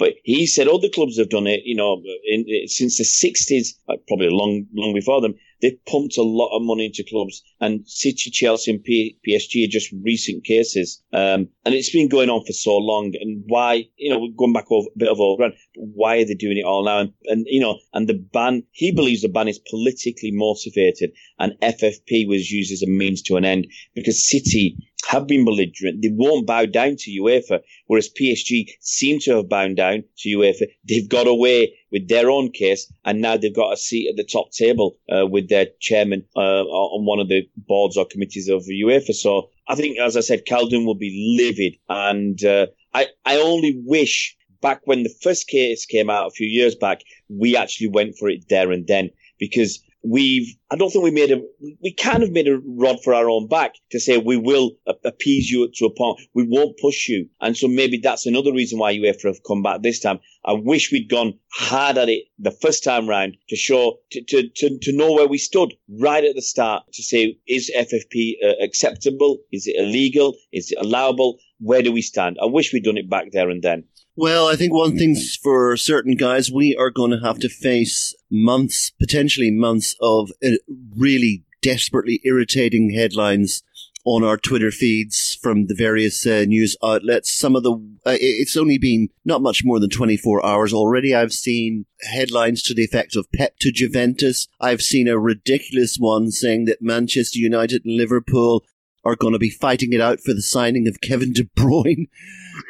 But 0.00 0.14
he 0.24 0.46
said 0.46 0.66
other 0.66 0.88
clubs 0.88 1.18
have 1.18 1.28
done 1.28 1.46
it, 1.46 1.60
you 1.66 1.76
know, 1.76 2.02
in, 2.24 2.46
in, 2.48 2.68
since 2.68 2.96
the 2.96 3.04
60s, 3.04 3.74
probably 4.08 4.30
long, 4.30 4.66
long 4.72 4.94
before 4.94 5.20
them. 5.20 5.34
They've 5.60 5.84
pumped 5.84 6.16
a 6.16 6.22
lot 6.22 6.56
of 6.56 6.62
money 6.62 6.86
into 6.86 7.04
clubs, 7.06 7.42
and 7.60 7.86
City, 7.86 8.30
Chelsea, 8.30 8.70
and 8.70 8.82
P- 8.82 9.18
PSG 9.28 9.66
are 9.66 9.70
just 9.70 9.92
recent 10.02 10.44
cases. 10.44 11.02
Um, 11.12 11.48
and 11.66 11.74
it's 11.74 11.90
been 11.90 12.08
going 12.08 12.30
on 12.30 12.46
for 12.46 12.54
so 12.54 12.78
long. 12.78 13.12
And 13.20 13.44
why, 13.46 13.88
you 13.98 14.08
know, 14.08 14.28
going 14.38 14.54
back 14.54 14.72
over 14.72 14.88
a 14.88 14.98
bit 14.98 15.10
of 15.10 15.20
overrun. 15.20 15.52
Why 15.76 16.16
are 16.16 16.24
they 16.24 16.32
doing 16.32 16.56
it 16.56 16.64
all 16.64 16.82
now? 16.82 17.00
And, 17.00 17.12
and, 17.26 17.46
you 17.46 17.60
know, 17.60 17.78
and 17.92 18.08
the 18.08 18.14
ban, 18.14 18.62
he 18.70 18.92
believes 18.92 19.20
the 19.20 19.28
ban 19.28 19.48
is 19.48 19.58
politically 19.58 20.30
motivated, 20.30 21.12
and 21.38 21.52
FFP 21.60 22.26
was 22.26 22.50
used 22.50 22.72
as 22.72 22.80
a 22.80 22.86
means 22.86 23.20
to 23.24 23.36
an 23.36 23.44
end 23.44 23.66
because 23.94 24.26
City 24.26 24.78
have 25.08 25.26
been 25.26 25.44
belligerent. 25.44 26.02
They 26.02 26.10
won't 26.12 26.46
bow 26.46 26.66
down 26.66 26.96
to 26.96 27.10
UEFA, 27.10 27.60
whereas 27.86 28.10
PSG 28.10 28.70
seem 28.80 29.18
to 29.20 29.36
have 29.36 29.48
bowed 29.48 29.76
down 29.76 30.04
to 30.18 30.28
UEFA. 30.28 30.66
They've 30.88 31.08
got 31.08 31.26
away 31.26 31.74
with 31.92 32.08
their 32.08 32.30
own 32.30 32.50
case, 32.52 32.92
and 33.04 33.20
now 33.20 33.36
they've 33.36 33.54
got 33.54 33.72
a 33.72 33.76
seat 33.76 34.08
at 34.08 34.16
the 34.16 34.24
top 34.24 34.52
table 34.52 34.98
uh, 35.10 35.26
with 35.26 35.48
their 35.48 35.66
chairman 35.80 36.24
uh, 36.36 36.64
on 36.64 37.06
one 37.06 37.20
of 37.20 37.28
the 37.28 37.48
boards 37.56 37.96
or 37.96 38.06
committees 38.06 38.48
of 38.48 38.62
UEFA. 38.64 39.14
So 39.14 39.50
I 39.68 39.74
think, 39.74 39.98
as 39.98 40.16
I 40.16 40.20
said, 40.20 40.46
Khaldoon 40.46 40.84
will 40.86 40.94
be 40.94 41.36
livid, 41.38 41.76
and 41.88 42.42
uh, 42.44 42.66
I 42.94 43.08
I 43.24 43.36
only 43.36 43.80
wish 43.84 44.36
back 44.60 44.82
when 44.84 45.02
the 45.02 45.14
first 45.22 45.48
case 45.48 45.86
came 45.86 46.10
out 46.10 46.26
a 46.26 46.30
few 46.30 46.46
years 46.46 46.74
back, 46.74 47.00
we 47.28 47.56
actually 47.56 47.88
went 47.88 48.16
for 48.18 48.28
it 48.28 48.48
there 48.48 48.70
and 48.70 48.86
then 48.86 49.10
because 49.38 49.82
we've 50.02 50.56
I 50.70 50.76
don't 50.76 50.90
think 50.90 51.04
we 51.04 51.10
made 51.10 51.30
a 51.30 51.42
we 51.82 51.92
kind 51.92 52.22
of 52.22 52.30
made 52.30 52.48
a 52.48 52.60
rod 52.64 53.02
for 53.02 53.12
our 53.14 53.28
own 53.28 53.48
back 53.48 53.74
to 53.90 54.00
say 54.00 54.18
we 54.18 54.36
will 54.36 54.72
appease 55.04 55.50
you 55.50 55.68
to 55.76 55.86
a 55.86 55.94
point. 55.94 56.20
We 56.34 56.46
won't 56.46 56.78
push 56.78 57.08
you. 57.08 57.28
And 57.40 57.56
so 57.56 57.68
maybe 57.68 57.98
that's 57.98 58.26
another 58.26 58.52
reason 58.52 58.78
why 58.78 58.94
UEFA 58.94 59.24
have 59.24 59.42
come 59.46 59.62
back 59.62 59.82
this 59.82 60.00
time. 60.00 60.20
I 60.44 60.52
wish 60.52 60.90
we'd 60.90 61.10
gone 61.10 61.38
hard 61.52 61.98
at 61.98 62.08
it 62.08 62.24
the 62.38 62.50
first 62.50 62.82
time 62.82 63.08
round 63.08 63.36
to 63.48 63.56
show 63.56 63.98
to 64.12 64.22
to, 64.22 64.48
to, 64.48 64.78
to 64.78 64.92
know 64.92 65.12
where 65.12 65.28
we 65.28 65.38
stood 65.38 65.74
right 65.88 66.24
at 66.24 66.34
the 66.34 66.42
start 66.42 66.84
to 66.94 67.02
say 67.02 67.36
is 67.46 67.70
FFP 67.76 68.34
uh, 68.44 68.52
acceptable? 68.62 69.38
Is 69.52 69.66
it 69.66 69.76
illegal? 69.76 70.36
Is 70.52 70.72
it 70.72 70.78
allowable 70.80 71.38
where 71.60 71.82
do 71.82 71.92
we 71.92 72.02
stand 72.02 72.36
I 72.42 72.46
wish 72.46 72.72
we'd 72.72 72.84
done 72.84 72.96
it 72.96 73.08
back 73.08 73.30
there 73.32 73.50
and 73.50 73.62
then 73.62 73.84
well, 74.16 74.48
I 74.48 74.56
think 74.56 74.74
one 74.74 74.98
thing's 74.98 75.36
for 75.36 75.76
certain, 75.78 76.14
guys. 76.14 76.52
We 76.52 76.76
are 76.76 76.90
going 76.90 77.12
to 77.12 77.20
have 77.24 77.38
to 77.38 77.48
face 77.48 78.14
months, 78.30 78.92
potentially 79.00 79.50
months 79.50 79.96
of 80.00 80.30
uh, 80.44 80.56
really 80.94 81.44
desperately 81.62 82.20
irritating 82.24 82.90
headlines 82.90 83.62
on 84.04 84.24
our 84.24 84.36
Twitter 84.36 84.70
feeds 84.70 85.38
from 85.40 85.66
the 85.66 85.74
various 85.74 86.26
uh, 86.26 86.44
news 86.46 86.76
outlets. 86.82 87.32
Some 87.32 87.54
of 87.54 87.62
the, 87.62 87.72
uh, 88.04 88.16
it's 88.20 88.56
only 88.56 88.78
been 88.78 89.08
not 89.24 89.42
much 89.42 89.62
more 89.64 89.78
than 89.78 89.90
24 89.90 90.44
hours 90.44 90.72
already. 90.72 91.14
I've 91.14 91.32
seen 91.32 91.86
headlines 92.02 92.62
to 92.64 92.74
the 92.74 92.84
effect 92.84 93.14
of 93.14 93.30
Pep 93.32 93.56
to 93.60 93.70
Juventus. 93.70 94.48
I've 94.60 94.82
seen 94.82 95.06
a 95.06 95.18
ridiculous 95.18 95.96
one 95.98 96.30
saying 96.30 96.64
that 96.64 96.82
Manchester 96.82 97.38
United 97.38 97.84
and 97.84 97.96
Liverpool 97.96 98.64
are 99.04 99.16
going 99.16 99.32
to 99.32 99.38
be 99.38 99.50
fighting 99.50 99.92
it 99.92 100.00
out 100.00 100.20
for 100.20 100.34
the 100.34 100.42
signing 100.42 100.86
of 100.86 101.00
Kevin 101.00 101.32
De 101.32 101.44
Bruyne. 101.44 102.06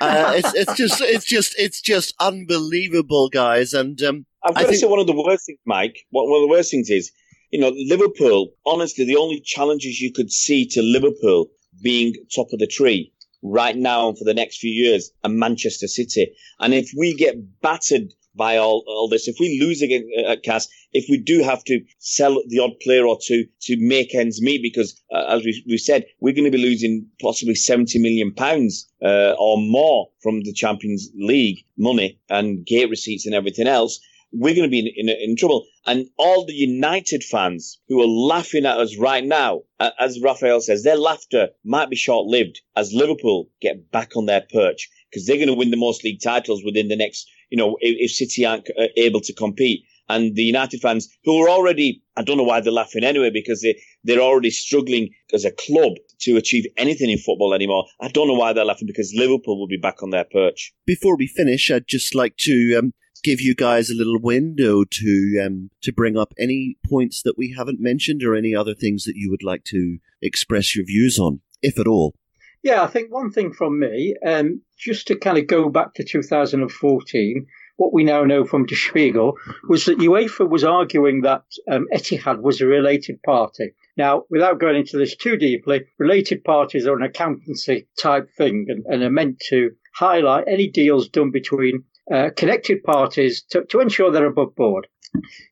Uh, 0.00 0.34
it's, 0.36 0.54
it's 0.54 0.74
just, 0.74 1.00
it's 1.00 1.24
just, 1.24 1.54
it's 1.58 1.80
just 1.80 2.14
unbelievable, 2.20 3.28
guys. 3.28 3.72
And 3.74 4.00
um, 4.02 4.24
I've 4.44 4.54
got 4.54 4.60
I 4.60 4.62
to 4.62 4.68
think- 4.68 4.80
say 4.80 4.86
one 4.86 5.00
of 5.00 5.08
the 5.08 5.20
worst 5.20 5.46
things, 5.46 5.58
Mike. 5.66 6.06
One 6.10 6.26
of 6.26 6.48
the 6.48 6.48
worst 6.48 6.70
things 6.70 6.90
is, 6.90 7.10
you 7.50 7.58
know, 7.58 7.72
Liverpool. 7.74 8.50
Honestly, 8.64 9.04
the 9.04 9.16
only 9.16 9.40
challenges 9.40 10.00
you 10.00 10.12
could 10.12 10.30
see 10.30 10.64
to 10.68 10.82
Liverpool 10.82 11.48
being 11.82 12.14
top 12.34 12.52
of 12.52 12.60
the 12.60 12.68
tree 12.68 13.12
right 13.42 13.76
now 13.76 14.08
and 14.10 14.18
for 14.18 14.24
the 14.24 14.34
next 14.34 14.58
few 14.58 14.70
years 14.70 15.10
are 15.24 15.30
Manchester 15.30 15.88
City. 15.88 16.32
And 16.60 16.72
if 16.72 16.90
we 16.96 17.14
get 17.14 17.60
battered 17.60 18.12
by 18.40 18.56
all, 18.56 18.82
all 18.86 19.06
this. 19.06 19.28
If 19.28 19.36
we 19.38 19.60
lose 19.60 19.82
again 19.82 20.08
uh, 20.18 20.32
at 20.32 20.42
CAS, 20.42 20.66
if 20.94 21.04
we 21.10 21.18
do 21.18 21.42
have 21.42 21.62
to 21.64 21.84
sell 21.98 22.42
the 22.48 22.60
odd 22.60 22.72
player 22.80 23.06
or 23.06 23.18
two 23.22 23.44
to 23.64 23.76
make 23.78 24.14
ends 24.14 24.40
meet, 24.40 24.62
because 24.62 24.98
uh, 25.12 25.26
as 25.28 25.44
we, 25.44 25.62
we 25.68 25.76
said, 25.76 26.06
we're 26.20 26.32
going 26.32 26.50
to 26.50 26.58
be 26.58 26.66
losing 26.70 27.06
possibly 27.20 27.54
70 27.54 27.98
million 27.98 28.32
pounds 28.32 28.90
uh, 29.04 29.34
or 29.38 29.58
more 29.58 30.08
from 30.22 30.40
the 30.40 30.54
Champions 30.54 31.10
League 31.14 31.58
money 31.76 32.18
and 32.30 32.64
gate 32.64 32.88
receipts 32.88 33.26
and 33.26 33.34
everything 33.34 33.66
else. 33.66 34.00
We're 34.32 34.54
going 34.54 34.70
to 34.70 34.70
be 34.70 34.78
in, 34.78 35.10
in, 35.10 35.30
in 35.30 35.36
trouble. 35.36 35.66
And 35.84 36.08
all 36.16 36.46
the 36.46 36.54
United 36.54 37.22
fans 37.22 37.78
who 37.88 38.00
are 38.00 38.06
laughing 38.06 38.64
at 38.64 38.78
us 38.78 38.96
right 38.96 39.24
now, 39.24 39.64
as 39.98 40.18
Raphael 40.18 40.62
says, 40.62 40.82
their 40.82 40.96
laughter 40.96 41.50
might 41.62 41.90
be 41.90 41.96
short 41.96 42.26
lived 42.26 42.62
as 42.74 42.94
Liverpool 42.94 43.50
get 43.60 43.90
back 43.90 44.16
on 44.16 44.24
their 44.24 44.46
perch 44.50 44.88
because 45.10 45.26
they're 45.26 45.36
going 45.36 45.48
to 45.48 45.54
win 45.54 45.70
the 45.70 45.76
most 45.76 46.04
league 46.04 46.22
titles 46.22 46.62
within 46.64 46.88
the 46.88 46.96
next 46.96 47.28
you 47.50 47.58
know, 47.58 47.76
if, 47.80 47.96
if 47.98 48.10
City 48.12 48.44
aren't 48.44 48.68
uh, 48.78 48.86
able 48.96 49.20
to 49.20 49.32
compete. 49.34 49.84
And 50.08 50.34
the 50.34 50.42
United 50.42 50.80
fans 50.80 51.08
who 51.24 51.40
are 51.44 51.48
already, 51.48 52.02
I 52.16 52.22
don't 52.22 52.36
know 52.36 52.42
why 52.42 52.60
they're 52.60 52.72
laughing 52.72 53.04
anyway, 53.04 53.30
because 53.32 53.62
they, 53.62 53.80
they're 54.02 54.18
already 54.18 54.50
struggling 54.50 55.10
as 55.32 55.44
a 55.44 55.52
club 55.52 55.92
to 56.22 56.36
achieve 56.36 56.66
anything 56.76 57.10
in 57.10 57.18
football 57.18 57.54
anymore. 57.54 57.84
I 58.00 58.08
don't 58.08 58.26
know 58.26 58.34
why 58.34 58.52
they're 58.52 58.64
laughing 58.64 58.88
because 58.88 59.12
Liverpool 59.14 59.58
will 59.58 59.68
be 59.68 59.76
back 59.76 60.02
on 60.02 60.10
their 60.10 60.24
perch. 60.24 60.72
Before 60.84 61.16
we 61.16 61.28
finish, 61.28 61.70
I'd 61.70 61.86
just 61.86 62.12
like 62.16 62.36
to 62.38 62.76
um, 62.76 62.92
give 63.22 63.40
you 63.40 63.54
guys 63.54 63.88
a 63.88 63.94
little 63.94 64.18
window 64.20 64.84
to 64.84 65.42
um, 65.46 65.70
to 65.82 65.92
bring 65.92 66.16
up 66.16 66.32
any 66.38 66.76
points 66.84 67.22
that 67.22 67.38
we 67.38 67.54
haven't 67.56 67.80
mentioned 67.80 68.22
or 68.24 68.34
any 68.34 68.52
other 68.54 68.74
things 68.74 69.04
that 69.04 69.14
you 69.14 69.30
would 69.30 69.44
like 69.44 69.62
to 69.66 69.98
express 70.20 70.74
your 70.74 70.84
views 70.84 71.20
on, 71.20 71.40
if 71.62 71.78
at 71.78 71.86
all. 71.86 72.14
Yeah, 72.62 72.82
I 72.82 72.88
think 72.88 73.10
one 73.10 73.30
thing 73.30 73.52
from 73.52 73.80
me, 73.80 74.14
um, 74.24 74.60
just 74.78 75.06
to 75.08 75.16
kind 75.16 75.38
of 75.38 75.46
go 75.46 75.70
back 75.70 75.94
to 75.94 76.04
2014, 76.04 77.46
what 77.76 77.94
we 77.94 78.04
now 78.04 78.24
know 78.24 78.44
from 78.44 78.66
Der 78.66 78.74
Spiegel 78.74 79.38
was 79.66 79.86
that 79.86 79.98
UEFA 79.98 80.46
was 80.48 80.64
arguing 80.64 81.22
that 81.22 81.44
um, 81.70 81.86
Etihad 81.94 82.42
was 82.42 82.60
a 82.60 82.66
related 82.66 83.22
party. 83.22 83.72
Now, 83.96 84.24
without 84.28 84.60
going 84.60 84.76
into 84.76 84.98
this 84.98 85.16
too 85.16 85.38
deeply, 85.38 85.86
related 85.98 86.44
parties 86.44 86.86
are 86.86 86.96
an 86.96 87.02
accountancy 87.02 87.88
type 87.98 88.28
thing 88.36 88.66
and, 88.68 88.84
and 88.86 89.02
are 89.02 89.10
meant 89.10 89.40
to 89.48 89.70
highlight 89.94 90.44
any 90.46 90.68
deals 90.68 91.08
done 91.08 91.30
between 91.30 91.84
uh, 92.12 92.28
connected 92.36 92.82
parties 92.84 93.42
to, 93.50 93.64
to 93.66 93.80
ensure 93.80 94.10
they're 94.10 94.26
above 94.26 94.54
board. 94.54 94.86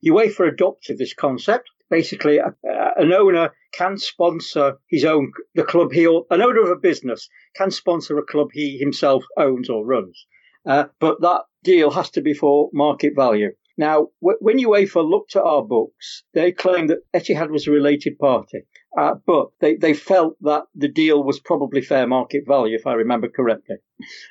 UEFA 0.07 0.53
adopted 0.53 0.99
this 0.99 1.15
concept. 1.15 1.71
Basically, 1.91 2.39
a, 2.39 2.55
an 2.97 3.13
owner 3.13 3.53
can 3.73 3.97
sponsor 3.97 4.79
his 4.89 5.05
own 5.05 5.33
the 5.55 5.65
club 5.65 5.93
he 5.93 6.05
an 6.05 6.43
owner 6.43 6.63
of 6.63 6.71
a 6.71 6.77
business 6.77 7.29
can 7.57 7.71
sponsor 7.71 8.19
a 8.19 8.27
club 8.27 8.49
he 8.53 8.79
himself 8.79 9.25
owns 9.37 9.69
or 9.69 9.87
runs. 9.87 10.27
Uh, 10.67 10.85
but 11.01 11.21
that 11.23 11.43
deal 11.65 11.91
has 11.91 12.11
to 12.11 12.21
be 12.21 12.35
for 12.35 12.71
market 12.73 13.15
value. 13.17 13.53
Now, 13.79 14.09
w- 14.21 14.39
when 14.41 14.59
UEFA 14.59 15.09
looked 15.09 15.37
at 15.37 15.45
our 15.45 15.63
books, 15.63 16.25
they 16.35 16.53
claimed 16.53 16.91
that 16.91 17.05
Etihad 17.15 17.51
was 17.51 17.67
a 17.67 17.71
related 17.71 18.19
party, 18.19 18.63
uh, 18.99 19.15
but 19.27 19.51
they, 19.61 19.77
they 19.77 19.95
felt 19.95 20.35
that 20.41 20.65
the 20.75 20.89
deal 20.89 21.23
was 21.23 21.39
probably 21.39 21.81
fair 21.81 22.07
market 22.07 22.45
value, 22.47 22.75
if 22.75 22.85
I 22.85 22.95
remember 22.95 23.29
correctly. 23.29 23.77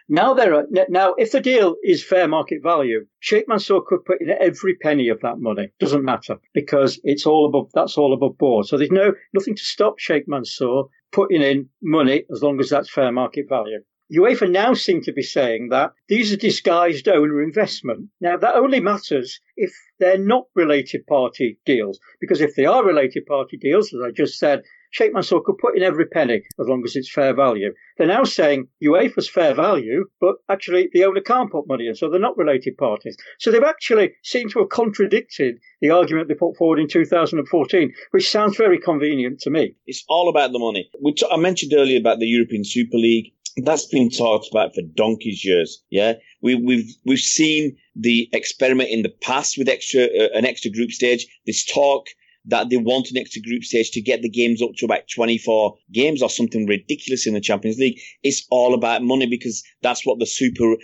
Now 0.09 0.33
there 0.33 0.53
are 0.55 0.65
now 0.89 1.13
if 1.17 1.31
the 1.31 1.39
deal 1.39 1.75
is 1.83 2.03
fair 2.03 2.27
market 2.27 2.61
value, 2.61 3.05
Sheikh 3.19 3.47
Mansour 3.47 3.79
could 3.85 4.03
put 4.03 4.21
in 4.21 4.29
every 4.29 4.75
penny 4.75 5.07
of 5.07 5.21
that 5.21 5.39
money. 5.39 5.69
Doesn't 5.79 6.03
matter 6.03 6.37
because 6.53 6.99
it's 7.03 7.25
all 7.25 7.45
above 7.45 7.69
that's 7.73 7.97
all 7.97 8.13
above 8.13 8.37
board. 8.37 8.65
So 8.65 8.77
there's 8.77 8.91
no 8.91 9.13
nothing 9.33 9.55
to 9.55 9.63
stop 9.63 9.99
Sheikh 9.99 10.27
Mansour 10.27 10.83
putting 11.13 11.41
in 11.41 11.69
money 11.81 12.25
as 12.29 12.43
long 12.43 12.59
as 12.59 12.69
that's 12.69 12.91
fair 12.91 13.11
market 13.11 13.45
value. 13.47 13.79
UEFA 14.13 14.49
now 14.49 14.73
seem 14.73 15.01
to 15.01 15.11
be 15.11 15.21
saying 15.21 15.69
that 15.69 15.91
these 16.07 16.31
are 16.31 16.37
disguised 16.37 17.07
owner 17.07 17.41
investment. 17.43 18.09
Now, 18.21 18.37
that 18.37 18.55
only 18.55 18.79
matters 18.79 19.41
if 19.57 19.73
they're 19.99 20.17
not 20.17 20.45
related 20.55 21.05
party 21.07 21.59
deals, 21.65 21.99
because 22.21 22.39
if 22.39 22.55
they 22.55 22.65
are 22.65 22.85
related 22.85 23.25
party 23.25 23.57
deals, 23.57 23.93
as 23.93 23.99
I 24.01 24.11
just 24.11 24.39
said, 24.39 24.63
Sheikh 24.91 25.13
Mansour 25.13 25.41
could 25.41 25.57
put 25.57 25.75
in 25.75 25.83
every 25.83 26.05
penny 26.05 26.43
as 26.59 26.67
long 26.67 26.83
as 26.85 26.95
it's 26.95 27.11
fair 27.11 27.33
value. 27.33 27.73
They're 27.97 28.07
now 28.07 28.23
saying 28.23 28.69
UEFA's 28.81 29.29
fair 29.29 29.53
value, 29.53 30.05
but 30.21 30.35
actually 30.49 30.89
the 30.93 31.03
owner 31.03 31.21
can't 31.21 31.51
put 31.51 31.67
money 31.67 31.87
in, 31.87 31.95
so 31.95 32.09
they're 32.09 32.19
not 32.19 32.37
related 32.37 32.77
parties. 32.77 33.17
So 33.39 33.51
they've 33.51 33.63
actually 33.63 34.13
seemed 34.23 34.51
to 34.51 34.59
have 34.59 34.69
contradicted 34.69 35.59
the 35.81 35.89
argument 35.89 36.29
they 36.29 36.35
put 36.35 36.55
forward 36.55 36.79
in 36.79 36.87
2014, 36.87 37.93
which 38.11 38.31
sounds 38.31 38.55
very 38.55 38.79
convenient 38.79 39.39
to 39.41 39.49
me. 39.49 39.75
It's 39.85 40.05
all 40.07 40.29
about 40.29 40.51
the 40.51 40.59
money. 40.59 40.89
Which 40.99 41.21
I 41.29 41.37
mentioned 41.37 41.73
earlier 41.75 41.99
about 41.99 42.19
the 42.19 42.27
European 42.27 42.63
Super 42.63 42.97
League 42.97 43.33
that's 43.63 43.85
been 43.85 44.09
talked 44.09 44.47
about 44.51 44.73
for 44.75 44.81
donkey's 44.95 45.43
years. 45.43 45.83
Yeah, 45.89 46.13
we, 46.41 46.55
we've 46.55 46.93
we've 47.05 47.19
seen 47.19 47.75
the 47.95 48.29
experiment 48.33 48.89
in 48.89 49.01
the 49.01 49.13
past 49.21 49.57
with 49.57 49.69
extra 49.69 50.03
uh, 50.03 50.29
an 50.33 50.45
extra 50.45 50.71
group 50.71 50.91
stage. 50.91 51.25
This 51.45 51.65
talk 51.65 52.07
that 52.45 52.69
they 52.69 52.77
want 52.77 53.09
an 53.11 53.17
extra 53.17 53.41
group 53.41 53.63
stage 53.63 53.91
to 53.91 54.01
get 54.01 54.21
the 54.21 54.29
games 54.29 54.61
up 54.61 54.69
to 54.77 54.85
about 54.85 55.01
24 55.13 55.75
games 55.91 56.21
or 56.21 56.29
something 56.29 56.65
ridiculous 56.65 57.27
in 57.27 57.33
the 57.33 57.41
Champions 57.41 57.77
League. 57.77 57.99
It's 58.23 58.45
all 58.49 58.73
about 58.73 59.03
money 59.03 59.27
because 59.27 59.61
that's 59.81 60.05
what 60.05 60.19
the 60.19 60.25
super 60.25 60.77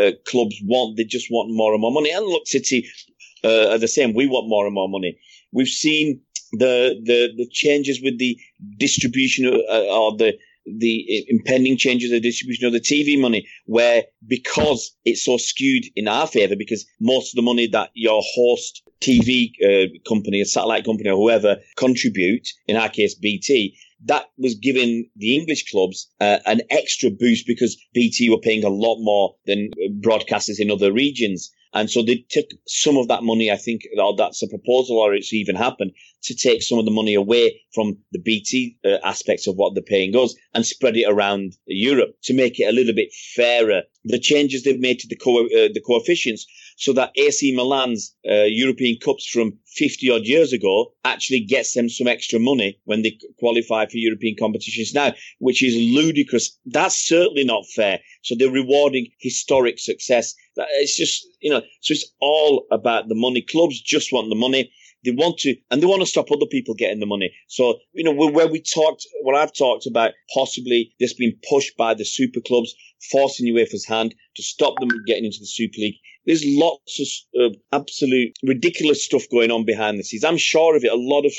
uh, 0.00 0.10
clubs 0.26 0.56
want. 0.64 0.96
They 0.96 1.04
just 1.04 1.28
want 1.30 1.54
more 1.54 1.72
and 1.72 1.80
more 1.80 1.92
money. 1.92 2.10
And 2.10 2.26
look, 2.26 2.48
City 2.48 2.88
uh, 3.44 3.68
are 3.70 3.78
the 3.78 3.86
same. 3.86 4.14
We 4.14 4.26
want 4.26 4.48
more 4.48 4.66
and 4.66 4.74
more 4.74 4.88
money. 4.88 5.16
We've 5.52 5.68
seen 5.68 6.20
the 6.52 7.00
the 7.04 7.32
the 7.36 7.48
changes 7.50 8.00
with 8.02 8.18
the 8.18 8.36
distribution 8.78 9.46
of, 9.46 9.54
uh, 9.54 9.86
or 9.86 10.16
the 10.16 10.36
the 10.66 11.24
impending 11.28 11.76
changes 11.76 12.12
of 12.12 12.22
distribution 12.22 12.66
of 12.66 12.72
the 12.72 12.80
TV 12.80 13.20
money, 13.20 13.46
where 13.66 14.04
because 14.26 14.96
it's 15.04 15.24
so 15.24 15.36
skewed 15.36 15.84
in 15.96 16.08
our 16.08 16.26
favor, 16.26 16.56
because 16.56 16.86
most 17.00 17.32
of 17.32 17.36
the 17.36 17.42
money 17.42 17.66
that 17.68 17.90
your 17.94 18.22
host 18.34 18.82
TV 19.00 19.50
uh, 19.62 19.88
company, 20.08 20.40
a 20.40 20.46
satellite 20.46 20.84
company, 20.84 21.10
or 21.10 21.16
whoever 21.16 21.56
contribute, 21.76 22.48
in 22.66 22.76
our 22.76 22.88
case 22.88 23.14
BT, 23.14 23.76
that 24.06 24.26
was 24.38 24.54
giving 24.54 25.08
the 25.16 25.36
English 25.36 25.70
clubs 25.70 26.08
uh, 26.20 26.38
an 26.46 26.60
extra 26.70 27.10
boost 27.10 27.46
because 27.46 27.76
BT 27.94 28.30
were 28.30 28.38
paying 28.38 28.64
a 28.64 28.68
lot 28.68 28.98
more 29.00 29.34
than 29.46 29.70
broadcasters 30.00 30.58
in 30.58 30.70
other 30.70 30.92
regions. 30.92 31.50
And 31.72 31.90
so 31.90 32.02
they 32.02 32.24
took 32.30 32.46
some 32.68 32.96
of 32.96 33.08
that 33.08 33.24
money, 33.24 33.50
I 33.50 33.56
think, 33.56 33.82
or 33.98 34.14
that's 34.16 34.42
a 34.42 34.48
proposal, 34.48 34.98
or 34.98 35.12
it's 35.12 35.32
even 35.32 35.56
happened, 35.56 35.90
to 36.22 36.34
take 36.34 36.62
some 36.62 36.78
of 36.78 36.84
the 36.84 36.92
money 36.92 37.14
away 37.14 37.60
from 37.74 37.98
the 38.12 38.20
BT 38.20 38.76
uh, 38.84 38.98
aspects 39.02 39.48
of 39.48 39.56
what 39.56 39.74
they're 39.74 39.82
paying 39.82 40.14
us 40.16 40.36
and 40.54 40.64
spread 40.64 40.96
it 40.96 41.08
around 41.08 41.56
Europe 41.66 42.14
to 42.24 42.34
make 42.34 42.60
it 42.60 42.68
a 42.68 42.72
little 42.72 42.94
bit 42.94 43.12
fairer. 43.34 43.82
The 44.04 44.20
changes 44.20 44.62
they've 44.62 44.78
made 44.78 45.00
to 45.00 45.08
the, 45.08 45.16
co- 45.16 45.46
uh, 45.46 45.68
the 45.74 45.82
coefficients 45.84 46.46
so 46.76 46.92
that 46.92 47.12
AC 47.16 47.54
Milan's 47.54 48.14
uh, 48.28 48.44
European 48.44 48.98
Cups 48.98 49.26
from 49.26 49.58
50 49.76 50.10
odd 50.10 50.24
years 50.24 50.52
ago 50.52 50.92
actually 51.04 51.40
gets 51.40 51.74
them 51.74 51.88
some 51.88 52.06
extra 52.06 52.38
money 52.38 52.78
when 52.84 53.02
they 53.02 53.18
qualify 53.38 53.86
for 53.86 53.96
European 53.96 54.36
competitions 54.38 54.94
now, 54.94 55.12
which 55.38 55.62
is 55.62 55.74
ludicrous. 55.74 56.58
That's 56.66 56.96
certainly 56.96 57.44
not 57.44 57.64
fair. 57.74 58.00
So 58.22 58.34
they're 58.34 58.50
rewarding 58.50 59.08
historic 59.20 59.78
success. 59.78 60.34
It's 60.56 60.96
just, 60.96 61.26
you 61.40 61.50
know, 61.50 61.62
so 61.80 61.92
it's 61.92 62.12
all 62.20 62.66
about 62.70 63.08
the 63.08 63.14
money. 63.14 63.42
Clubs 63.42 63.80
just 63.80 64.12
want 64.12 64.28
the 64.28 64.36
money. 64.36 64.70
They 65.04 65.10
want 65.10 65.36
to, 65.40 65.54
and 65.70 65.82
they 65.82 65.86
want 65.86 66.00
to 66.00 66.06
stop 66.06 66.32
other 66.32 66.46
people 66.50 66.74
getting 66.74 66.98
the 66.98 67.06
money. 67.06 67.30
So, 67.48 67.78
you 67.92 68.04
know, 68.04 68.12
where 68.12 68.48
we 68.48 68.60
talked, 68.60 69.06
what 69.22 69.36
I've 69.36 69.52
talked 69.52 69.86
about, 69.86 70.12
possibly 70.32 70.94
this 70.98 71.12
being 71.12 71.38
pushed 71.50 71.76
by 71.76 71.92
the 71.92 72.06
super 72.06 72.40
clubs, 72.40 72.74
forcing 73.12 73.46
UEFA's 73.46 73.84
hand 73.84 74.14
to 74.36 74.42
stop 74.42 74.80
them 74.80 74.88
getting 75.06 75.26
into 75.26 75.40
the 75.40 75.46
Super 75.46 75.78
League. 75.78 75.96
There's 76.26 76.44
lots 76.46 77.00
of 77.00 77.42
uh, 77.42 77.54
absolute 77.72 78.36
ridiculous 78.42 79.04
stuff 79.04 79.24
going 79.30 79.50
on 79.50 79.64
behind 79.64 79.98
the 79.98 80.04
scenes. 80.04 80.24
I'm 80.24 80.38
sure 80.38 80.76
of 80.76 80.84
it. 80.84 80.92
A 80.92 80.96
lot 80.96 81.24
of 81.24 81.32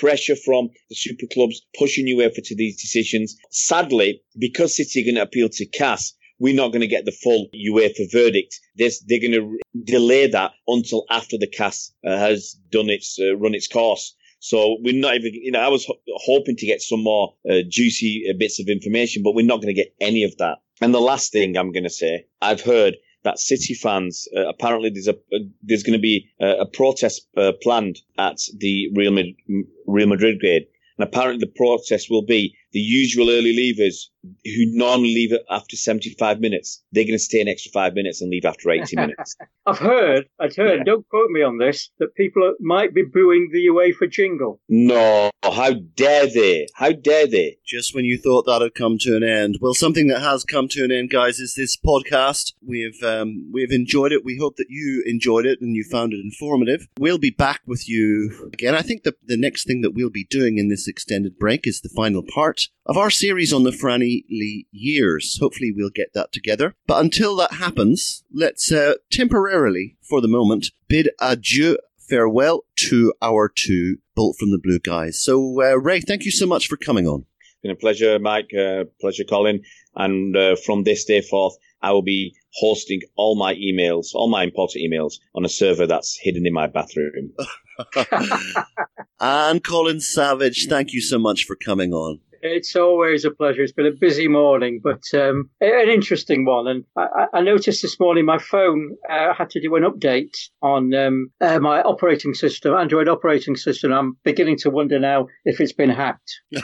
pressure 0.00 0.36
from 0.36 0.68
the 0.90 0.96
super 0.96 1.26
clubs 1.32 1.62
pushing 1.78 2.06
UEFA 2.06 2.42
to 2.44 2.56
these 2.56 2.80
decisions. 2.80 3.36
Sadly, 3.50 4.20
because 4.38 4.76
City 4.76 5.00
are 5.00 5.04
going 5.04 5.14
to 5.14 5.22
appeal 5.22 5.48
to 5.48 5.66
CAS, 5.66 6.14
we're 6.38 6.54
not 6.54 6.68
going 6.68 6.82
to 6.82 6.86
get 6.86 7.04
the 7.04 7.12
full 7.12 7.48
UEFA 7.54 8.10
verdict. 8.12 8.60
This, 8.76 9.02
they're 9.06 9.20
going 9.20 9.32
to 9.32 9.58
delay 9.84 10.26
that 10.26 10.52
until 10.66 11.04
after 11.10 11.38
the 11.38 11.46
CAS 11.46 11.92
uh, 12.06 12.18
has 12.18 12.56
done 12.70 12.90
its 12.90 13.18
uh, 13.18 13.36
run 13.36 13.54
its 13.54 13.68
course. 13.68 14.14
So 14.40 14.76
we're 14.80 15.00
not 15.00 15.14
even, 15.14 15.32
you 15.34 15.50
know, 15.50 15.60
I 15.60 15.68
was 15.68 15.86
ho- 15.86 15.98
hoping 16.16 16.56
to 16.56 16.66
get 16.66 16.82
some 16.82 17.02
more 17.02 17.34
uh, 17.50 17.60
juicy 17.68 18.26
uh, 18.28 18.34
bits 18.38 18.60
of 18.60 18.68
information, 18.68 19.22
but 19.22 19.34
we're 19.34 19.46
not 19.46 19.62
going 19.62 19.74
to 19.74 19.82
get 19.82 19.94
any 20.00 20.24
of 20.24 20.36
that. 20.36 20.58
And 20.80 20.92
the 20.92 21.00
last 21.00 21.32
thing 21.32 21.56
I'm 21.56 21.72
going 21.72 21.84
to 21.84 21.90
say, 21.90 22.26
I've 22.42 22.60
heard 22.60 22.96
that 23.26 23.40
City 23.40 23.74
fans 23.74 24.28
uh, 24.36 24.48
apparently 24.48 24.88
there's 24.88 25.08
a 25.08 25.14
uh, 25.34 25.38
there's 25.62 25.82
going 25.82 25.98
to 25.98 26.08
be 26.12 26.30
a, 26.40 26.60
a 26.60 26.66
protest 26.66 27.26
uh, 27.36 27.52
planned 27.60 27.98
at 28.18 28.38
the 28.58 28.88
Real 28.94 29.10
Madrid, 29.10 29.34
Real 29.86 30.06
Madrid 30.06 30.38
grade, 30.38 30.66
and 30.96 31.06
apparently 31.08 31.40
the 31.44 31.52
protest 31.56 32.08
will 32.08 32.24
be 32.24 32.56
the 32.72 32.80
usual 32.80 33.28
early 33.28 33.54
leavers 33.54 34.06
who 34.44 34.66
normally 34.76 35.14
leave 35.14 35.32
after 35.50 35.76
75 35.76 36.40
minutes, 36.40 36.82
they're 36.92 37.04
going 37.04 37.12
to 37.12 37.18
stay 37.18 37.40
an 37.40 37.48
extra 37.48 37.70
five 37.72 37.94
minutes 37.94 38.20
and 38.20 38.30
leave 38.30 38.44
after 38.44 38.70
80 38.70 38.96
minutes. 39.00 39.36
I've 39.66 39.78
heard, 39.78 40.28
I've 40.38 40.54
heard, 40.56 40.78
yeah. 40.78 40.84
don't 40.84 41.08
quote 41.08 41.30
me 41.30 41.42
on 41.42 41.58
this, 41.58 41.90
that 41.98 42.14
people 42.14 42.54
might 42.60 42.94
be 42.94 43.02
booing 43.02 43.50
the 43.52 43.66
UEFA 43.66 44.10
jingle. 44.10 44.60
No, 44.68 45.30
how 45.42 45.72
dare 45.72 46.26
they? 46.26 46.68
How 46.74 46.92
dare 46.92 47.26
they? 47.26 47.58
Just 47.66 47.94
when 47.94 48.04
you 48.04 48.18
thought 48.18 48.46
that 48.46 48.62
had 48.62 48.74
come 48.74 48.98
to 49.00 49.16
an 49.16 49.22
end. 49.22 49.58
Well, 49.60 49.74
something 49.74 50.08
that 50.08 50.20
has 50.20 50.44
come 50.44 50.68
to 50.68 50.84
an 50.84 50.92
end, 50.92 51.10
guys, 51.10 51.38
is 51.38 51.54
this 51.54 51.76
podcast. 51.76 52.52
We've, 52.64 53.02
um, 53.02 53.50
we've 53.52 53.72
enjoyed 53.72 54.12
it. 54.12 54.24
We 54.24 54.38
hope 54.38 54.56
that 54.56 54.66
you 54.68 55.02
enjoyed 55.06 55.46
it 55.46 55.60
and 55.60 55.74
you 55.74 55.84
found 55.84 56.12
it 56.12 56.20
informative. 56.20 56.86
We'll 56.98 57.18
be 57.18 57.30
back 57.30 57.60
with 57.66 57.88
you 57.88 58.50
again. 58.52 58.74
I 58.74 58.82
think 58.82 59.02
the, 59.02 59.14
the 59.24 59.36
next 59.36 59.66
thing 59.66 59.80
that 59.82 59.92
we'll 59.92 60.10
be 60.10 60.24
doing 60.24 60.58
in 60.58 60.68
this 60.68 60.86
extended 60.86 61.38
break 61.38 61.66
is 61.66 61.80
the 61.80 61.88
final 61.88 62.22
part 62.22 62.68
of 62.86 62.96
our 62.96 63.10
series 63.10 63.52
on 63.52 63.64
the 63.64 63.70
Franny 63.70 64.15
Lee 64.30 64.66
years. 64.70 65.38
Hopefully, 65.40 65.72
we'll 65.74 65.90
get 65.90 66.12
that 66.14 66.32
together. 66.32 66.74
But 66.86 67.00
until 67.00 67.36
that 67.36 67.54
happens, 67.54 68.24
let's 68.32 68.70
uh, 68.72 68.94
temporarily, 69.10 69.96
for 70.02 70.20
the 70.20 70.28
moment, 70.28 70.70
bid 70.88 71.10
adieu, 71.20 71.78
farewell 71.98 72.64
to 72.76 73.12
our 73.20 73.48
two 73.48 73.98
Bolt 74.14 74.36
from 74.38 74.50
the 74.50 74.58
Blue 74.58 74.78
guys. 74.78 75.22
So, 75.22 75.60
uh, 75.60 75.76
Ray, 75.76 76.00
thank 76.00 76.24
you 76.24 76.30
so 76.30 76.46
much 76.46 76.68
for 76.68 76.76
coming 76.76 77.06
on. 77.06 77.26
It's 77.40 77.62
been 77.62 77.70
a 77.70 77.76
pleasure, 77.76 78.18
Mike. 78.18 78.50
Uh, 78.54 78.84
pleasure, 79.00 79.24
Colin. 79.24 79.62
And 79.94 80.36
uh, 80.36 80.56
from 80.56 80.84
this 80.84 81.04
day 81.04 81.20
forth, 81.20 81.56
I 81.82 81.92
will 81.92 82.02
be 82.02 82.34
hosting 82.54 83.02
all 83.16 83.36
my 83.36 83.54
emails, 83.54 84.14
all 84.14 84.28
my 84.28 84.42
important 84.42 84.84
emails, 84.84 85.14
on 85.34 85.44
a 85.44 85.48
server 85.48 85.86
that's 85.86 86.18
hidden 86.20 86.46
in 86.46 86.52
my 86.52 86.66
bathroom. 86.66 87.32
and 89.20 89.62
Colin 89.62 90.00
Savage, 90.00 90.66
thank 90.68 90.92
you 90.92 91.00
so 91.00 91.18
much 91.18 91.44
for 91.44 91.56
coming 91.56 91.92
on. 91.92 92.20
It's 92.46 92.76
always 92.76 93.24
a 93.24 93.30
pleasure. 93.30 93.62
It's 93.62 93.72
been 93.72 93.86
a 93.86 93.92
busy 93.92 94.28
morning, 94.28 94.80
but 94.82 95.02
um, 95.14 95.50
an 95.60 95.88
interesting 95.88 96.44
one. 96.44 96.66
And 96.66 96.84
I, 96.96 97.26
I, 97.34 97.40
noticed 97.40 97.82
this 97.82 98.00
morning 98.00 98.24
my 98.24 98.38
phone 98.38 98.96
uh, 99.10 99.34
had 99.34 99.50
to 99.50 99.60
do 99.60 99.74
an 99.76 99.82
update 99.82 100.36
on 100.62 100.94
um, 100.94 101.30
uh, 101.40 101.58
my 101.58 101.82
operating 101.82 102.34
system, 102.34 102.74
Android 102.74 103.08
operating 103.08 103.56
system. 103.56 103.92
I'm 103.92 104.16
beginning 104.24 104.58
to 104.58 104.70
wonder 104.70 104.98
now 104.98 105.28
if 105.44 105.60
it's 105.60 105.72
been 105.72 105.90
hacked. 105.90 106.40
Not 106.50 106.62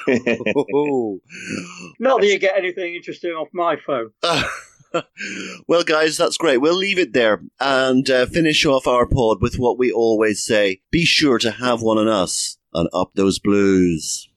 that 2.21 2.27
you 2.27 2.39
get 2.39 2.57
anything 2.57 2.95
interesting 2.95 3.33
off 3.33 3.49
my 3.53 3.77
phone. 3.77 4.11
well, 5.69 5.85
guys, 5.85 6.17
that's 6.17 6.37
great. 6.37 6.59
We'll 6.59 6.77
leave 6.77 6.99
it 6.99 7.13
there 7.13 7.43
and 7.61 8.09
uh, 8.09 8.27
finish 8.27 8.65
off 8.65 8.87
our 8.87 9.07
pod 9.07 9.41
with 9.41 9.57
what 9.57 9.79
we 9.79 9.93
always 9.93 10.45
say 10.45 10.81
be 10.91 11.05
sure 11.05 11.39
to 11.39 11.51
have 11.51 11.83
one 11.83 11.99
on 11.99 12.09
us 12.09 12.59
and 12.75 12.89
up 12.93 13.13
those 13.15 13.39
blues. 13.39 14.29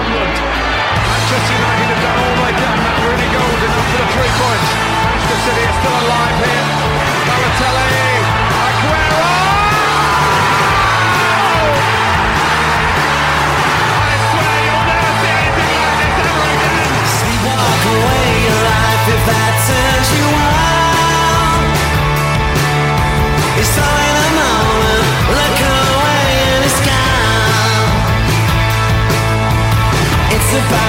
Sunderland. 0.00 0.32
Manchester 0.32 1.52
United 1.60 1.88
have 1.92 2.00
done 2.00 2.18
all 2.24 2.36
they 2.40 2.54
can. 2.56 2.76
Now 2.80 2.96
we're 3.04 3.20
enough 3.68 3.88
for 3.92 3.98
the 4.00 4.08
three 4.16 4.32
points. 4.40 4.68
Manchester 5.04 5.38
City 5.44 5.62
are 5.68 5.76
still 5.76 5.96
alive 6.08 6.36
here. 6.44 6.59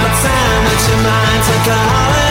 time 0.08 0.64
that 0.66 0.80
your 0.88 0.98
a 1.66 1.80
holiday. 1.90 2.21